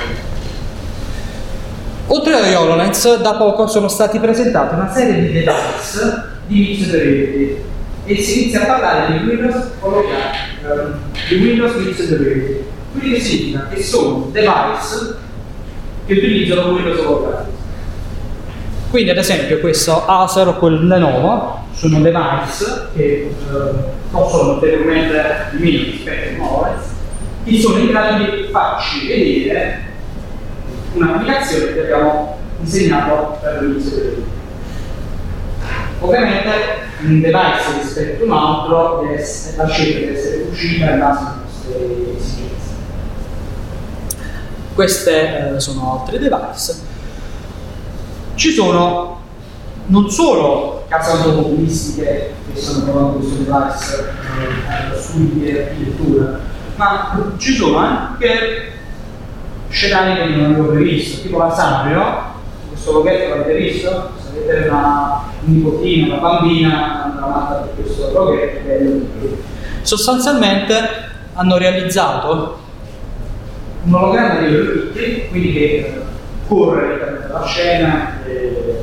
Oltre 2.09 2.35
a 2.35 2.61
HoloLens, 2.61 3.21
da 3.21 3.35
poco 3.35 3.67
sono 3.67 3.89
stati 3.89 4.19
presentati 4.19 4.75
una 4.75 4.93
serie 4.93 5.21
di 5.21 5.33
device 5.33 6.35
di 6.47 6.61
mixed 6.61 6.95
reality 6.95 7.57
e 8.05 8.17
si 8.23 8.43
inizia 8.43 8.63
a 8.63 8.67
parlare 8.67 9.19
di 9.19 9.27
Windows 9.27 9.71
hologrammi, 9.81 10.99
di 11.29 11.35
Windows 11.35 11.75
Mixed 11.75 12.13
Reality. 12.13 12.66
Quindi 12.99 13.21
significa? 13.21 13.69
Che 13.69 13.83
sono 13.83 14.29
device 14.33 15.17
che 16.07 16.13
utilizzano 16.13 16.73
Windows 16.73 16.99
hologrammi. 16.99 17.55
Quindi 18.91 19.11
ad 19.11 19.19
esempio 19.19 19.59
questo 19.59 20.07
Acer 20.07 20.49
o 20.49 20.55
quel 20.55 20.87
Lenovo 20.87 21.65
sono 21.73 22.01
device 22.01 22.89
che 22.95 23.03
eh, 23.03 23.35
possono 24.11 24.53
ulteriormente 24.53 25.49
diminuire 25.51 25.91
rispetto 25.91 26.43
a 26.43 26.47
HoloLens 26.47 26.95
che 27.45 27.61
sono 27.61 27.79
in 27.79 27.87
grado 27.89 28.25
di 28.25 28.49
farci 28.51 29.07
vedere 29.07 29.85
un'applicazione 30.95 31.75
che 31.75 31.81
abbiamo 31.81 32.39
disegnato 32.59 33.39
per 33.41 33.63
l'inizio 33.63 33.97
del 33.97 34.09
video. 34.11 34.25
Ovviamente 36.01 36.51
un 37.03 37.21
device 37.21 37.79
rispetto 37.81 38.23
a 38.23 38.27
un 38.27 38.33
altro 38.33 39.03
la 39.57 39.69
scelta 39.69 39.99
deve 39.99 40.19
essere 40.19 40.47
uscita 40.51 40.91
in 40.91 40.99
base 40.99 41.21
alle 41.21 41.37
nostre 41.45 42.17
esigenze. 42.17 42.46
Queste 44.77 45.55
eh, 45.55 45.59
sono 45.59 46.01
altre 46.01 46.19
device. 46.19 46.75
Ci 48.35 48.51
sono 48.51 49.21
non 49.87 50.11
solo 50.11 50.85
case 50.87 51.13
automobilistiche 51.13 52.35
che 52.53 52.61
stanno 52.61 52.85
provando 52.85 53.17
questo 53.17 53.37
device 53.37 54.13
eh, 54.93 55.01
studi 55.01 55.41
di 55.41 55.59
architettura, 55.59 56.41
ma 56.75 57.33
ci 57.39 57.55
sono 57.55 57.79
anche 57.79 58.73
scenari 59.71 60.21
che 60.21 60.37
non 60.37 60.53
avevo 60.53 60.69
previsto, 60.69 61.23
tipo 61.23 61.39
la 61.39 61.55
Sanrio, 61.55 62.23
questo 62.69 62.93
loghetto 62.93 63.35
l'avete 63.35 63.59
visto? 63.59 64.11
Se 64.21 64.29
avete 64.29 64.69
una 64.69 65.23
nipotina, 65.41 66.19
una 66.19 66.21
bambina, 66.21 67.05
andrà 67.05 67.63
per 67.75 67.83
questo 67.83 68.13
loghetto 68.13 69.07
Sostanzialmente 69.81 70.75
hanno 71.33 71.57
realizzato 71.57 72.65
un 73.87 73.95
ologramma 73.95 74.41
di 74.41 74.55
Eurofitti, 74.55 75.29
quindi 75.31 75.53
che 75.53 75.61
eh, 75.61 75.93
corre 76.49 77.21
della 77.23 77.45
scena 77.47 78.19
e 78.27 78.33
eh, 78.33 78.81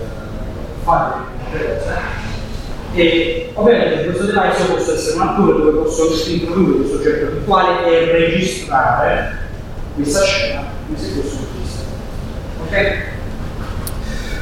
fa 0.84 1.26
delle 1.52 1.78
cose. 1.78 2.22
E 2.96 3.52
ovviamente 3.56 4.06
questo 4.06 4.26
device 4.26 4.64
può 4.66 4.78
essere 4.78 5.16
un 5.16 5.22
attore 5.22 5.58
dove 5.58 5.72
posso 5.82 6.04
introdurre 6.28 6.78
questo 6.78 6.98
oggetto 6.98 7.32
virtuale 7.32 7.86
e 7.86 8.12
registrare 8.12 9.38
questa 9.96 10.24
scena 10.24 10.64
come 10.86 10.98
se 10.98 11.08
fosse 11.10 11.36
un 11.36 11.46
Cristo. 11.56 11.84
Ok? 12.66 13.12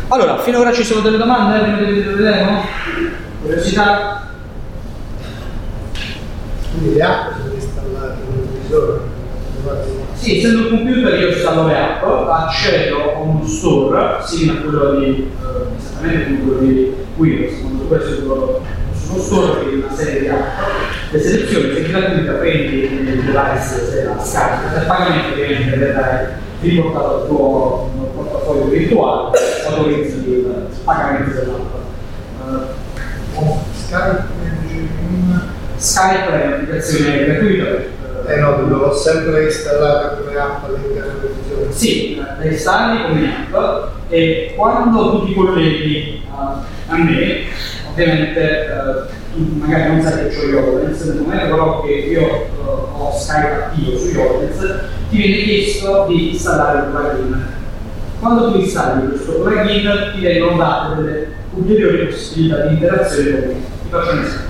Allora, 0.09 0.37
finora 0.39 0.73
ci 0.73 0.83
sono 0.83 0.99
delle 0.99 1.17
domande 1.17 1.63
prima 1.63 1.77
di 1.77 2.01
vedere 2.01 2.45
Curiosità? 3.41 4.27
Quindi 6.71 6.95
le 6.95 7.03
app 7.03 7.31
sono 7.37 7.53
installate 7.53 8.17
nel 8.29 8.47
televisore? 8.47 8.99
Sì, 10.21 10.37
essendo 10.37 10.67
un 10.67 10.77
computer 10.77 11.19
io 11.19 11.29
installo 11.29 11.65
le 11.65 11.75
app, 11.75 12.03
accedo 12.03 13.15
a 13.15 13.17
uno 13.21 13.43
store, 13.43 14.17
simile 14.23 14.59
a 14.59 14.61
quello 14.61 14.99
di, 14.99 15.05
eh, 15.05 15.79
esattamente 15.79 16.25
come 16.25 16.39
quello 16.41 16.59
di 16.59 16.93
Windows, 17.15 17.59
quando 17.61 17.83
questo 17.85 18.11
è 18.11 18.17
quello 18.17 18.61
uno 19.09 19.19
store 19.19 19.67
di 19.67 19.75
una 19.77 19.91
serie 19.91 20.19
di 20.19 20.27
app, 20.27 20.59
le 21.09 21.19
selezioni, 21.19 21.73
se 21.73 21.81
gratuita 21.89 22.33
prendi 22.33 22.83
il 22.83 23.23
device, 23.23 23.89
se 23.89 24.03
la 24.03 24.23
scarica, 24.23 24.69
per 24.71 24.85
pagamento 24.85 25.33
ovviamente 25.33 25.77
verrai 25.77 26.27
riportato 26.61 27.15
al 27.15 27.27
tuo 27.27 27.89
portafoglio 28.13 28.65
virtuale, 28.65 29.37
autorizzi 29.65 30.17
il 30.17 30.67
pagamento 30.83 31.31
dell'app. 31.31 31.73
Uh, 33.33 33.57
Skype, 33.73 34.23
Skype 35.77 36.29
è 36.29 36.45
un'applicazione 36.45 37.25
gratuita. 37.25 37.99
Eh 38.27 38.39
no, 38.39 38.63
devo 38.67 38.93
sempre 38.93 39.45
installare 39.45 40.17
come 40.17 40.37
app 40.37 40.63
all'interno 40.65 41.19
del 41.19 41.31
televisore. 41.47 41.71
Sì, 41.71 42.15
la 42.15 42.45
installi 42.45 43.03
come 43.07 43.47
app 43.51 43.89
e 44.09 44.53
quando 44.55 45.11
tu 45.11 45.25
ti 45.25 45.33
colleghi 45.33 46.21
uh, 46.29 46.63
a 46.87 46.97
me 46.97 47.45
ovviamente 47.91 48.39
eh, 48.39 49.39
magari 49.59 49.91
non 49.91 50.01
sai 50.01 50.29
che 50.29 50.37
ho 50.37 50.43
Yolens, 50.43 51.01
nel 51.03 51.17
momento 51.17 51.55
però 51.55 51.81
che 51.81 51.91
io 51.91 52.21
eh, 52.21 52.47
ho 52.63 53.11
Skype 53.17 53.63
attivo 53.63 53.97
su 53.97 54.07
Yolens, 54.07 54.79
ti 55.09 55.17
viene 55.17 55.43
chiesto 55.43 56.05
di 56.07 56.31
installare 56.31 56.81
un 56.81 56.91
plugin. 56.91 57.45
Quando 58.19 58.51
tu 58.51 58.59
installi 58.59 59.07
questo 59.07 59.33
plugin 59.33 60.11
ti 60.13 60.21
vengono 60.21 60.57
date 60.57 60.95
delle 61.01 61.27
ulteriori 61.53 62.05
possibilità 62.07 62.67
di 62.67 62.73
interazione 62.75 63.31
con 63.31 63.47
me. 63.47 63.53
Ti 63.53 63.89
faccio 63.89 64.11
un 64.11 64.19
esempio. 64.19 64.49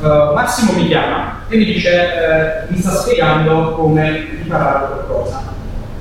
Uh, 0.00 0.34
Massimo 0.34 0.72
mi 0.72 0.86
chiama 0.86 1.39
mi 1.56 1.64
dice 1.64 2.66
uh, 2.68 2.72
mi 2.72 2.80
sta 2.80 2.90
spiegando 2.90 3.74
come 3.74 4.26
riparare 4.42 4.86
qualcosa. 4.86 5.42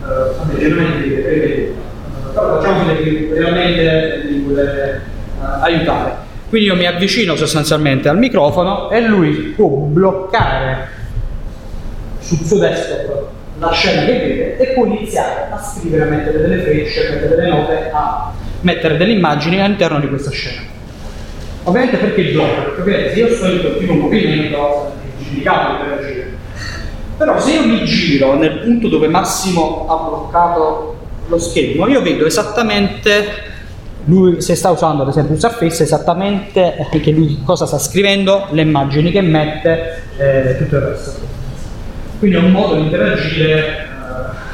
Uh, 0.02 0.38
vabbè, 0.38 0.60
generalmente 0.60 1.08
deve 1.08 1.22
prevedere, 1.22 1.62
uh, 1.64 2.34
però 2.34 2.62
facciamo 2.62 2.86
vedere 2.86 3.04
che 3.04 3.34
realmente 3.34 4.22
mi 4.30 4.40
vuole 4.40 5.02
aiutare. 5.62 6.28
Quindi 6.50 6.68
io 6.68 6.76
mi 6.76 6.86
avvicino 6.86 7.36
sostanzialmente 7.36 8.10
al 8.10 8.18
microfono 8.18 8.90
e 8.90 9.02
lui 9.02 9.54
può 9.56 9.68
bloccare 9.68 10.88
sul 12.20 12.40
suo 12.40 12.58
desktop 12.60 13.28
la 13.60 13.72
scena 13.72 14.06
che 14.06 14.12
vede 14.14 14.58
e 14.58 14.74
può 14.74 14.86
iniziare 14.86 15.48
a 15.52 15.62
scrivere, 15.62 16.04
a 16.04 16.06
mettere 16.06 16.40
delle 16.40 16.62
frecce, 16.62 17.08
a 17.08 17.12
mettere 17.12 17.36
delle 17.36 17.50
note, 17.50 17.90
a 17.92 18.32
mettere 18.62 18.98
delle 18.98 19.12
immagini 19.12 19.62
all'interno 19.62 20.00
di 20.00 20.08
questa 20.08 20.32
scena. 20.32 20.62
Ovviamente 21.64 21.98
perché 21.98 22.22
il 22.22 22.34
blocco? 22.34 22.82
Perché 22.82 23.14
se 23.14 23.20
io 23.20 23.36
sto 23.36 23.48
in 23.48 23.62
continuo 23.62 23.96
movimento 23.96 24.94
giudicato 25.30 25.84
per 25.84 26.00
agire. 26.00 26.38
Però 27.18 27.40
se 27.40 27.52
io 27.52 27.66
mi 27.66 27.84
giro 27.86 28.36
nel 28.36 28.60
punto 28.60 28.88
dove 28.88 29.08
Massimo 29.08 29.86
ha 29.88 30.08
bloccato 30.08 30.98
lo 31.28 31.38
schermo, 31.38 31.88
io 31.88 32.02
vedo 32.02 32.26
esattamente 32.26 33.48
lui 34.06 34.42
se 34.42 34.56
sta 34.56 34.72
usando 34.72 35.04
ad 35.04 35.10
esempio 35.10 35.38
Surface 35.38 35.84
esattamente 35.84 36.88
eh, 36.92 37.00
che 37.00 37.12
lui 37.12 37.42
cosa 37.44 37.66
sta 37.66 37.78
scrivendo, 37.78 38.48
le 38.52 38.62
immagini 38.62 39.12
che 39.12 39.22
mette 39.22 40.02
e 40.18 40.50
eh, 40.50 40.58
tutto 40.58 40.76
il 40.78 40.82
resto. 40.82 41.12
Quindi 42.18 42.38
è 42.38 42.40
un 42.40 42.52
modo 42.52 42.76
di 42.76 42.82
interagire 42.82 43.88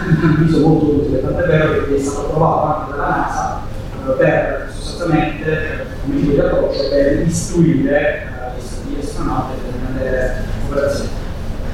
eh, 0.03 0.59
molto 0.59 0.97
utile, 0.97 1.21
tant'è 1.21 1.45
vero 1.45 1.85
che 1.85 1.95
è 1.95 1.99
stato 1.99 2.27
provato 2.29 2.79
anche 2.79 2.91
dalla 2.91 3.07
NASA 3.07 3.61
eh, 4.07 4.11
per 4.11 4.71
sostanzialmente 4.73 5.85
come 6.03 6.21
tipo 6.21 6.67
per 6.89 7.21
istruire 7.25 8.27
eh, 8.57 8.89
gli 8.89 9.03
astronauti 9.03 9.53
per 9.63 10.03
delle 10.03 10.53
operazioni. 10.67 11.09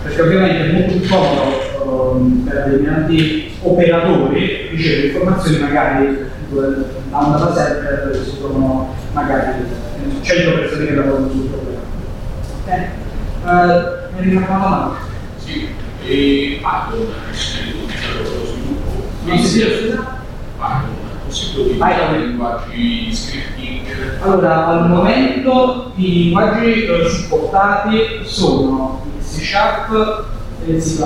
Perché 0.03 0.21
ovviamente 0.21 0.69
è 0.69 0.71
molto 0.73 0.97
più 0.97 1.09
comodo 1.09 2.13
um, 2.13 2.43
per 2.43 2.63
determinati 2.65 3.53
operatori 3.61 4.67
ricevere 4.71 5.07
informazioni 5.07 5.59
magari 5.59 6.29
da 6.49 7.53
sempre 7.53 8.01
dove 8.03 8.25
si 8.25 8.37
trovano 8.37 8.93
magari 9.13 9.63
100 10.21 10.53
persone 10.53 10.85
che 10.85 10.95
lavorano 10.95 11.29
sul 11.29 11.47
problema. 11.47 11.79
Ok? 12.63 12.87
Uh, 13.43 14.15
mi 14.15 14.21
rimane 14.21 14.47
una 14.47 14.57
domanda? 14.57 14.97
Sì, 15.37 15.69
e 16.05 16.59
Python 16.61 17.07
è 17.07 17.31
lo 17.31 18.45
sviluppo. 18.45 19.03
Non 19.25 19.37
si 19.37 19.53
dice 19.53 19.79
scusa? 19.79 20.19
Python, 20.57 20.95
possibile 21.25 21.61
utilizzare 21.63 22.17
linguaggi 22.19 22.75
di 22.75 23.15
scripting? 23.15 23.50
Allora, 24.23 24.67
al 24.67 24.87
momento 24.87 25.91
i 25.95 26.11
linguaggi 26.11 26.85
eh, 26.85 27.09
supportati 27.09 28.21
sono 28.23 29.03
il 29.17 29.25
C 29.25 29.43
Sharp 29.43 30.25
e 30.65 30.71
il 30.71 30.81
C++. 30.81 31.01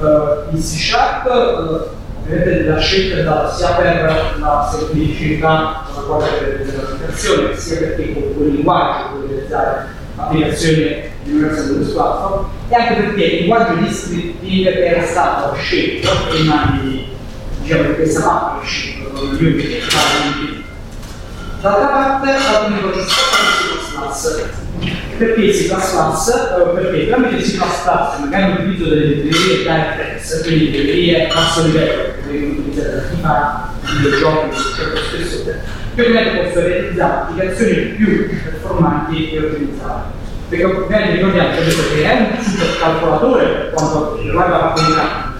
Uh, 0.00 0.54
il 0.54 0.60
C 0.60 0.64
Sharp 0.64 1.26
uh, 1.26 1.98
Vedete 2.30 2.68
la 2.68 2.78
scelta 2.78 3.18
è 3.18 3.22
data 3.24 3.52
sia 3.52 3.70
per 3.70 4.36
la 4.38 4.70
semplicità 4.72 5.82
con 5.92 6.02
la 6.02 6.08
quale 6.08 6.38
realizzare 6.38 6.82
l'applicazione, 6.82 7.56
sia 7.56 7.78
perché 7.78 8.12
con 8.12 8.34
quel 8.36 8.48
linguaggio 8.50 9.08
puoi 9.10 9.28
realizzare 9.28 9.86
applicazioni 10.16 11.02
diverse 11.24 11.72
dello 11.72 11.92
platform 11.92 12.48
e 12.68 12.74
anche 12.74 12.94
perché 12.94 13.24
il 13.24 13.38
linguaggio 13.40 13.80
descrittivo 13.80 14.68
era 14.68 15.02
stato 15.04 15.54
scelto 15.56 16.08
prima 16.28 16.78
di 16.80 17.08
diciamo 17.62 17.82
di 17.82 17.94
questa 17.94 18.60
è 18.60 18.64
scelto 18.64 19.08
con 19.10 19.34
gli 19.34 19.44
utili 19.44 19.80
D'altra 21.60 21.86
parte, 21.88 22.30
linguaggio 22.68 23.02
supportato 23.06 24.16
C++. 24.16 25.18
perché 25.18 25.50
C++, 25.50 25.68
perché 25.68 27.06
tramite 27.06 27.36
C++, 27.42 27.58
magari 28.20 28.52
l'utilizzo 28.52 28.88
delle 28.88 29.04
librerie 29.04 29.56
DirectX, 29.58 30.42
quindi 30.42 30.70
librerie 30.70 31.28
a 31.28 31.34
basso 31.34 31.66
livello, 31.66 32.02
che 32.14 32.30
vengono 32.30 32.60
utilizzate 32.60 32.94
da 32.94 33.02
chi 33.02 33.16
fa 33.20 33.68
videogiochi 33.82 34.48
di 34.48 34.56
un 34.56 34.62
certo 34.74 34.96
spessore, 35.02 35.60
permette 35.94 36.38
posso 36.38 36.60
realizzare 36.60 37.12
applicazioni 37.12 37.74
più 37.74 38.28
performanti 38.42 39.30
e 39.30 39.38
ottimizzate. 39.38 40.18
Perché 40.48 40.64
ovviamente 40.64 41.12
ricordiamo 41.12 41.50
che 41.50 42.02
è 42.02 42.20
un 42.20 42.42
supercalcolatore 42.42 43.44
per 43.44 43.70
quanto 43.74 44.16
riguarda 44.16 44.56
la 44.56 44.72
qualità, 44.74 45.32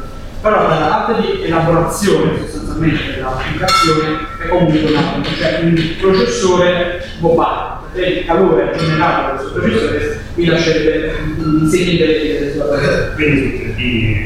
però 0.42 0.68
dalla 0.68 0.86
parte 0.86 1.20
di 1.22 1.44
elaborazione 1.44 2.46
sostanzialmente 2.80 3.14
dell'applicazione 3.14 4.18
è 4.42 4.48
comunque 4.48 4.90
una, 4.90 5.22
cioè 5.38 5.60
un 5.62 5.94
processore 6.00 7.04
mobile 7.18 7.78
il 7.92 8.24
calore 8.24 8.72
generato 8.78 9.22
da 9.22 9.38
questo 9.38 9.52
processore 9.52 10.20
vi 10.34 10.44
lascerebbe 10.46 11.12
un 11.38 11.68
segno 11.68 12.06
delle 12.06 12.52
sue 12.52 13.12
quindi 13.14 13.40
su 13.40 13.64
3D 13.64 14.24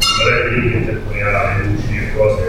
c'è 0.00 0.24
rete 0.24 0.76
interponiale 0.76 1.64
luci 1.64 1.96
e 1.96 2.16
cose 2.16 2.48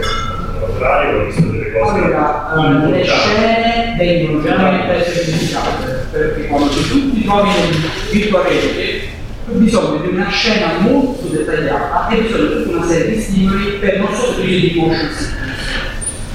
naturali 0.60 1.14
o 1.14 1.24
visto 1.26 1.42
delle 1.42 1.72
cose 1.72 1.92
allora, 1.92 2.86
le 2.88 3.04
scene 3.04 3.94
vengono 3.98 4.42
generalmente 4.42 5.04
semplificate 5.04 6.06
perché 6.10 6.46
quando 6.46 6.68
tu 6.68 7.12
ti 7.12 7.24
trovi 7.24 7.48
nel 7.48 7.90
virtual 8.10 8.44
reality 8.44 9.12
bisogno 9.58 10.00
di 10.02 10.08
una 10.08 10.28
scena 10.28 10.78
molto 10.78 11.26
dettagliata 11.28 12.08
e 12.08 12.22
bisogno 12.22 12.46
di 12.46 12.62
tutta 12.62 12.76
una 12.76 12.86
serie 12.86 13.14
di 13.14 13.20
stimoli 13.20 13.64
per 13.78 13.98
non 13.98 14.14
soffrire 14.14 14.60
di 14.60 14.78
motion 14.78 15.10
sickness. 15.10 15.64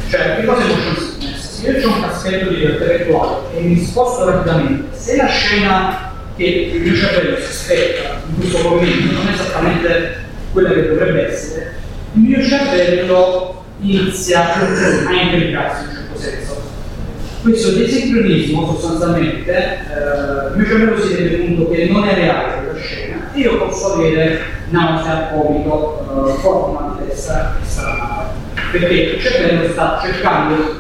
Cioè, 0.10 0.36
che 0.36 0.46
cosa 0.46 0.64
è 0.64 0.68
motion 0.68 0.96
sickness? 0.98 1.62
Se 1.62 1.72
io 1.72 1.90
ho 1.90 1.94
un 1.94 2.02
caschetto 2.02 2.50
di 2.50 2.56
virtuale 2.56 3.38
e 3.56 3.62
mi 3.62 3.84
sposto 3.84 4.26
rapidamente, 4.26 4.98
se 4.98 5.16
la 5.16 5.28
scena 5.28 6.12
che 6.36 6.72
il 6.74 6.82
mio 6.82 6.96
cervello 6.96 7.36
si 7.38 7.44
aspetta 7.44 8.22
in 8.30 8.40
questo 8.40 8.70
momento 8.70 9.14
non 9.14 9.28
è 9.28 9.34
esattamente 9.34 10.18
quella 10.54 10.72
che 10.72 10.88
dovrebbe 10.88 11.28
essere, 11.28 11.74
il 12.14 12.22
mio 12.22 12.42
cervello 12.42 13.64
inizia 13.82 14.54
a 14.54 15.14
imbricarsi 15.14 15.84
in 15.84 15.90
un 15.90 15.96
certo 15.96 16.20
senso 16.20 16.62
questo 17.42 17.72
desincronismo 17.72 18.78
sostanzialmente 18.78 19.52
eh, 19.54 20.52
il 20.52 20.58
mio 20.58 20.66
cervello 20.66 21.02
si 21.02 21.16
rende 21.16 21.40
conto 21.40 21.70
che 21.70 21.86
non 21.86 22.08
è 22.08 22.14
reale 22.14 22.69
io 23.40 23.58
posso 23.58 23.94
avere 23.94 24.40
nausea, 24.70 25.32
vomito, 25.34 26.28
eh, 26.28 26.40
forte 26.40 26.72
mal 26.74 26.98
di 26.98 27.08
testa 27.08 27.56
e 27.62 27.66
strana 27.66 28.10
perché 28.72 28.94
il 28.94 29.22
cervello 29.22 29.70
sta 29.72 30.00
cercando 30.02 30.78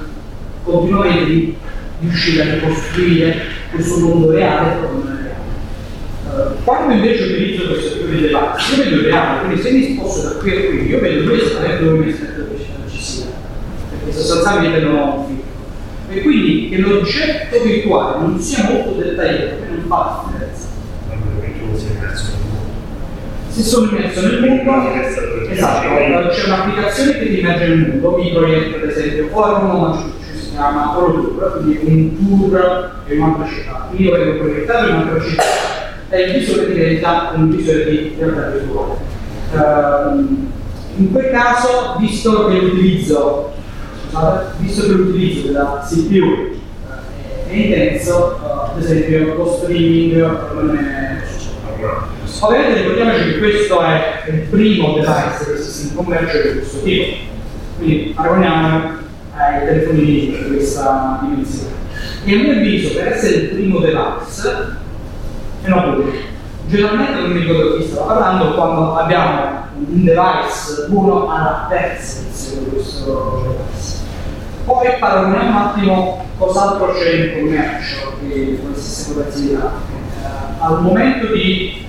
continuamente 0.63 1.25
di 1.25 1.57
riuscire 2.01 2.41
a 2.41 2.53
ricostruire 2.55 3.41
questo 3.71 3.99
mondo 3.99 4.31
reale 4.31 4.71
è 4.71 4.75
reale. 4.75 5.37
Uh, 6.25 6.63
quando 6.63 6.93
invece 6.93 7.23
utilizzo 7.23 7.67
questo 7.67 7.93
tipo 7.93 8.05
di 8.05 8.21
device, 8.21 8.75
io 8.75 8.83
vedo 8.83 8.95
il 8.95 9.01
reale, 9.05 9.39
quindi 9.45 9.61
se 9.61 9.71
mi 9.71 9.93
sposto 9.95 10.27
da 10.27 10.35
qui 10.35 10.51
a 10.51 10.67
qui, 10.67 10.87
io 10.87 10.99
vedo 10.99 11.23
dove 11.23 11.45
sta 11.45 11.59
dove 11.77 11.97
mi 11.97 12.11
aspetto 12.11 12.47
che 12.51 12.89
ci 12.89 13.01
sia, 13.01 13.25
perché 13.89 14.15
sostanzialmente 14.15 14.79
non 14.81 14.95
ho 14.95 15.15
un 15.15 15.25
film 15.25 15.39
e 16.11 16.21
quindi 16.21 16.69
che 16.69 16.77
l'oggetto 16.77 17.61
virtuale 17.63 18.19
non 18.19 18.39
sia 18.39 18.63
molto 18.63 18.91
dettagliato 18.93 19.63
non 19.69 19.83
fa 19.87 20.23
differenza. 20.27 20.69
Se 23.59 23.65
sono 23.65 23.91
immerso 23.91 24.21
nel 24.21 24.39
mondo, 24.39 24.89
esatto, 25.49 25.89
c'è 26.29 26.45
un'applicazione 26.45 27.19
che 27.19 27.27
ti 27.27 27.39
immerge 27.39 27.67
nel 27.67 27.87
mondo, 27.89 28.15
mi 28.15 28.31
proietta 28.31 28.77
ad 28.77 28.89
esempio 28.89 29.43
a 29.43 29.59
Roma, 29.59 30.03
si 30.33 30.51
chiama 30.51 30.97
Holotour, 30.97 31.57
quindi 31.57 31.79
un 31.83 32.15
tour 32.15 33.01
in 33.07 33.21
un'altra 33.21 33.47
città. 33.47 33.89
Io 33.97 34.11
vengo 34.13 34.37
proiettato 34.37 34.87
in 34.87 34.95
un'altra 34.95 35.21
città 35.21 35.43
e 36.07 36.21
il 36.21 36.39
visore 36.39 36.67
diventa 36.67 37.31
un 37.35 37.49
visore 37.49 37.89
di 37.89 38.15
realtà 38.17 38.49
virtuale. 38.49 38.93
Uh, 39.51 40.47
in 40.95 41.11
quel 41.11 41.29
caso, 41.29 41.97
visto 41.99 42.47
che 42.47 42.59
l'utilizzo 42.61 43.51
visto 44.59 44.83
che 44.83 44.91
l'utilizzo 44.91 45.47
della 45.47 45.85
CPU 45.85 46.55
eh, 47.49 47.49
è 47.49 47.53
intenso, 47.55 48.39
uh, 48.41 48.73
ad 48.73 48.81
esempio 48.81 49.35
lo 49.35 49.51
streaming 49.51 50.15
non 50.53 50.77
è 50.77 51.38
Ovviamente 52.41 52.81
ricordiamoci 52.81 53.23
che 53.25 53.37
questo 53.39 53.81
è 53.81 54.23
il 54.29 54.39
primo 54.49 54.93
device 54.93 55.53
che 55.53 55.57
si 55.61 55.87
in 55.87 55.95
commercio 55.95 56.41
di 56.41 56.59
questo 56.59 56.81
tipo, 56.81 57.17
quindi 57.77 58.13
paragoniamo 58.15 58.97
ai 59.35 59.65
telefonini 59.65 60.37
di 60.37 60.45
questa 60.47 61.19
dimensione. 61.21 61.73
E 62.25 62.33
a 62.33 62.37
mio 62.37 62.51
avviso, 62.51 62.93
per 62.93 63.07
essere 63.07 63.35
il 63.35 63.47
primo 63.49 63.79
device, 63.79 64.77
è 65.61 65.67
una 65.71 65.81
pubblica. 65.81 66.17
Generalmente 66.67 67.21
non 67.21 67.31
mi 67.31 67.39
ricordo 67.39 67.77
chi 67.77 67.87
stava 67.87 68.13
parlando 68.13 68.53
quando 68.53 68.95
abbiamo 68.95 69.67
un 69.73 70.03
device 70.03 70.85
buono 70.89 71.29
alla 71.29 71.65
terza 71.69 72.19
edizione 72.19 72.63
di 72.65 72.69
questo 72.71 73.57
device. 73.57 73.97
Poi 74.65 74.87
parliamo 74.99 75.49
un 75.49 75.55
attimo 75.55 76.25
cos'altro 76.37 76.93
c'è 76.93 77.11
in 77.11 77.33
commercio 77.33 78.13
di 78.19 78.59
qualsiasi 78.61 79.13
potenzialità. 79.13 79.98
Eh, 80.21 80.61
al 80.61 80.81
momento 80.81 81.33
di 81.33 81.85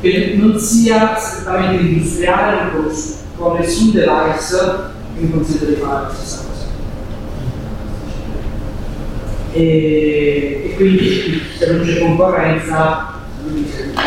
che 0.00 0.34
non 0.36 0.58
sia 0.58 1.16
strettamente 1.16 1.82
industriale 1.82 2.70
con, 2.72 2.92
con 3.36 3.58
nessun 3.58 3.92
device 3.92 4.92
che 5.14 5.20
mi 5.20 5.30
consente 5.30 5.66
di 5.66 5.74
fare 5.76 6.02
la 6.02 6.12
stessa 6.12 6.44
cosa. 6.46 6.66
E, 9.52 10.62
e 10.64 10.74
quindi 10.76 11.42
se 11.56 11.72
non 11.72 11.86
c'è 11.86 12.00
concorrenza 12.00 13.12
non 13.44 13.52
mi 13.54 13.70
sembra 13.74 14.02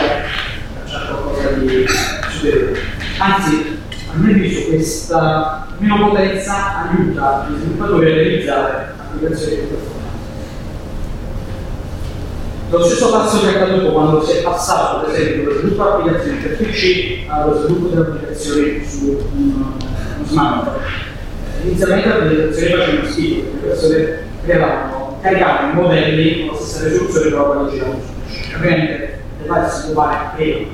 c'è 0.85 1.07
qualcosa 1.07 1.49
di 1.51 1.85
superiore. 2.29 2.79
Anzi, 3.17 3.79
a 4.11 4.17
mio 4.17 4.35
avviso 4.35 4.67
questa 4.67 5.67
meno 5.79 6.09
potenza 6.09 6.89
aiuta 6.89 7.47
gli 7.49 7.57
sviluppatori 7.57 8.11
a 8.11 8.15
realizzare 8.15 8.93
applicazioni 8.97 9.55
più 9.55 9.67
performanti. 9.69 9.96
Lo 12.69 12.83
stesso 12.83 13.11
passo 13.11 13.39
che 13.39 13.53
è 13.53 13.61
accaduto 13.61 13.93
quando 13.93 14.21
si 14.21 14.31
è 14.33 14.41
passato, 14.41 15.05
ad 15.05 15.13
esempio, 15.13 15.43
dallo 15.43 15.59
sviluppo 15.59 15.83
di 15.83 16.09
applicazioni 16.09 16.37
per 16.39 16.57
PC 16.57 17.23
allo 17.27 17.61
sviluppo 17.61 17.87
di 17.87 17.97
applicazioni 17.97 18.85
su 18.85 19.25
uno 19.35 19.77
smartphone. 20.25 20.77
Inizialmente 21.63 22.07
le 22.09 22.13
applicazioni 22.13 22.73
facevano 22.73 23.09
schifo, 23.09 23.41
le 23.53 23.67
persone 23.67 24.19
creavano, 24.43 25.17
caricavano 25.21 25.81
modelli 25.81 26.45
con 26.45 26.55
la 26.55 26.61
stessa 26.61 26.87
risoluzione 26.87 27.29
però 27.29 27.45
quando 27.45 27.71
giravano 27.71 27.99
su 28.01 28.13
PC. 28.27 28.55
Ovviamente 28.55 29.19
le 29.37 29.43
file 29.45 29.69
si 29.69 29.91
può 29.91 30.03
fare 30.03 30.35
che 30.35 30.67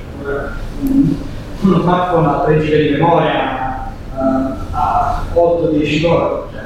uno 1.60 1.82
smartphone 1.82 2.28
ha 2.28 2.44
3 2.44 2.58
GB 2.58 2.72
di 2.72 2.90
memoria, 2.90 3.92
uh, 4.16 4.54
a 4.72 5.24
8-10 5.32 6.06
ore, 6.08 6.44
cioè 6.52 6.62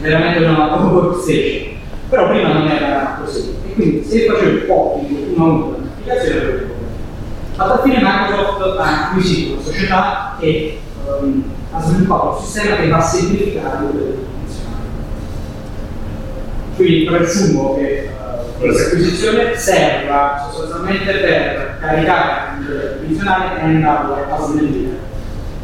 veramente 0.00 0.44
una 0.44 0.74
workstation. 0.90 1.78
Però 2.08 2.28
prima 2.28 2.52
non 2.52 2.68
era 2.68 3.16
così. 3.22 3.59
E 3.80 3.82
quindi 3.82 4.06
se 4.06 4.26
facevo 4.26 4.50
il 4.50 4.62
pochi 4.64 5.32
uno 5.34 5.44
a 5.44 5.48
uno 5.48 5.76
l'applicazione 6.04 6.40
avevo 6.40 6.74
Alla 7.56 7.80
fine 7.82 7.98
Microsoft 8.02 8.78
ha 8.78 9.08
acquisito 9.08 9.52
una 9.54 9.62
società 9.62 10.36
che 10.38 10.80
um, 11.06 11.44
ha 11.72 11.80
sviluppato 11.80 12.36
un 12.36 12.44
sistema 12.44 12.76
che 12.76 12.88
va 12.88 12.96
a 12.98 13.00
semplificare 13.00 13.86
le 13.92 14.16
funzionali. 14.44 14.88
Quindi 16.76 17.04
presumo 17.04 17.76
che 17.76 18.08
uh, 18.10 18.60
questa 18.60 18.86
acquisizione 18.88 19.56
serva 19.56 20.50
sostanzialmente 20.50 21.12
per 21.12 21.78
caricare 21.80 22.58
il 22.60 22.98
funzionale 23.06 23.60
e 23.60 23.62
andarlo 23.62 24.14
a 24.14 24.40
snellire 24.42 25.08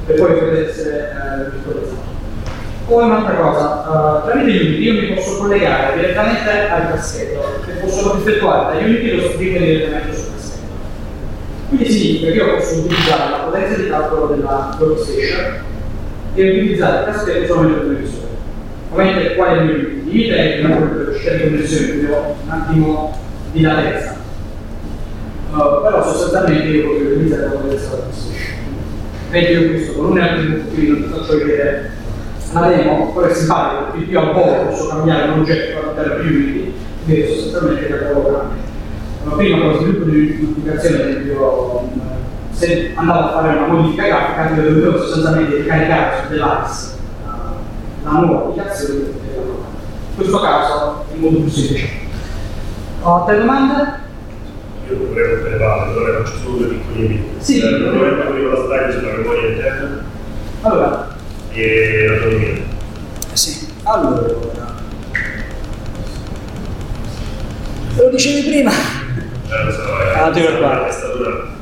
per 0.07 0.17
poi 0.17 0.35
poter 0.35 0.69
essere 0.69 1.11
eh, 1.11 1.51
virtualizzato. 1.51 2.05
Poi 2.87 3.05
un'altra 3.05 3.35
cosa, 3.35 4.23
uh, 4.23 4.27
tramite 4.27 4.59
Unity 4.59 4.83
io 4.83 4.93
mi 4.93 5.15
posso 5.15 5.39
collegare 5.39 5.97
direttamente 5.97 6.69
al 6.69 6.93
caschetto 6.93 7.56
e 7.77 7.85
posso 7.85 8.17
effettuare 8.17 8.79
da 8.79 8.85
Unity 8.85 9.17
lo 9.17 9.29
stream 9.31 9.59
direttamente 9.59 10.17
sul 10.17 10.33
caschetto. 10.35 10.61
Quindi 11.69 11.91
significa 11.91 12.31
che 12.31 12.37
io 12.37 12.57
posso 12.57 12.79
utilizzare 12.79 13.31
la 13.31 13.37
potenza 13.39 13.81
di 13.81 13.89
calcolo 13.89 14.27
della 14.35 14.77
workstation 14.79 15.65
e 16.35 16.49
utilizzare 16.49 16.99
il 16.99 17.15
caschetto 17.15 17.47
solamente 17.47 17.83
come 17.83 17.95
visore. 17.95 18.27
Ovviamente 18.91 19.35
qual 19.35 19.49
è 19.49 19.61
il 19.61 19.65
mio 19.65 19.75
limite? 20.05 20.61
è 20.61 20.65
una 20.65 20.79
velocità 20.79 21.33
di 21.33 21.43
connessione, 21.43 21.89
quindi 21.89 22.07
ho 22.13 22.37
un 22.45 22.51
attimo 22.51 23.19
di 23.53 23.61
latenza. 23.61 24.15
Uh, 25.51 25.83
però 25.83 26.03
sostanzialmente 26.03 26.69
io 26.69 26.89
posso 26.89 27.03
utilizzare 27.03 27.43
la 27.43 27.51
potenza 27.51 27.89
della 27.89 28.03
workstation 28.03 28.37
vedi 29.31 29.53
io 29.53 29.71
questo 29.71 29.93
con 29.95 30.11
un 30.13 30.19
attimo 30.19 30.57
qui 30.73 30.89
non 30.89 31.03
ti 31.03 31.09
faccio 31.09 31.39
vedere 31.39 31.91
la 32.53 32.69
demo, 32.69 33.13
poi 33.13 33.35
si 33.35 33.45
il 33.45 34.05
più 34.05 34.19
a 34.19 34.29
poco 34.29 34.67
posso 34.67 34.89
cambiare 34.89 35.31
un 35.31 35.41
oggetto 35.41 35.79
all'interno 35.79 36.23
di 36.23 36.29
Unity, 36.29 36.66
quindi 37.07 37.27
sostanzialmente 37.29 37.89
catalogo 37.89 38.33
cambia. 38.33 38.65
Prima 39.37 39.59
con 39.59 39.69
lo 39.71 39.77
sviluppo 39.79 40.05
di 40.11 40.39
un'applicazione, 40.41 41.03
ad 41.03 41.09
esempio, 41.09 41.89
se 42.51 42.93
andavo 42.95 43.19
a 43.21 43.33
fare 43.33 43.57
una 43.59 43.67
modifica 43.67 44.07
grafica, 44.07 44.55
io 44.55 44.75
dovevo 44.75 44.99
sostanzialmente 44.99 45.57
ricaricare 45.57 46.17
sul 46.21 46.29
device 46.37 46.95
la 48.03 48.11
nuova 48.13 48.39
applicazione 48.39 48.95
In 49.01 50.15
questo 50.15 50.41
caso 50.41 51.05
è 51.13 51.17
molto 51.17 51.41
più 51.41 51.51
semplice. 51.51 51.89
Ho 53.03 53.15
altre 53.15 53.39
domande? 53.39 54.05
Io 54.89 54.97
vorrei 54.99 55.31
rompere 55.35 55.51
le 55.51 55.57
palle, 55.57 55.91
allora 55.93 56.23
faccio 56.23 56.37
solo 56.39 56.57
due 56.59 56.67
piccoli 56.69 57.01
limiti. 57.09 57.25
Sì. 57.39 57.61
Eh, 57.61 57.71
non 57.79 57.99
vorrei 57.99 58.17
fare 58.17 58.43
la 58.43 58.57
slide 58.57 58.93
sulla 58.93 59.13
memoria 59.17 59.49
interna 59.49 60.05
Allora, 60.63 61.17
e 61.51 62.07
l'autonomia. 62.09 62.55
sì, 63.33 63.69
allora. 63.83 64.66
Lo 67.97 68.11
dicevi 68.11 68.49
prima? 68.49 68.71
Eh, 68.71 69.65
lo 69.65 69.73
so, 69.73 69.99
è 69.99 70.19
Ah, 70.19 70.31
tiro 70.31 70.59
qua. 70.59 70.87
è 70.87 70.93
stato 70.93 71.17
una... 71.19 71.55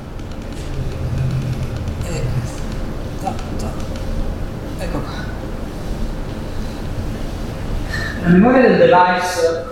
Ecco 4.79 4.99
qua. 4.99 5.13
La 8.23 8.29
memoria 8.31 8.61
del 8.63 8.79
device 8.79 9.65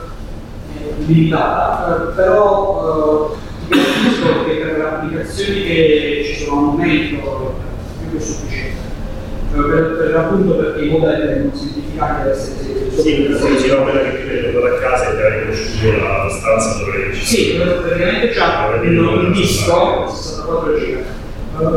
è 0.79 1.03
limitata, 1.07 1.97
eh, 1.97 2.15
però 2.15 3.37
eh, 3.71 3.75
capisco 3.75 4.45
che 4.45 4.53
per 4.53 4.77
le 4.79 4.85
applicazioni 4.85 5.63
che 5.65 6.23
ci 6.27 6.45
sono 6.45 6.59
al 6.59 6.65
momento 6.67 7.55
è 8.01 8.09
più 8.09 8.19
che 8.19 8.25
sufficiente. 8.25 8.81
Per, 9.53 9.97
per 9.99 10.17
appunto 10.17 10.55
perché 10.55 10.85
i 10.85 10.89
modelli 10.89 11.27
vengono 11.27 11.55
semplificati 11.55 12.23
ad 12.23 12.29
essere 12.29 12.91
Sì, 12.97 13.37
poi 13.39 13.59
si 13.59 13.69
va 13.69 13.83
bene 13.83 14.01
che 14.01 14.23
tu 14.23 14.47
hai 14.47 14.53
tornato 14.53 14.75
a 14.75 14.79
casa 14.79 15.11
e 15.11 15.17
ti 15.17 15.23
hai 15.23 15.39
riconosciuto 15.41 15.91
la 15.99 16.29
stanza 16.31 16.79
dove 16.79 17.15
ci 17.15 17.25
Sì, 17.25 17.61
praticamente 17.61 18.29
c'ha 18.31 18.71
un 18.83 19.33
disco 19.33 20.09
64 20.09 20.79
giga. 20.79 21.21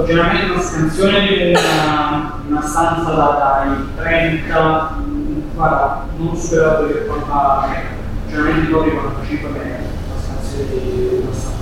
Generalmente 0.06 0.52
una 0.52 0.62
scansione 0.62 1.28
di 1.28 1.50
una, 1.50 2.42
una 2.48 2.62
stanza 2.62 3.12
da 3.12 3.66
dai 3.66 4.04
30, 4.04 4.96
mm, 5.06 5.40
guarda, 5.54 6.08
non 6.16 6.38
superato 6.38 6.86
di 6.86 6.94
40 7.06 7.68
mega, 7.68 7.82
generalmente 8.30 8.70
proprio 8.70 8.94
45 8.94 9.50
mega 9.50 9.76
la 9.76 10.22
scansione 10.24 10.82
di 10.82 11.20
una 11.22 11.34
stanza. 11.34 11.54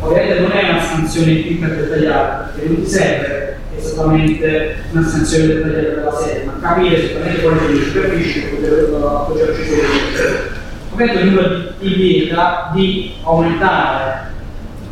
Ovviamente 0.00 0.40
non 0.40 0.50
è 0.50 0.70
una 0.70 0.82
scansione 0.82 1.30
iper 1.32 1.70
dettagliata, 1.70 2.50
perché 2.52 2.68
non 2.68 2.82
ti 2.82 2.86
serve 2.86 3.41
esattamente 3.82 4.76
una 4.92 5.08
scansione 5.08 5.46
dettagliata 5.46 5.94
della 5.94 6.16
serie, 6.16 6.44
ma 6.44 6.58
capire 6.60 6.96
esattamente 6.96 7.42
quali 7.42 7.58
sono 7.58 7.70
le 7.70 7.82
superfici 7.82 8.40
per 8.40 8.50
poter 8.54 8.90
uh, 8.90 9.04
appoggiarci 9.04 9.64
sopra. 9.64 10.60
Ovviamente 10.92 11.24
numero 11.24 11.72
di 11.78 11.94
vieta 11.94 12.70
di 12.74 13.14
aumentare 13.22 14.30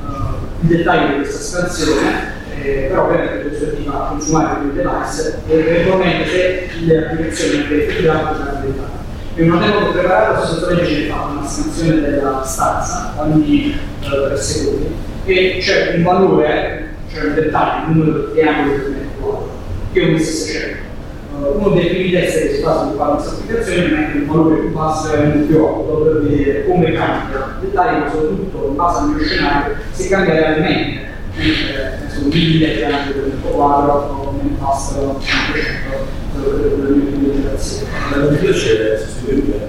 uh, 0.02 0.62
il 0.62 0.68
dettaglio 0.68 1.08
di 1.08 1.14
questa 1.22 1.42
scansione, 1.42 2.32
eh, 2.62 2.86
però 2.88 3.06
ovviamente 3.06 3.48
questo 3.48 3.64
è 3.64 3.88
a 3.88 4.08
consumare 4.08 4.60
più 4.60 4.72
device 4.72 5.42
e 5.46 5.58
eventualmente 5.58 6.68
le 6.84 6.98
applicazioni 6.98 7.62
anche 7.62 7.86
effettivate 7.86 8.24
potranno 8.24 8.60
diventare. 8.60 8.98
In 9.36 9.52
un 9.52 9.60
tempo 9.60 9.92
preparato 9.92 10.44
sostanzialmente 10.44 10.94
ci 10.94 11.06
fatta 11.06 11.82
una 11.82 12.08
della 12.08 12.42
stanza 12.44 13.14
ogni 13.16 13.78
uh, 14.02 14.28
3 14.28 14.36
secondi 14.36 14.94
e 15.24 15.58
c'è 15.60 15.94
un 15.96 16.02
valore, 16.02 16.89
cioè 17.12 17.24
un 17.24 17.34
dettaglio, 17.34 17.86
un 17.88 17.96
numero 17.96 18.18
di 18.26 18.32
triangoli 18.32 18.78
per 18.78 18.88
metro 18.90 19.10
quadro, 19.20 19.50
che 19.92 20.00
è 20.00 20.04
un 20.04 20.14
S600. 20.14 20.88
Uh, 21.32 21.58
uno 21.58 21.68
dei 21.70 21.88
primi 21.88 22.10
test 22.10 22.40
che 22.40 22.54
si 22.54 22.62
fa 22.62 22.88
su 22.90 22.96
questa 22.96 23.30
applicazione 23.30 24.08
è 24.08 24.12
che 24.12 24.18
il 24.18 24.26
valore 24.26 24.56
più 24.56 24.72
basso 24.72 25.12
è 25.12 25.18
un 25.20 25.46
più 25.46 25.64
alto 25.64 25.96
per 26.02 26.22
vedere 26.22 26.66
come 26.66 26.92
cambia 26.92 27.56
il 27.60 27.66
dettaglio, 27.66 28.10
soprattutto 28.10 28.66
in 28.68 28.76
base 28.76 28.98
al 28.98 29.08
mio 29.08 29.24
scenario, 29.24 29.74
se 29.92 30.08
cambia 30.08 30.34
realmente, 30.34 31.08
sono 32.08 32.28
mille 32.28 32.74
triangoli 32.74 33.12
per 33.12 33.24
metro 33.24 33.50
quadro 33.50 33.92
o 33.92 34.40
nel 34.42 34.52
passo 34.58 35.18
500 35.20 36.10
delle 36.40 36.96
mie 36.96 37.10
implementazioni. 37.10 37.88
La 38.10 38.26
video 38.26 38.52
c'è 38.52 38.98
sostituibile. 38.98 39.68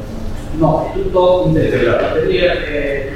No, 0.57 0.91
è 0.93 0.97
tutto 0.97 1.43
integrato, 1.47 2.01
la 2.01 2.07
batteria 2.09 2.51
è. 2.51 3.11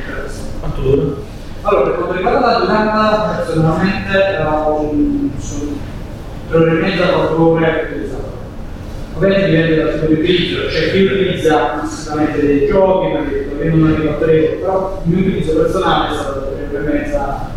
Quanto 0.60 0.82
dura? 0.82 1.25
Allora, 1.68 1.90
per 1.90 1.96
quanto 1.96 2.14
riguarda 2.14 2.46
la 2.46 2.60
durata, 2.60 3.42
personalmente 3.44 4.38
uh, 4.40 5.32
sono 5.40 5.72
tre 6.48 6.58
ore 6.60 6.70
e 6.70 6.74
mezza, 6.74 7.08
quattro 7.08 7.48
ore 7.48 7.66
per 7.66 7.90
utilizzare. 7.90 8.24
Ovviamente 9.16 9.50
dipende 9.50 9.76
dal 9.76 9.94
tipo 9.94 10.06
di 10.06 10.14
utilizzo, 10.14 10.68
c'è 10.68 10.92
chi 10.92 11.06
utilizza 11.06 11.84
sicuramente 11.88 12.46
dei 12.46 12.68
giochi, 12.68 13.12
perché 13.14 13.50
ovviamente 13.52 13.78
non 13.78 13.94
arriva 13.94 14.12
a 14.12 14.16
tre 14.16 14.40
però 14.60 15.02
il 15.04 15.12
mio 15.12 15.26
utilizzo 15.26 15.56
personale 15.56 16.10
è 16.10 16.14
stato 16.14 16.54
tre 16.54 16.78
ore 16.78 16.92
mezza. 16.92 17.50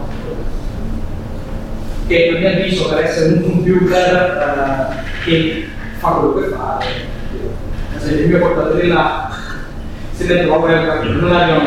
Che 2.06 2.28
a 2.34 2.38
mio 2.38 2.48
avviso 2.48 2.88
per 2.88 3.04
essere 3.04 3.34
un 3.34 3.42
computer 3.42 4.94
uh, 4.96 5.22
che 5.22 5.68
fa 5.98 6.08
quello 6.12 6.34
che 6.40 6.48
fa, 6.48 6.78
ad 6.78 8.00
esempio 8.00 8.24
il 8.24 8.28
mio 8.30 8.38
portatore 8.38 8.86
là, 8.86 9.30
mette 10.16 10.46
la 10.46 10.56
web, 10.56 11.02
non 11.02 11.30
arriva 11.30 11.56
a 11.56 11.60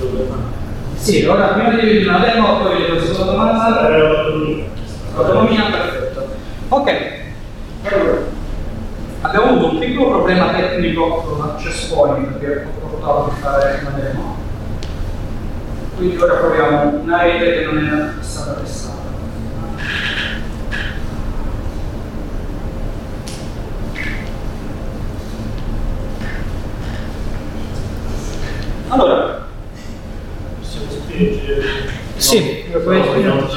due 0.00 0.10
domande. 0.10 0.53
Sì, 1.04 1.22
ora 1.26 1.48
prima 1.48 1.68
di 1.70 1.86
dire 1.86 2.08
una 2.08 2.18
demo, 2.18 2.60
poi 2.62 2.80
vedo 2.80 2.94
la 2.94 3.00
seconda 3.02 3.32
domanda. 3.32 3.88
Autonomia, 5.16 5.64
perfetto. 5.70 6.26
Ok, 6.70 6.90
allora, 7.84 8.18
abbiamo 9.20 9.46
avuto 9.46 9.72
un 9.74 9.78
piccolo 9.80 10.10
problema 10.10 10.50
tecnico 10.52 11.16
con 11.16 11.38
l'access 11.46 11.84
point 11.92 12.26
perché 12.38 12.66
ho 12.82 12.86
portato 12.88 13.22
per 13.24 13.34
fare 13.38 13.80
una 13.82 13.96
demo. 13.98 14.36
Quindi 15.96 16.16
ora 16.16 16.34
proviamo 16.34 17.00
una 17.02 17.22
rete 17.22 17.58
che 17.58 17.64
non 17.66 17.78
è 18.18 18.24
stata 18.24 18.52
testata. 18.60 18.92
Allora, 28.88 29.46
Possiamo 30.60 30.86
spingere? 30.90 31.62
sì, 32.16 32.64
No, 32.72 32.78
poi- 32.80 33.22
no, 33.22 33.48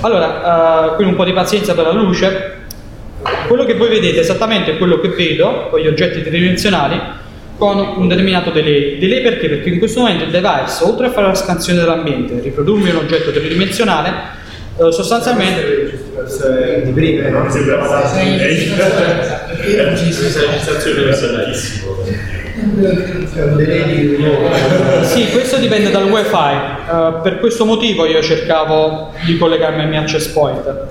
Allora, 0.02 0.92
eh, 0.92 0.96
quindi 0.96 1.14
un 1.14 1.18
po' 1.18 1.26
di 1.26 1.34
pazienza 1.34 1.74
per 1.74 1.86
la 1.86 1.92
luce. 1.92 2.58
Quello 3.48 3.66
che 3.66 3.74
voi 3.76 3.90
vedete 3.90 4.18
è 4.18 4.20
esattamente 4.22 4.78
quello 4.78 5.00
che 5.00 5.10
vedo 5.10 5.68
con 5.70 5.80
gli 5.80 5.88
oggetti 5.88 6.22
tridimensionali 6.22 7.18
con 7.58 7.78
un 7.78 8.08
determinato 8.08 8.50
delay. 8.52 8.98
Delay 8.98 9.22
perché? 9.22 9.50
Perché 9.50 9.70
in 9.70 9.80
questo 9.80 10.00
momento 10.00 10.24
il 10.24 10.32
device, 10.32 10.84
oltre 10.84 11.08
a 11.08 11.12
fare 11.12 11.28
la 11.28 11.36
scansione 11.36 11.80
dell'ambiente 11.80 12.38
e 12.38 12.42
riprodurmi 12.42 12.90
un 12.90 12.96
oggetto 12.96 13.32
tridimensionale, 13.32 14.12
eh, 14.78 14.92
sostanzialmente 14.92 16.08
Di 16.86 16.92
prima, 16.92 17.28
Non 17.30 17.46
mi 17.46 17.52
sembra 17.52 17.76
abbastanza. 17.76 19.48
Questa 20.22 20.42
registrazione 20.42 21.44
tantissimo. 21.44 22.38
Sì, 25.04 25.30
questo 25.32 25.58
dipende 25.58 25.92
dal 25.92 26.10
wifi. 26.10 26.36
Eh, 26.36 27.14
per 27.24 27.40
questo 27.40 27.66
motivo 27.66 28.06
io 28.06 28.22
cercavo 28.22 29.12
di 29.26 29.38
collegarmi 29.38 29.82
al 29.82 29.90
mio 29.90 30.00
access 30.00 30.28
point. 30.28 30.88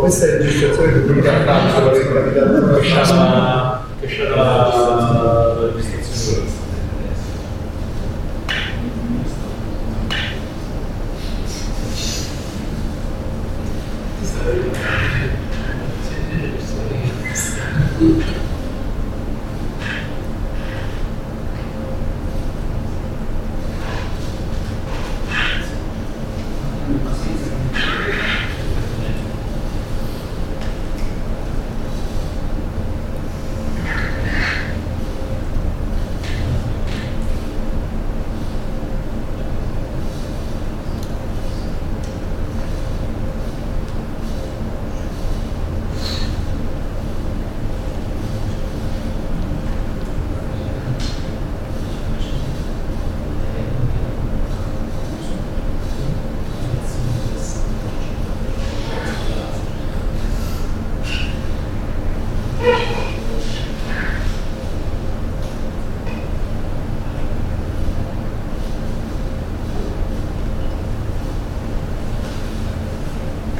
Questa 0.00 0.26
è 0.26 0.28
la 0.28 0.36
registrazione 0.38 0.92
che 0.92 0.98
mi 1.12 1.26
ha 1.26 1.44
fatto 1.68 1.90
candidato 2.12 2.76
Lasciata 2.76 3.86
la 4.36 5.70
registrazione. 5.74 6.56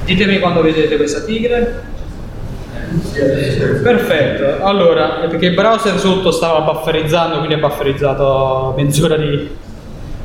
Ditemi 0.08 0.38
quando 0.38 0.62
vedete 0.62 0.96
questa 0.96 1.20
tigre. 1.20 1.82
Perfetto, 3.82 4.64
allora, 4.64 5.26
perché 5.28 5.46
il 5.46 5.54
browser 5.54 5.98
sotto 5.98 6.30
stava 6.30 6.60
bufferizzando, 6.60 7.36
quindi 7.36 7.52
ha 7.52 7.58
bufferizzato 7.58 8.72
mezz'ora 8.74 9.18
di, 9.18 9.50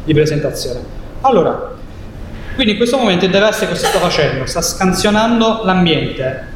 di 0.06 0.14
presentazione. 0.14 0.80
Allora, 1.20 1.74
quindi 2.56 2.72
in 2.72 2.78
questo 2.78 2.96
momento 2.96 3.26
il 3.26 3.32
device 3.32 3.68
cosa 3.68 3.88
sta 3.88 4.00
facendo? 4.00 4.46
Sta 4.46 4.62
scansionando 4.62 5.64
l'ambiente, 5.66 6.48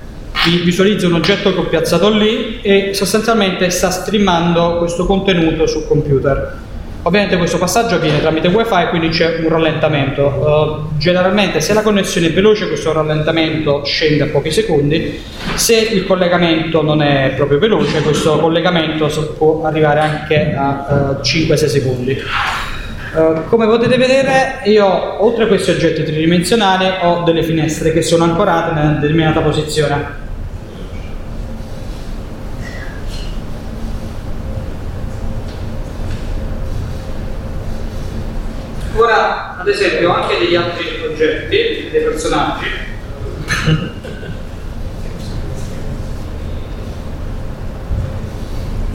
visualizza 0.64 1.08
un 1.08 1.16
oggetto 1.16 1.54
che 1.54 1.60
ho 1.60 1.66
piazzato 1.66 2.10
lì 2.10 2.62
e 2.62 2.92
sostanzialmente 2.94 3.70
sta 3.72 3.90
streamando 3.90 4.78
questo 4.78 5.06
contenuto 5.06 5.68
sul 5.68 5.86
computer. 5.86 6.60
Ovviamente 7.04 7.38
questo 7.38 7.58
passaggio 7.58 7.96
avviene 7.96 8.20
tramite 8.20 8.50
wifi 8.50 8.88
quindi 8.90 9.10
c'è 9.10 9.38
un 9.42 9.50
rallentamento. 9.50 10.26
Uh, 10.26 10.98
generalmente 10.98 11.62
se 11.62 11.74
la 11.74 11.82
connessione 11.82 12.28
è 12.28 12.34
veloce 12.34 12.68
questo 12.68 12.92
rallentamento 12.92 13.84
scende 13.86 14.24
a 14.24 14.28
pochi 14.28 14.52
secondi, 14.52 15.24
se 15.56 15.76
il 15.78 16.06
collegamento 16.06 16.82
non 16.82 17.02
è 17.02 17.34
proprio 17.36 17.60
veloce 17.60 18.02
questo 18.02 18.40
collegamento 18.40 19.08
può 19.38 19.64
arrivare 19.64 20.00
anche 20.02 20.54
a 20.54 21.16
uh, 21.16 21.22
eh, 21.22 21.24
5-6 21.24 21.66
secondi. 21.68 22.22
Uh, 23.14 23.46
come 23.48 23.66
potete 23.68 23.96
vedere 23.96 24.60
io 24.66 25.24
oltre 25.24 25.46
a 25.46 25.48
questi 25.48 25.72
oggetti 25.72 26.04
tridimensionali 26.04 26.88
ho 27.04 27.24
delle 27.24 27.42
finestre 27.42 27.94
che 27.94 28.02
sono 28.02 28.26
ancorate 28.26 28.72
in 28.72 28.78
una 28.78 28.92
determinata 29.00 29.40
posizione 29.40 30.26
degli 40.48 40.56
altri 40.56 40.86
oggetti, 41.06 41.90
dei 41.92 42.02
personaggi. 42.02 42.66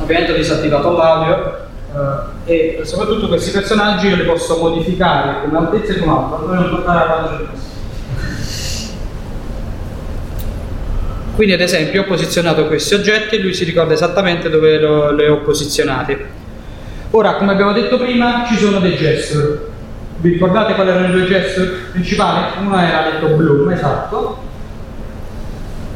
Ovviamente 0.01 0.33
ho 0.33 0.37
disattivato 0.37 0.97
l'audio 0.97 1.67
eh, 2.47 2.79
e 2.79 2.81
soprattutto 2.85 3.29
questi 3.29 3.51
personaggi 3.51 4.09
io 4.09 4.17
li 4.17 4.25
posso 4.25 4.57
modificare 4.57 5.43
con 5.43 5.51
un'altezza 5.51 5.93
e 5.93 5.99
con 5.99 6.47
per 6.47 6.59
non 6.59 6.71
portare 6.71 7.13
a 7.13 7.37
del 7.37 7.49
Quindi 11.35 11.55
ad 11.55 11.61
esempio 11.61 12.03
ho 12.03 12.05
posizionato 12.05 12.67
questi 12.67 12.95
oggetti 12.95 13.37
e 13.37 13.41
lui 13.41 13.55
si 13.55 13.65
ricorda 13.65 13.95
esattamente 13.95 14.51
dove 14.51 14.79
lo, 14.79 15.13
li 15.13 15.27
ho 15.27 15.39
posizionati. 15.39 16.17
Ora, 17.11 17.37
come 17.37 17.53
abbiamo 17.53 17.73
detto 17.73 17.99
prima, 17.99 18.45
ci 18.47 18.57
sono 18.57 18.81
dei 18.81 18.97
gesture. 18.97 19.72
Vi 20.23 20.29
ricordate 20.29 20.75
quali 20.75 20.91
erano 20.91 21.09
i 21.09 21.11
due 21.11 21.27
gesture 21.27 21.67
principali? 21.91 22.45
Uno 22.65 22.79
era 22.79 23.11
detto 23.11 23.35
Bloom, 23.35 23.71
esatto, 23.71 24.39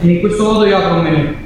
e 0.01 0.09
in 0.09 0.19
questo 0.19 0.43
modo 0.43 0.67
io 0.67 0.77
apro 0.77 0.95
un 0.95 1.03
menu. 1.03 1.37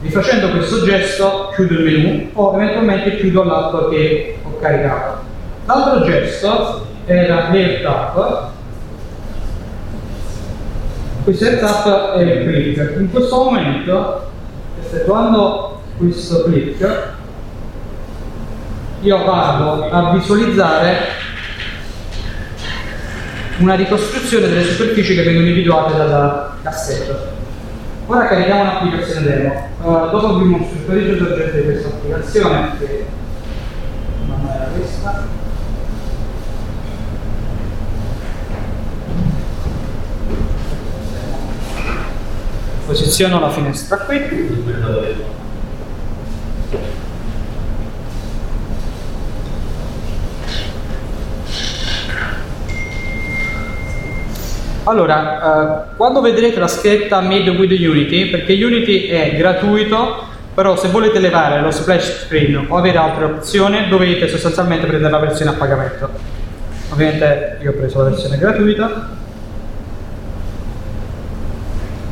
Rifacendo 0.00 0.50
questo 0.50 0.82
gesto 0.82 1.52
chiudo 1.54 1.74
il 1.74 1.84
menu 1.84 2.30
o 2.32 2.54
eventualmente 2.56 3.18
chiudo 3.18 3.44
l'altro 3.44 3.88
che 3.88 4.36
ho 4.42 4.58
caricato. 4.58 5.20
L'altro 5.64 6.04
gesto 6.04 6.86
era 7.04 7.50
l'AirTap. 7.50 8.48
Questo 11.22 11.44
AirTap 11.44 12.14
è 12.16 12.20
il 12.20 12.48
click. 12.48 12.96
In 12.98 13.12
questo 13.12 13.44
momento, 13.44 14.28
effettuando 14.80 15.82
questo 15.98 16.42
click, 16.42 17.12
io 19.02 19.24
vado 19.24 19.88
a 19.88 20.12
visualizzare 20.14 21.30
una 23.58 23.74
ricostruzione 23.74 24.48
delle 24.48 24.64
superfici 24.64 25.14
che 25.14 25.22
vengono 25.22 25.46
individuate 25.46 25.96
dal 25.96 26.50
cassetto. 26.62 27.40
Ora 28.06 28.26
carichiamo 28.26 28.62
un'applicazione 28.62 29.26
demo. 29.26 29.68
Uh, 29.80 30.10
dopo 30.10 30.38
vi 30.38 30.44
mostro 30.44 30.78
il 30.78 30.86
codice 30.86 31.16
d'oggetto 31.16 31.56
di 31.56 31.62
questa 31.62 31.88
applicazione, 31.88 32.70
che 32.78 33.06
non 34.26 34.48
era 34.52 34.68
questa. 34.76 35.26
Posiziono 42.86 43.40
la 43.40 43.50
finestra 43.50 43.96
qui. 43.98 45.40
Allora, 54.84 55.90
eh, 55.90 55.96
quando 55.96 56.20
vedrete 56.20 56.58
la 56.58 56.66
scritta 56.66 57.20
Made 57.20 57.50
with 57.50 57.70
Unity, 57.70 58.30
perché 58.30 58.52
Unity 58.52 59.06
è 59.06 59.36
gratuito, 59.36 60.24
però 60.54 60.76
se 60.76 60.88
volete 60.88 61.20
levare 61.20 61.60
lo 61.60 61.70
splash 61.70 62.24
screen 62.24 62.66
o 62.68 62.76
avere 62.76 62.98
altre 62.98 63.24
opzioni, 63.26 63.88
dovete 63.88 64.26
sostanzialmente 64.26 64.86
prendere 64.86 65.12
la 65.12 65.18
versione 65.18 65.52
a 65.52 65.54
pagamento. 65.54 66.08
Ovviamente 66.90 67.58
io 67.62 67.70
ho 67.70 67.74
preso 67.74 68.02
la 68.02 68.10
versione 68.10 68.36
gratuita. 68.38 69.08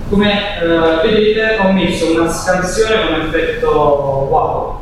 Come 0.09 0.61
eh, 0.61 1.09
vedete 1.09 1.57
ho 1.61 1.73
messo 1.73 2.13
una 2.13 2.31
scansione 2.31 3.09
con 3.09 3.21
effetto 3.21 3.69
wow, 3.69 4.81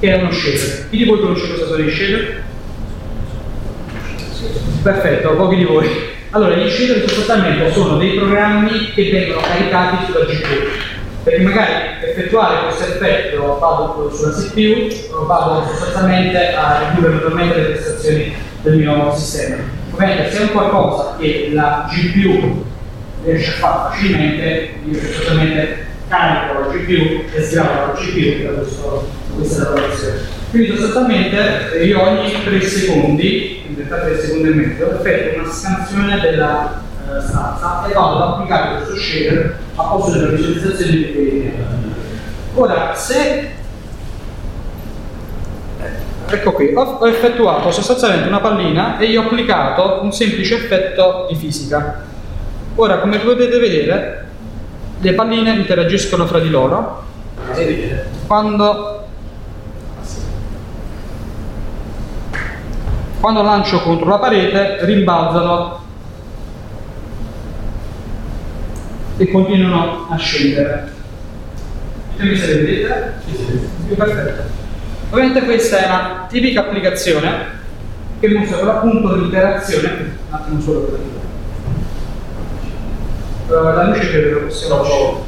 che 0.00 0.14
è 0.14 0.20
uno 0.20 0.32
shader. 0.32 0.88
Chi 0.88 0.96
di 0.96 1.04
voi 1.04 1.20
conosce 1.20 1.52
cosa 1.52 1.66
sono 1.66 1.84
i 1.84 1.90
shader? 1.90 2.42
Perfetto, 4.82 5.36
pochi 5.36 5.56
di 5.56 5.64
voi. 5.64 6.11
Allora, 6.34 6.56
gli 6.56 6.66
shader 6.66 7.06
sostanzialmente 7.10 7.72
sono 7.72 7.98
dei 7.98 8.14
programmi 8.14 8.90
che 8.94 9.10
vengono 9.10 9.42
caricati 9.42 10.06
sulla 10.06 10.24
GPU. 10.24 10.66
Perché 11.24 11.42
magari 11.42 11.72
per 12.00 12.08
effettuare 12.08 12.62
questo 12.64 12.84
effetto 12.84 13.58
vado 13.58 14.10
sulla 14.10 14.32
CPU, 14.32 15.26
vado 15.26 15.66
sostanzialmente 15.66 16.54
a 16.54 16.94
ridurre 16.94 17.20
totalmente 17.20 17.58
le 17.58 17.64
prestazioni 17.64 18.34
del 18.62 18.78
mio 18.78 19.14
sistema. 19.14 19.56
Ovviamente 19.92 20.30
se 20.30 20.38
è 20.38 20.40
un 20.40 20.52
qualcosa 20.52 21.16
che 21.18 21.50
la 21.52 21.86
GPU 21.90 22.64
riesce 23.24 23.50
a 23.50 23.54
fare 23.56 23.94
facilmente, 23.94 24.74
io 24.88 24.98
sostanzialmente 24.98 25.86
carico 26.08 26.60
la 26.60 26.66
GPU 26.74 27.24
e 27.30 27.42
sgravo 27.42 27.92
la 27.92 27.92
GPU 27.92 28.42
da 28.42 28.60
questo, 28.60 29.08
questa 29.36 29.64
lavorazione. 29.64 30.41
Quindi 30.52 30.76
sostanzialmente 30.76 31.78
io 31.82 32.02
ogni 32.02 32.30
3 32.44 32.60
secondi, 32.60 33.64
in 33.66 33.74
realtà 33.74 34.06
3 34.06 34.20
secondi 34.20 34.48
e 34.48 34.52
mezzo, 34.52 34.90
effetto 34.90 35.40
una 35.40 35.50
scansione 35.50 36.20
della 36.20 36.82
eh, 37.08 37.20
stanza 37.22 37.86
e 37.88 37.94
vado 37.94 38.16
ad 38.16 38.32
applicare 38.32 38.76
questo 38.76 38.96
shader 38.96 39.58
a 39.76 39.82
posto 39.84 40.10
della 40.10 40.32
visualizzazione 40.32 40.90
di 40.90 41.12
quei 41.12 41.52
Ora, 42.56 42.94
se 42.94 43.50
ecco 46.26 46.52
qui, 46.52 46.74
ho, 46.74 46.82
ho, 46.82 47.08
effettuato 47.08 47.70
sostanzialmente 47.70 48.28
una 48.28 48.40
pallina 48.40 48.98
e 48.98 49.06
io 49.06 49.22
ho 49.22 49.24
applicato 49.24 50.00
un 50.02 50.12
semplice 50.12 50.56
effetto 50.56 51.28
di 51.30 51.34
fisica. 51.34 52.04
Ora, 52.74 52.98
come 52.98 53.16
potete 53.20 53.58
vedere, 53.58 54.26
le 55.00 55.14
palline 55.14 55.54
interagiscono 55.54 56.26
fra 56.26 56.40
di 56.40 56.50
loro. 56.50 57.04
Quando 58.26 59.01
Quando 63.22 63.42
lancio 63.42 63.80
contro 63.82 64.08
la 64.08 64.18
parete 64.18 64.84
rimbalzano 64.84 65.80
e 69.16 69.30
continuano 69.30 70.08
a 70.10 70.16
scendere. 70.16 70.92
Mi 72.16 72.36
se 72.36 72.46
vedete? 72.46 73.12
Sì, 73.24 73.36
sì. 73.36 73.94
Perfetto. 73.94 74.42
Ovviamente 75.10 75.44
questa 75.44 75.78
è 75.78 75.86
una 75.86 76.26
tipica 76.28 76.62
applicazione 76.62 77.60
che 78.18 78.28
mostra 78.28 78.64
l'appunto 78.64 79.14
l'interazione. 79.14 79.88
Un 80.28 80.34
attimo 80.34 80.60
solo 80.60 80.80
per 80.80 80.98
uh, 83.46 83.62
la 83.62 83.84
luce 83.84 84.10
che 84.10 84.18
possiamo 84.18 85.24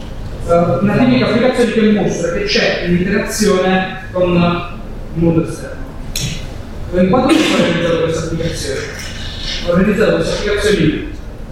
uh, 0.47 0.83
una 0.83 0.97
tipica 0.97 1.27
applicazione 1.27 1.73
che 1.73 1.93
mostra 1.93 2.33
che 2.33 2.43
c'è 2.43 2.87
un'interazione 2.89 4.09
con 4.11 4.33
il 4.33 5.23
mondo 5.23 5.49
esterno. 5.49 5.84
In 6.97 7.11
quanto 7.11 7.35
tempo 7.35 7.55
ho 7.55 7.57
realizzato 7.57 8.03
questa 8.03 8.25
applicazione? 8.27 8.81
Ho 9.67 9.75
realizzato 9.75 10.15
questa 10.15 10.35
applicazione 10.35 10.85
in 10.85 11.07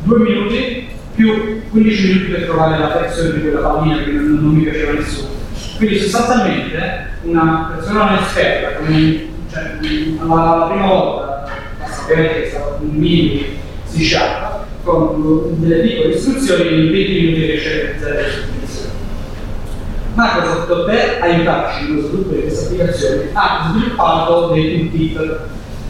2 0.04 0.18
minuti 0.18 0.88
più 1.16 1.62
15 1.68 2.06
minuti 2.06 2.30
per 2.30 2.44
trovare 2.44 2.78
la 2.78 3.00
versione 3.00 3.32
di 3.32 3.40
quella 3.40 3.68
pallina 3.68 4.04
che 4.04 4.10
non, 4.12 4.34
non 4.34 4.54
mi 4.54 4.62
piaceva 4.62 4.92
nessuno. 4.92 5.30
Quindi 5.76 5.98
sostanzialmente 5.98 7.08
una 7.22 7.72
persona 7.74 8.04
non 8.04 8.22
esperta, 8.22 8.78
come 8.78 9.28
cioè, 9.50 9.78
la, 10.24 10.56
la 10.58 10.66
prima 10.70 10.86
volta, 10.86 11.50
ovviamente 12.04 12.44
è 12.44 12.48
stato 12.48 12.78
un 12.80 12.90
mini 12.90 13.58
si 13.84 14.04
sharp, 14.04 14.64
con 14.84 15.56
delle 15.58 15.82
piccole 15.82 16.14
istruzioni 16.14 16.86
in 16.86 16.92
20 16.92 17.20
minuti 17.20 17.46
riesce 17.46 17.68
a 17.68 17.82
realizzare 17.82 18.30
Microsoft 20.14 20.84
per 20.84 21.18
aiutarci 21.22 21.84
nello 21.84 22.06
sviluppo 22.06 22.34
di 22.34 22.40
questa 22.42 22.64
applicazione 22.64 23.30
ha 23.32 23.70
sviluppato 23.70 24.48
dei 24.52 24.90
toolkit, 24.90 25.38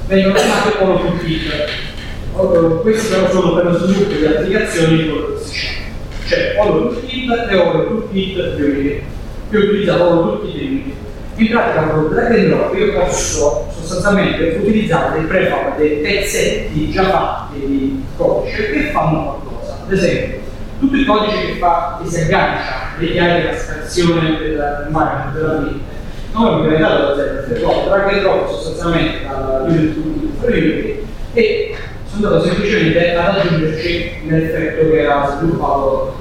vengono 0.06 0.34
chiamati 0.34 0.76
Polo 0.78 0.98
Toolkit. 0.98 2.80
Questi 2.82 3.12
però 3.12 3.30
sono 3.30 3.54
per 3.54 3.64
lo 3.64 3.78
sviluppo 3.78 4.12
di 4.12 4.24
applicazioni 4.24 5.08
con 5.10 5.34
C 5.50 5.80
c'è 6.26 6.56
Olo 6.58 6.88
Toolkit 6.88 7.50
e 7.50 7.56
Olo 7.56 7.84
Toolkit 7.84 8.54
di 8.54 8.62
Unity. 8.62 9.02
Io 9.50 9.58
utilizzo 9.58 10.02
Olo 10.02 10.22
Toolkit 10.22 10.54
di 10.54 10.64
Unity. 10.66 10.94
In 11.36 11.48
pratica 11.48 11.86
con 11.88 12.08
drag 12.10 12.32
and 12.32 12.46
drop 12.48 12.74
io 12.76 12.92
posso 12.92 13.66
sostanzialmente 13.74 14.58
utilizzare 14.60 15.18
dei 15.18 15.26
prefab, 15.26 15.76
dei 15.78 15.96
pezzetti 15.96 16.90
già 16.90 17.04
fatti 17.08 17.58
di 17.58 18.04
codice 18.16 18.70
che 18.70 18.90
fanno 18.90 19.40
qualcosa. 19.40 19.78
Ad 19.84 19.92
esempio, 19.92 20.40
tutto 20.82 20.96
il 20.96 21.06
codice 21.06 21.46
che, 21.46 21.58
fa, 21.58 22.00
che 22.02 22.10
si 22.10 22.20
aggancia 22.22 22.96
alle 22.98 23.12
chiavi 23.12 23.42
della 23.42 23.56
scansione 23.56 24.38
dell'environment, 24.38 25.32
dell'ambiente, 25.32 25.90
non 26.32 26.60
mi 26.60 26.68
viene 26.68 26.78
dato 26.78 27.14
da 27.14 27.14
0 27.14 27.46
0 27.46 27.84
drag 27.86 28.12
and 28.12 28.20
drop 28.20 28.48
sostanzialmente 28.48 29.22
dalla 29.22 29.62
unit 29.62 29.94
to 29.94 30.46
unit 30.46 30.98
e 31.34 31.76
sono 32.10 32.26
andato 32.26 32.44
semplicemente 32.46 33.14
ad 33.14 33.36
aggiungerci 33.36 34.22
l'effetto 34.26 34.90
che 34.90 35.02
era 35.02 35.36
sviluppato 35.36 36.16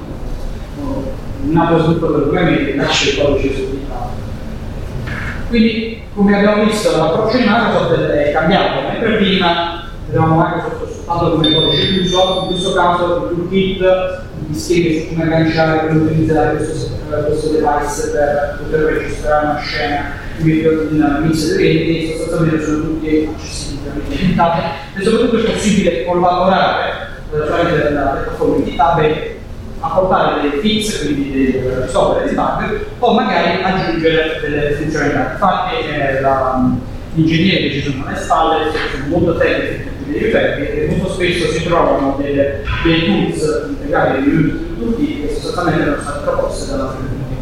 un 1.44 1.56
altro 1.56 1.82
sviluppatore 1.82 2.24
ovviamente 2.24 2.74
nasce 2.74 3.10
il 3.10 3.22
codice 3.22 3.48
GitHub 3.48 4.20
quindi, 5.48 6.00
come 6.14 6.34
abbiamo 6.34 6.64
visto, 6.64 6.96
l'approccio 6.96 7.36
di 7.36 7.42
Microsoft 7.42 7.92
è 7.92 8.32
cambiato, 8.32 8.88
mentre 8.88 9.16
prima 9.16 9.84
avevamo 10.08 10.36
Microsoft 10.36 10.94
soltanto 10.94 11.30
come 11.32 11.52
codice 11.52 11.88
chiuso, 11.88 12.38
in 12.40 12.46
questo 12.46 12.72
caso 12.72 13.04
il 13.04 13.36
toolkit 13.36 14.22
vi 14.52 14.58
spiega 14.58 15.00
su 15.00 15.08
come 15.08 15.24
agganciare 15.24 15.88
e 15.88 15.94
utilizzare 15.94 16.56
questo, 16.56 16.90
questo, 17.08 17.48
device 17.48 18.10
per 18.10 18.58
poter 18.62 18.80
registrare 18.80 19.46
una 19.46 19.58
scena 19.58 20.20
in 20.38 21.18
mix 21.22 21.56
di 21.56 21.66
eventi, 21.66 22.16
sostanzialmente 22.16 22.64
sono 22.64 22.80
tutti 22.82 23.28
accessibili 23.34 23.82
tramite 23.82 24.16
GitHub 24.16 24.52
e 24.94 25.02
soprattutto 25.02 25.36
è 25.38 25.50
possibile 25.52 26.04
collaborare 26.04 27.08
tramite 27.30 27.90
la 27.90 28.02
piattaforma. 28.02 28.56
Di 28.56 28.70
GitHub 28.70 29.30
apportare 29.80 30.42
delle 30.42 30.60
fix, 30.60 31.02
quindi 31.02 31.60
risolvere 31.80 32.26
dei 32.26 32.34
bug, 32.34 32.86
o 32.98 33.14
magari 33.14 33.62
aggiungere 33.62 34.38
delle 34.40 34.72
funzionalità. 34.74 35.32
Infatti 35.32 35.74
eh, 35.76 36.20
gli 37.14 37.20
ingegneri 37.20 37.70
che 37.70 37.80
ci 37.80 37.90
sono 37.90 38.06
alle 38.06 38.16
spalle 38.16 38.70
sono 38.70 39.06
molto 39.06 39.36
tecnici 39.36 39.91
degli 40.12 40.28
utenti 40.28 40.62
e 40.62 40.86
molto 40.88 41.12
spesso 41.12 41.50
si 41.50 41.64
trovano 41.64 42.16
delle, 42.20 42.62
dei 42.84 43.04
tools 43.04 43.68
integrati 43.68 44.22
di 44.22 44.74
tutti 44.78 45.20
che 45.22 45.34
sostanzialmente 45.34 45.84
sono 45.84 46.02
state 46.02 46.30
proposte 46.30 46.70
dalla 46.70 46.84
community. 46.84 47.36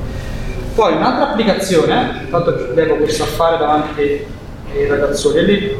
Poi 0.75 0.93
un'altra 0.95 1.31
applicazione, 1.31 2.21
intanto 2.23 2.51
devo 2.73 2.97
questo 2.97 3.25
affare 3.25 3.59
davanti 3.59 4.27
ai 4.73 4.87
ragazzoni 4.87 5.79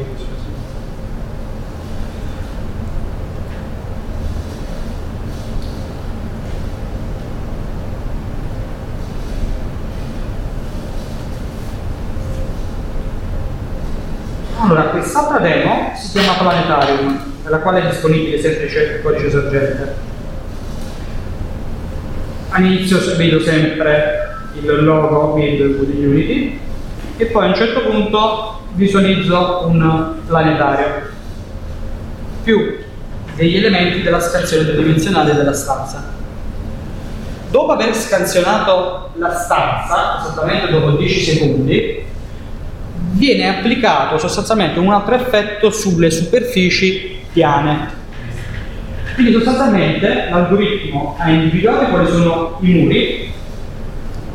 Allora, 14.71 14.87
quest'altra 14.87 15.39
demo 15.39 15.91
si 15.97 16.11
chiama 16.11 16.37
Planetarium, 16.37 17.33
nella 17.43 17.59
quale 17.59 17.83
è 17.83 17.89
disponibile 17.89 18.39
semplice 18.39 18.83
il 18.83 19.01
codice 19.01 19.29
sorgente. 19.29 19.95
All'inizio 22.51 22.97
vedo 23.17 23.41
sempre 23.41 24.37
il 24.53 24.83
logo 24.85 25.33
build 25.33 25.83
di 25.83 26.05
Unity 26.05 26.59
e 27.17 27.25
poi 27.25 27.43
a 27.43 27.47
un 27.49 27.55
certo 27.55 27.81
punto 27.81 28.61
visualizzo 28.75 29.65
un 29.65 30.13
planetario 30.25 31.09
più 32.41 32.77
degli 33.35 33.57
elementi 33.57 34.01
della 34.03 34.21
scansione 34.21 34.63
tridimensionale 34.63 35.33
della 35.33 35.53
stanza. 35.53 36.01
Dopo 37.49 37.73
aver 37.73 37.93
scansionato 37.93 39.09
la 39.15 39.33
stanza, 39.35 40.21
esattamente 40.21 40.71
dopo 40.71 40.91
10 40.91 41.23
secondi, 41.23 42.09
viene 43.11 43.49
applicato 43.49 44.17
sostanzialmente 44.17 44.79
un 44.79 44.91
altro 44.91 45.15
effetto 45.15 45.69
sulle 45.69 46.11
superfici 46.11 47.19
piane. 47.31 47.99
Quindi 49.13 49.33
sostanzialmente 49.33 50.27
l'algoritmo 50.29 51.15
ha 51.19 51.29
individuato 51.29 51.85
quali 51.85 52.07
sono 52.07 52.57
i 52.61 52.73
muri 52.73 53.33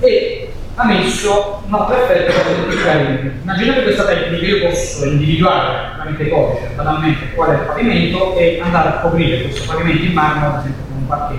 e 0.01 0.51
ha 0.75 0.85
messo 0.85 1.63
un 1.67 1.75
altro 1.75 2.03
effetto 2.03 2.33
per 2.33 2.53
identificare 2.53 3.01
i 3.01 3.09
muri. 3.09 3.33
Immaginate 3.43 3.83
questa 3.83 4.05
tecnica, 4.05 4.47
io 4.47 4.69
posso 4.69 5.07
individuare 5.07 5.93
tramite 5.97 6.29
codice 6.29 6.71
banalmente 6.75 7.33
qual 7.35 7.51
è 7.51 7.55
il 7.55 7.67
pavimento 7.67 8.37
e 8.37 8.61
andare 8.63 8.89
a 8.89 9.01
coprire 9.01 9.43
questo 9.43 9.73
pavimento 9.73 10.05
in 10.05 10.13
marmo, 10.13 10.47
ad 10.49 10.59
esempio 10.61 10.85
con 10.89 10.97
un 10.99 11.07
parquet. 11.07 11.39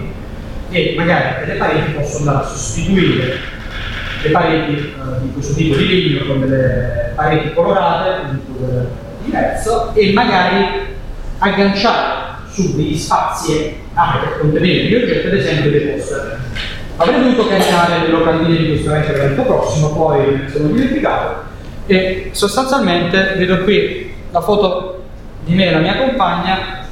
E 0.70 0.94
magari 0.98 1.46
delle 1.46 1.58
pareti 1.60 1.92
posso 1.92 2.18
andare 2.18 2.38
a 2.40 2.48
sostituire 2.48 3.40
le 4.22 4.30
pareti 4.30 4.74
eh, 4.74 5.22
di 5.22 5.32
questo 5.34 5.54
tipo 5.54 5.76
di 5.76 5.88
legno 5.88 6.26
con 6.26 6.40
delle 6.40 7.12
pareti 7.16 7.54
colorate, 7.54 8.22
un 8.30 8.40
colore 8.58 8.88
diverso, 9.24 9.94
e 9.94 10.14
magari 10.14 10.96
agganciare 11.40 12.26
su 12.50 12.76
degli 12.76 12.96
spazi 12.96 13.76
anche 13.94 14.26
per 14.26 14.40
contenere 14.40 14.86
gli 14.86 14.96
oggetti, 14.96 15.28
ad 15.28 15.34
esempio 15.34 15.72
dei 15.72 15.82
poster. 15.82 16.40
Avrei 16.98 17.22
dovuto 17.22 17.48
caricare 17.48 18.02
le 18.02 18.08
locandine 18.08 18.58
di 18.58 18.68
questo 18.70 18.94
evento 18.94 19.44
prossimo, 19.44 19.94
poi 19.94 20.42
ne 20.44 20.50
sono 20.50 20.68
dimenticato 20.70 21.46
e 21.86 22.30
sostanzialmente 22.32 23.36
vedo 23.38 23.64
qui 23.64 24.14
la 24.32 24.42
foto 24.42 25.04
di 25.46 25.54
me 25.54 25.68
e 25.68 25.72
la 25.72 25.80
mia 25.80 25.96
compagna 25.96 26.86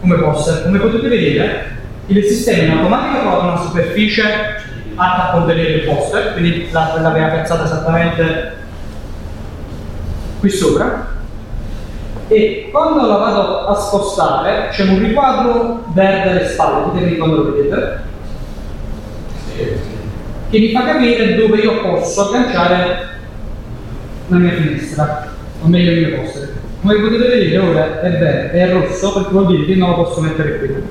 come 0.00 0.16
poster. 0.16 0.62
Come 0.64 0.78
potete 0.78 1.08
vedere, 1.08 1.76
il 2.06 2.24
sistema 2.24 2.62
in 2.62 2.78
automatico 2.78 3.20
trova 3.20 3.38
una 3.38 3.60
superficie 3.60 4.62
a 4.98 5.30
contenere 5.32 5.68
il 5.74 5.84
poster, 5.88 6.32
quindi 6.32 6.68
l'aveva 6.70 7.28
piazzata 7.28 7.64
esattamente 7.64 8.56
qui 10.40 10.50
sopra. 10.50 11.16
E 12.28 12.68
quando 12.70 13.06
la 13.06 13.16
vado 13.16 13.66
a 13.66 13.74
spostare 13.74 14.68
c'è 14.70 14.82
un 14.82 14.98
riquadro 14.98 15.84
verde 15.94 16.30
alle 16.30 16.48
spalle, 16.48 16.92
ditemi 16.92 17.16
quando 17.16 17.36
lo 17.36 17.52
vedete, 17.52 18.00
che 20.50 20.58
mi 20.58 20.70
fa 20.72 20.84
capire 20.84 21.36
dove 21.36 21.56
io 21.56 21.80
posso 21.80 22.28
agganciare 22.28 23.08
la 24.28 24.36
mia 24.36 24.52
finestra, 24.52 25.26
o 25.62 25.66
meglio 25.68 25.92
il 25.92 26.06
mio 26.06 26.20
poster. 26.20 26.56
Come 26.80 26.94
potete 26.94 27.28
vedere 27.28 27.58
ora 27.58 28.00
è 28.02 28.10
verde, 28.10 28.50
è 28.52 28.72
rosso 28.72 29.12
perché 29.14 29.30
vuol 29.30 29.46
dire 29.46 29.64
che 29.64 29.74
non 29.74 29.90
lo 29.90 30.04
posso 30.04 30.20
mettere 30.20 30.58
qui. 30.58 30.82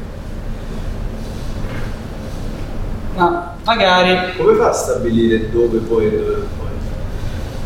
Ma 3.15 3.56
magari... 3.67 4.33
Come 4.37 4.55
fa 4.55 4.69
a 4.69 4.73
stabilire 4.73 5.51
dove 5.51 5.79
poi 5.79 6.05
e 6.05 6.09
dove 6.11 6.33
poi? 6.57 6.67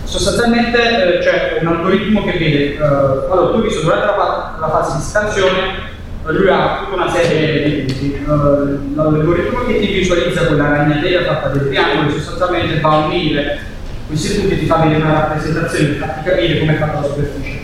Sostanzialmente 0.04 0.80
eh, 0.80 1.20
c'è 1.20 1.60
un 1.62 1.68
algoritmo 1.68 2.26
che 2.26 2.38
vede, 2.38 2.74
eh, 2.74 2.82
allora 2.82 3.52
tu 3.52 3.58
hai 3.58 3.62
visto 3.62 3.82
durante 3.82 4.06
la, 4.08 4.58
la 4.60 4.70
fase 4.70 4.97
di 4.97 5.04
scansione 5.04 5.89
lui 6.24 6.47
ha 6.49 6.84
tutta 6.84 7.02
una 7.02 7.12
serie 7.12 7.64
di 7.64 7.82
punti. 7.82 8.24
Uh, 8.24 8.95
l'algoritmo 8.95 9.66
che 9.66 9.80
ti 9.80 9.88
visualizza 9.88 10.45
quella 10.45 10.70
ragnatela 10.70 11.24
fatta 11.26 11.47
dei 11.47 11.68
triangoli 11.70 12.12
sostanzialmente 12.12 12.80
va 12.80 12.91
a 12.91 13.06
unire 13.06 13.60
questi 14.06 14.39
punti 14.39 14.54
e 14.54 14.60
ti 14.60 14.66
fa 14.68 14.78
vedere 14.78 15.02
una 15.02 15.14
rappresentazione, 15.14 15.93
ti 15.93 15.97
fa 15.97 16.22
capire 16.24 16.60
come 16.60 16.76
è 16.76 16.78
fatta 16.78 16.99
la 16.99 17.08
superficie. 17.08 17.60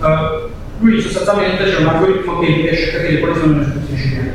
Uh, 0.00 0.50
lui 0.80 1.00
sostanzialmente 1.00 1.64
c'è 1.64 1.76
un 1.78 1.86
algoritmo 1.86 2.40
che 2.40 2.46
riesce 2.46 2.88
a 2.88 3.00
capire 3.00 3.20
quali 3.20 3.38
sono 3.38 3.58
le 3.58 3.64
superfici. 3.64 4.32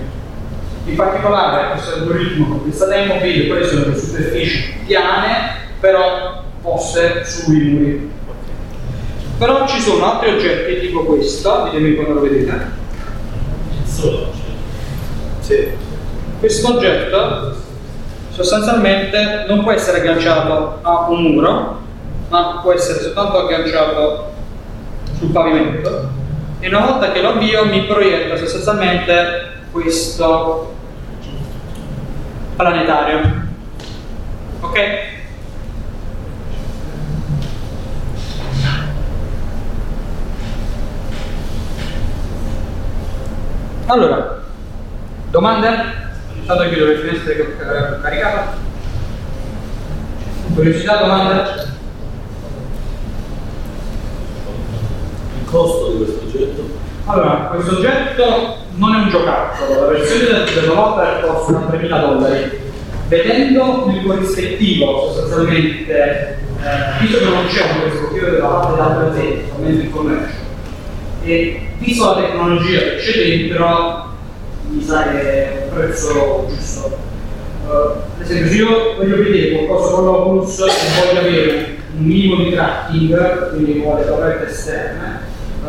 In 0.89 0.95
particolare 0.95 1.71
questo 1.71 1.93
algoritmo 1.93 2.57
questa 2.57 2.85
demo 2.87 3.19
vede 3.19 3.47
quali 3.47 3.63
sono 3.65 3.85
le 3.85 3.95
superfici 3.95 4.73
piane, 4.85 5.55
però 5.79 6.43
poste 6.61 7.23
sui 7.23 7.61
muri. 7.61 8.11
Però 9.37 9.67
ci 9.67 9.79
sono 9.79 10.11
altri 10.11 10.31
oggetti 10.31 10.79
tipo 10.79 11.03
questo, 11.03 11.65
ditemi 11.65 11.95
quando 11.95 12.15
lo 12.15 12.21
vedete. 12.21 12.77
Sì. 15.39 15.67
Questo 16.39 16.75
oggetto 16.75 17.55
sostanzialmente 18.31 19.45
non 19.47 19.61
può 19.61 19.71
essere 19.71 19.99
agganciato 19.99 20.79
a 20.81 21.09
un 21.09 21.21
muro, 21.21 21.81
ma 22.29 22.59
può 22.61 22.73
essere 22.73 22.99
soltanto 22.99 23.37
agganciato 23.37 24.31
sul 25.17 25.29
pavimento 25.29 26.17
e 26.61 26.67
una 26.67 26.85
volta 26.85 27.11
che 27.11 27.21
lo 27.21 27.29
avvio 27.29 27.65
mi 27.65 27.83
proietta 27.83 28.35
sostanzialmente 28.35 29.47
questo 29.71 30.75
planetario. 32.59 33.21
Ok? 34.59 34.77
Allora, 43.85 44.41
domande? 45.31 45.67
Intanto 46.35 46.67
chiudo 46.67 46.85
le 46.87 46.97
finestre 46.97 47.35
che 47.35 47.41
ho 47.43 48.01
caricato. 48.01 48.57
Curiosità, 50.53 50.97
domande? 50.97 51.67
Il 55.39 55.45
costo 55.49 55.91
di 55.91 56.03
questo 56.03 56.25
oggetto? 56.25 56.69
Allora, 57.05 57.35
questo 57.53 57.77
oggetto 57.77 58.57
non 58.79 58.95
è 58.95 58.97
un 58.99 59.09
giocattolo, 59.09 59.81
la 59.81 59.87
versione 59.87 60.23
del 60.23 60.53
developer 60.53 61.19
costa 61.25 61.67
3.000 61.69 61.99
dollari. 61.99 62.67
Vedendo 63.09 63.91
il 63.93 64.05
corrispettivo 64.05 65.11
sostanzialmente, 65.11 66.37
eh, 66.61 66.99
visto 67.01 67.17
che 67.17 67.25
non 67.25 67.45
c'è 67.47 67.61
un 67.63 67.79
corrispettivo 67.79 68.25
della 68.29 68.47
parte 68.47 68.71
dell'altra 68.71 69.09
azienda, 69.09 69.47
solamente 69.53 69.83
il 69.83 69.89
commercio, 69.89 70.37
e 71.23 71.69
visto 71.77 72.05
la 72.05 72.21
tecnologia 72.21 72.79
che 72.79 72.95
c'è 72.97 73.11
dentro, 73.17 74.07
mi 74.69 74.83
sa 74.83 75.03
che 75.09 75.21
è 75.21 75.67
un 75.69 75.75
prezzo 75.75 76.45
giusto. 76.47 76.97
Uh, 77.67 78.21
esempio, 78.21 78.49
se 78.49 78.55
io 78.55 78.95
voglio 78.97 79.17
vedere 79.17 79.65
qualcosa 79.65 79.93
con 79.95 80.05
l'Oculus 80.05 80.59
e 80.59 81.05
voglio 81.05 81.19
avere 81.19 81.77
un 81.97 82.03
minimo 82.03 82.43
di 82.43 82.51
tracking, 82.51 83.49
quindi 83.49 83.81
con 83.81 83.97
le 83.97 84.07
torrette 84.07 84.49
esterne, 84.49 85.19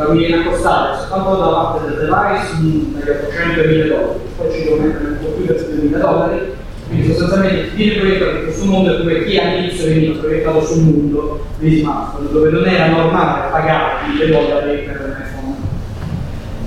mi 0.08 0.18
viene 0.18 0.42
a 0.42 0.48
costare 0.48 0.96
soltanto 0.96 1.36
da 1.36 1.48
parte 1.48 1.88
del 1.88 1.98
device 1.98 2.56
dagli 2.92 3.10
800 3.10 3.60
e 3.60 3.66
1000 3.66 3.88
dollari, 3.88 4.18
poi 4.36 4.52
ci 4.52 4.62
devo 4.64 4.76
un 4.76 5.16
computer 5.20 5.56
per 5.56 5.74
1000 5.74 5.98
dollari, 5.98 6.52
quindi 6.88 7.06
sostanzialmente 7.08 7.70
viene 7.74 7.98
proiettato 7.98 8.36
in 8.36 8.42
questo 8.44 8.64
mondo 8.64 8.96
dove 8.96 9.24
chi 9.24 9.38
all'inizio 9.38 9.84
veniva 9.86 10.18
proiettato 10.18 10.64
sul 10.64 10.82
mondo 10.82 11.46
dei 11.58 11.80
smartphone, 11.80 12.30
dove 12.30 12.50
non 12.50 12.66
era 12.66 12.86
normale 12.86 13.50
pagare 13.50 14.08
1000 14.08 14.30
dollari 14.30 14.78
per 14.78 15.00
un 15.00 15.16
iPhone. 15.22 15.58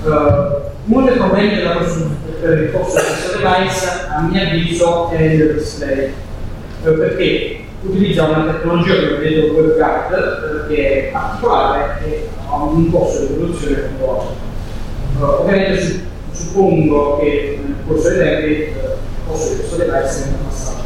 Uh, 0.04 0.92
uno 0.92 1.06
dei 1.06 1.16
problemi 1.16 1.54
della 1.56 1.78
per 2.40 2.58
il 2.58 2.72
costo 2.72 2.98
di 2.98 3.06
questo 3.06 3.38
device, 3.38 4.06
a 4.10 4.20
mio 4.20 4.42
avviso, 4.42 5.08
è 5.10 5.22
il 5.22 5.54
display, 5.54 6.12
uh, 6.82 6.98
perché 6.98 7.63
utilizza 7.84 8.24
una 8.24 8.52
tecnologia 8.52 8.94
che 8.94 9.14
vedo 9.16 9.52
WebGuard 9.52 10.66
che 10.68 11.08
è 11.08 11.10
particolare 11.10 12.00
e 12.04 12.28
ha 12.48 12.62
un 12.62 12.90
costo 12.90 13.26
di 13.26 13.32
produzione 13.34 13.90
molto 13.98 14.20
alto. 15.18 15.42
Ovviamente 15.42 15.80
su, 15.80 16.00
suppongo 16.32 17.18
che 17.18 17.60
nel 17.64 17.76
corso 17.86 18.08
dei 18.08 18.18
tempi 18.18 18.50
il 18.50 18.72
costo 19.26 19.50
di 19.50 19.56
questo 19.56 19.76
device 19.76 20.22
venga 20.22 20.38
abbassato. 20.40 20.82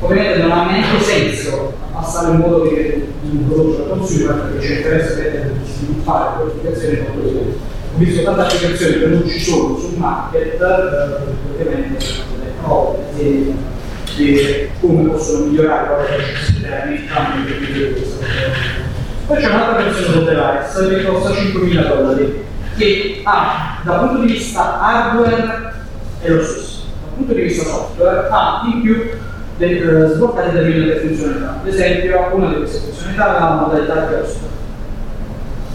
Ovviamente 0.00 0.42
non 0.42 0.52
ha 0.52 0.70
neanche 0.70 1.04
senso 1.04 1.72
abbassare 1.92 2.32
in 2.32 2.38
modo 2.38 2.62
che 2.62 3.08
un 3.22 3.48
prodotto 3.48 3.82
da 3.82 3.94
consumer 3.94 4.34
perché 4.34 4.66
c'è 4.66 4.76
interesse 4.76 5.52
di 5.64 5.70
sviluppare 5.70 6.34
quelle 6.36 6.50
applicazioni 6.50 7.00
molto 7.00 7.30
bene 7.30 7.72
ho 7.94 7.98
visto 7.98 8.22
tante 8.24 8.40
applicazioni 8.40 8.98
che 8.98 9.06
non 9.06 9.28
ci 9.28 9.38
sono 9.38 9.78
sul 9.78 9.96
market, 9.98 10.60
eh, 10.60 11.52
ovviamente 11.52 12.04
delle 12.36 12.50
prove, 12.60 12.98
di, 13.14 13.54
di 14.16 14.68
come 14.80 15.10
possono 15.10 15.46
migliorare 15.46 15.88
la 15.88 15.96
loro 15.96 17.58
video 17.58 17.88
di 17.88 17.92
questa 17.94 18.26
Poi 19.26 19.36
c'è 19.36 19.46
un'altra 19.46 19.82
versione 19.82 20.24
device 20.24 20.96
che 20.96 21.04
costa 21.04 21.30
5.000 21.30 21.86
dollari, 21.88 22.44
che 22.76 23.20
ha 23.24 23.80
dal 23.82 23.98
punto 24.00 24.22
di 24.22 24.32
vista 24.32 24.80
hardware 24.80 25.72
è 26.20 26.28
lo 26.28 26.42
stesso, 26.42 26.82
dal 27.02 27.14
punto 27.16 27.32
di 27.34 27.42
vista 27.42 27.64
software 27.64 28.28
ha 28.30 28.62
in 28.72 28.82
più 28.82 29.10
de, 29.56 29.80
uh, 29.80 30.12
sbloccate 30.14 30.52
determinate 30.52 31.00
funzionalità. 31.00 31.60
Ad 31.60 31.66
esempio, 31.66 32.28
una 32.32 32.52
queste 32.52 32.78
funzionalità 32.78 33.36
è 33.36 33.40
la 33.40 33.54
modalità 33.54 34.06
chiosco 34.08 34.52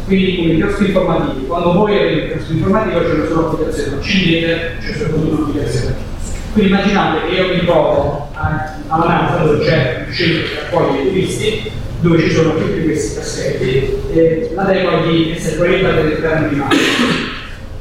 quindi 0.09 0.37
come 0.37 0.55
chioschi 0.55 0.85
informativi, 0.85 1.45
quando 1.45 1.71
voi 1.71 1.95
avete 1.95 2.13
il 2.13 2.31
chiosco 2.31 2.51
informativo 2.53 2.99
c'è 2.99 3.13
una 3.13 3.25
sola 3.27 3.47
applicazione, 3.47 3.97
accendete, 3.97 4.77
c'è 4.79 4.93
soltanto 4.93 5.27
un'applicazione. 5.27 6.08
Quindi 6.51 6.71
immaginate 6.71 7.27
che 7.27 7.35
io 7.35 7.53
mi 7.53 7.65
trovo 7.65 8.29
alla 8.33 9.07
NASA 9.07 9.43
dove 9.43 9.63
c'è 9.63 10.05
un 10.07 10.13
centro 10.13 10.47
che 10.47 10.65
accoglie 10.65 11.01
i 11.01 11.07
turisti, 11.07 11.71
dove 11.99 12.19
ci 12.19 12.31
sono 12.31 12.55
tutti 12.55 12.83
questi 12.83 13.15
cassetti, 13.15 14.01
e 14.11 14.51
la 14.53 14.65
regola 14.65 15.05
di 15.05 15.31
essere 15.35 15.57
proiettata 15.57 15.99
all'interno 15.99 16.47
di 16.47 16.55
mano. 16.55 16.69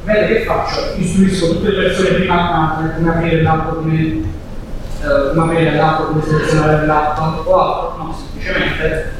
Vedete 0.04 0.34
che 0.34 0.44
faccio? 0.44 0.94
Istruisco 0.96 1.48
tutte 1.48 1.70
le 1.70 1.82
persone 1.82 2.08
prima 2.10 2.92
come 2.96 3.10
aprire 3.10 3.42
l'app, 3.42 3.68
come, 3.74 4.20
uh, 5.02 5.34
come 5.34 5.52
aprire 5.52 5.74
l'app, 5.74 6.06
come 6.06 6.22
selezionare 6.22 6.86
l'app 6.86 7.18
o 7.18 7.58
altro, 7.58 8.04
no, 8.04 8.16
semplicemente 8.16 9.12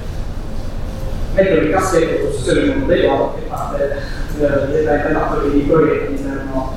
mettono 1.35 1.61
il 1.61 1.71
cassetto 1.71 2.15
in 2.15 2.27
posizione 2.27 2.63
di 2.63 2.69
uno 2.69 2.87
dei 2.87 3.03
loro 3.03 3.35
che 3.35 3.47
parte 3.49 4.03
direttamente 4.37 5.13
l'atto 5.13 5.43
che 5.43 5.51
di 5.53 5.61
proietta 5.61 6.07
all'interno, 6.07 6.77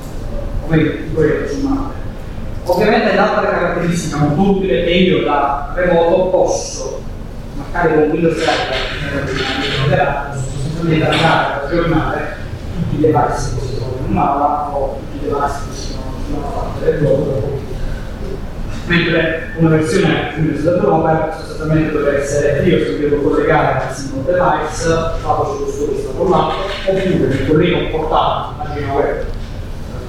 o 0.65 0.67
meglio, 0.67 0.91
di 0.91 1.09
proietta 1.13 1.47
sul 1.47 1.63
mare. 1.63 2.00
Ovviamente 2.63 3.15
l'altra 3.15 3.49
caratteristica 3.49 4.17
molto 4.17 4.57
utile 4.57 4.81
è 4.81 4.85
che 4.85 4.91
io 4.91 5.23
da 5.23 5.71
remoto 5.75 6.29
posso, 6.29 7.01
magari 7.55 7.93
con 7.95 8.09
Windows 8.11 8.37
Server, 8.37 9.27
sostanzialmente 10.47 11.05
andare 11.05 11.55
ad 11.55 11.63
aggiornare 11.65 12.35
tutti 12.75 12.95
i 12.95 12.99
device 12.99 13.55
che 13.55 13.65
si 13.65 13.75
trovano 13.75 13.97
in 14.05 14.11
un'aula 14.11 14.69
o 14.75 14.99
tutti 14.99 15.25
i 15.25 15.29
device 15.29 15.59
che 15.67 15.75
si 15.75 15.93
trovano 15.93 16.17
sulla 16.25 16.47
parte 16.47 16.85
del 16.85 16.99
globo 16.99 17.59
mentre 18.87 19.51
una 19.57 19.69
versione 19.69 20.33
Windows 20.35 20.63
Developer 20.63 21.33
sostanzialmente 21.37 21.91
dovrebbe 21.91 22.21
essere 22.21 22.63
io 22.63 22.77
se 22.79 22.99
devo 22.99 23.29
collegare 23.29 23.87
al 23.87 23.95
singolo 23.95 24.23
device 24.23 24.87
vado 25.23 25.67
store 25.69 25.93
che 25.93 26.01
sta 26.01 26.11
rollando 26.17 26.53
oppure 26.87 27.27
mi 27.27 27.47
collego 27.47 27.77
un 27.77 27.91
portale 27.91 28.45
su 28.47 28.55
pagina 28.57 28.93
web 28.93 29.23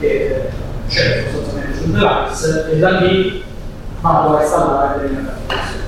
che 0.00 0.48
c'è 0.93 1.24
sostanzialmente 1.32 1.78
sul 1.78 1.93
device 1.93 2.70
e 2.70 2.78
da 2.78 2.90
lì 3.01 3.43
vado 4.01 4.36
a 4.36 4.43
installare 4.43 5.03
le 5.03 5.09
mie 5.09 5.20
applicazioni. 5.20 5.82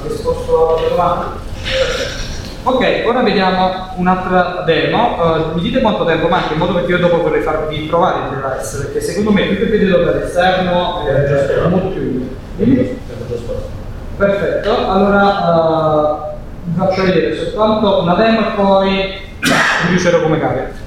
Ho 0.00 0.08
risposto 0.08 0.76
alla 0.76 0.88
domanda? 0.88 1.36
Ok, 2.62 3.02
ora 3.06 3.22
vediamo 3.22 3.92
un'altra 3.96 4.62
demo. 4.64 5.16
Uh, 5.16 5.54
mi 5.54 5.62
dite 5.62 5.80
quanto 5.80 6.04
tempo 6.04 6.28
manca 6.28 6.52
in 6.52 6.58
modo 6.58 6.84
che 6.84 6.90
io 6.90 6.98
dopo 6.98 7.22
vorrei 7.22 7.42
farvi 7.42 7.86
provare 7.86 8.18
il 8.18 8.36
device, 8.36 8.78
perché 8.84 9.00
secondo 9.00 9.32
me 9.32 9.46
più 9.46 9.56
che 9.56 9.64
vedete 9.66 10.04
dall'esterno 10.04 11.04
è 11.04 11.66
molto 11.66 11.88
più 11.88 12.28
utile. 12.56 12.98
Perfetto, 14.16 14.90
allora 14.90 15.24
uh, 15.24 16.36
vi 16.64 16.78
faccio 16.78 17.02
vedere 17.02 17.36
soltanto 17.36 18.02
una 18.02 18.14
demo 18.14 18.40
e 18.40 18.52
poi 18.54 19.20
vi 19.88 19.94
userò 19.94 20.22
come 20.22 20.38
carica. 20.38 20.86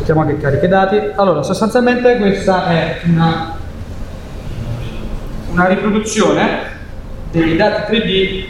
Aspettiamo 0.00 0.24
che 0.24 0.38
carichi 0.38 0.64
i 0.64 0.68
dati. 0.68 1.00
Allora, 1.16 1.42
sostanzialmente 1.42 2.16
questa 2.16 2.68
è 2.68 3.00
una, 3.04 3.54
una 5.50 5.66
riproduzione 5.66 6.78
dei 7.30 7.56
dati 7.56 7.92
3D 7.92 8.44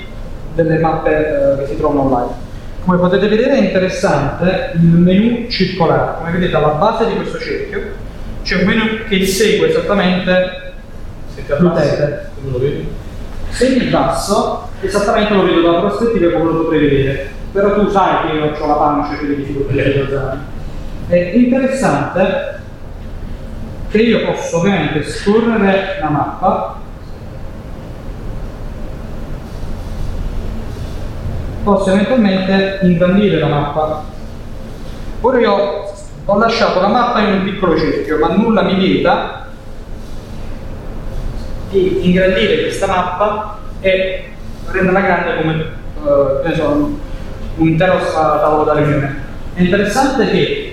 delle 0.55 0.78
mappe 0.78 1.10
eh, 1.10 1.59
che 1.59 1.66
si 1.66 1.77
trovano 1.77 2.02
online. 2.02 2.48
Come 2.85 2.98
potete 2.98 3.28
vedere 3.28 3.59
è 3.59 3.60
interessante 3.60 4.72
il 4.74 4.81
menu 4.81 5.48
circolare. 5.48 6.18
Come 6.18 6.31
vedete 6.31 6.56
alla 6.56 6.68
base 6.68 7.06
di 7.06 7.14
questo 7.16 7.39
cerchio 7.39 8.09
c'è 8.43 8.62
un 8.62 8.66
menu 8.66 9.05
che 9.09 9.27
segue 9.27 9.68
esattamente 9.68 10.72
l'utente. 11.59 12.31
Se 13.51 13.68
mi 13.70 13.86
basso, 13.86 14.68
esattamente 14.81 15.35
lo 15.35 15.44
vedo 15.44 15.60
dalla 15.60 15.81
prospettiva 15.81 16.31
come 16.31 16.44
lo 16.44 16.62
potrei 16.62 16.81
vedere. 16.81 17.28
Però 17.52 17.74
tu 17.74 17.90
sai 17.90 18.28
che 18.28 18.36
io 18.36 18.56
ho 18.56 18.66
la 18.66 18.74
pancia 18.74 19.18
che 19.18 19.27
le 19.27 19.36
difficoltà 19.36 19.72
di 19.72 19.81
utilizzare. 19.81 20.59
È 21.11 21.32
interessante 21.35 22.61
che 23.91 23.99
io 23.99 24.24
posso 24.27 24.59
ovviamente 24.59 25.03
scorrere 25.03 25.99
la 26.01 26.09
mappa. 26.09 26.78
Posso 31.65 31.91
eventualmente 31.91 32.78
ingrandire 32.82 33.41
la 33.41 33.49
mappa. 33.49 34.05
Ora 35.23 35.41
io 35.41 35.93
ho 36.24 36.39
lasciato 36.39 36.81
la 36.81 36.87
mappa 36.87 37.19
in 37.23 37.32
un 37.32 37.43
piccolo 37.43 37.77
cerchio 37.77 38.19
ma 38.19 38.28
nulla 38.28 38.62
mi 38.62 38.77
vieta 38.77 39.49
di 41.70 42.07
ingrandire 42.07 42.61
questa 42.61 42.87
mappa 42.87 43.59
e 43.81 44.31
renderla 44.70 45.01
grande 45.01 45.37
come 45.43 45.65
uh, 46.05 46.55
so, 46.55 46.99
un 47.57 47.66
intero 47.66 47.99
tavolo 48.12 48.62
da 48.62 48.74
riunione. 48.74 49.16
È 49.55 49.61
interessante 49.61 50.31
che 50.31 50.69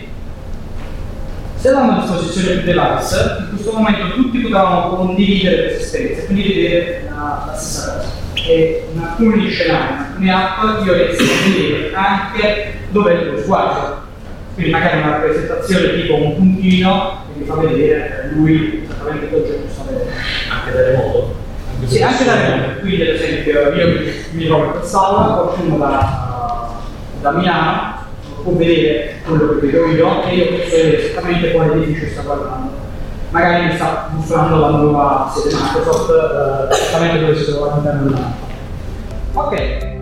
se 1.68 1.74
avevamo 1.74 1.98
a 1.98 2.02
disposizione 2.02 2.62
più 2.62 2.72
device, 2.72 3.38
in 3.40 3.50
questo 3.50 3.72
momento 3.74 4.14
tutti 4.14 4.40
potevamo 4.40 4.96
condividere 4.96 5.64
queste 5.64 5.84
esperienze, 5.84 6.26
quindi 6.26 6.54
vedere 6.54 7.10
la, 7.10 7.44
la 7.46 7.54
stessa 7.54 7.98
cosa. 7.98 8.16
E 8.36 8.88
in 8.94 9.00
alcuni 9.02 9.50
scenari, 9.50 9.94
in 10.20 10.30
alcune 10.30 10.32
app, 10.32 10.86
io 10.86 10.94
riesco 10.94 11.24
a 11.24 11.50
vedere 11.50 11.94
anche 11.94 12.74
dove 12.92 13.12
è 13.12 13.22
il 13.22 13.30
tuo 13.30 13.42
sguardo. 13.42 14.06
Quindi 14.54 14.72
magari 14.72 15.00
una 15.00 15.10
rappresentazione 15.10 16.02
tipo 16.02 16.16
un 16.16 16.36
puntino 16.36 17.26
che 17.34 17.40
mi 17.40 17.46
fa 17.46 17.56
vedere 17.56 18.30
lui 18.34 18.84
esattamente 18.84 19.30
che 19.30 19.36
oggetto 19.36 19.68
sta 19.70 19.84
vedendo. 19.84 20.12
anche 20.50 20.72
da 20.72 20.84
remoto? 20.84 21.36
Sì, 21.86 22.02
anche 22.02 22.24
da 22.24 22.34
remoto. 22.34 22.80
Quindi 22.80 23.02
ad 23.02 23.08
esempio 23.10 23.74
io 23.74 23.88
mi, 23.88 24.12
mi 24.32 24.46
trovo 24.46 24.64
in 24.64 24.72
quest'aula, 24.72 25.34
qualcuno 25.34 25.78
da, 25.78 26.70
da 27.20 27.32
Milano 27.32 27.97
può 28.48 28.54
vedere 28.56 29.16
quello 29.26 29.60
che 29.60 29.66
vedo 29.66 29.86
io 29.88 30.24
e 30.24 30.36
io 30.36 30.48
posso 30.48 30.70
vedere 30.70 31.10
esattamente 31.10 31.52
quale 31.52 31.74
edificio 31.74 32.12
sta 32.12 32.22
guardando. 32.22 32.86
Magari 33.30 33.66
mi 33.66 33.76
sta 33.76 34.10
mostrando 34.14 34.58
la 34.58 34.70
nuova 34.70 35.34
sede 35.36 35.54
Microsoft, 35.54 36.10
eh, 36.10 36.74
esattamente 36.74 37.20
dove 37.20 37.36
si 37.36 37.52
trova 37.52 37.74
all'interno 37.74 38.04
dell'app. 38.04 38.36
Ok, 39.34 39.97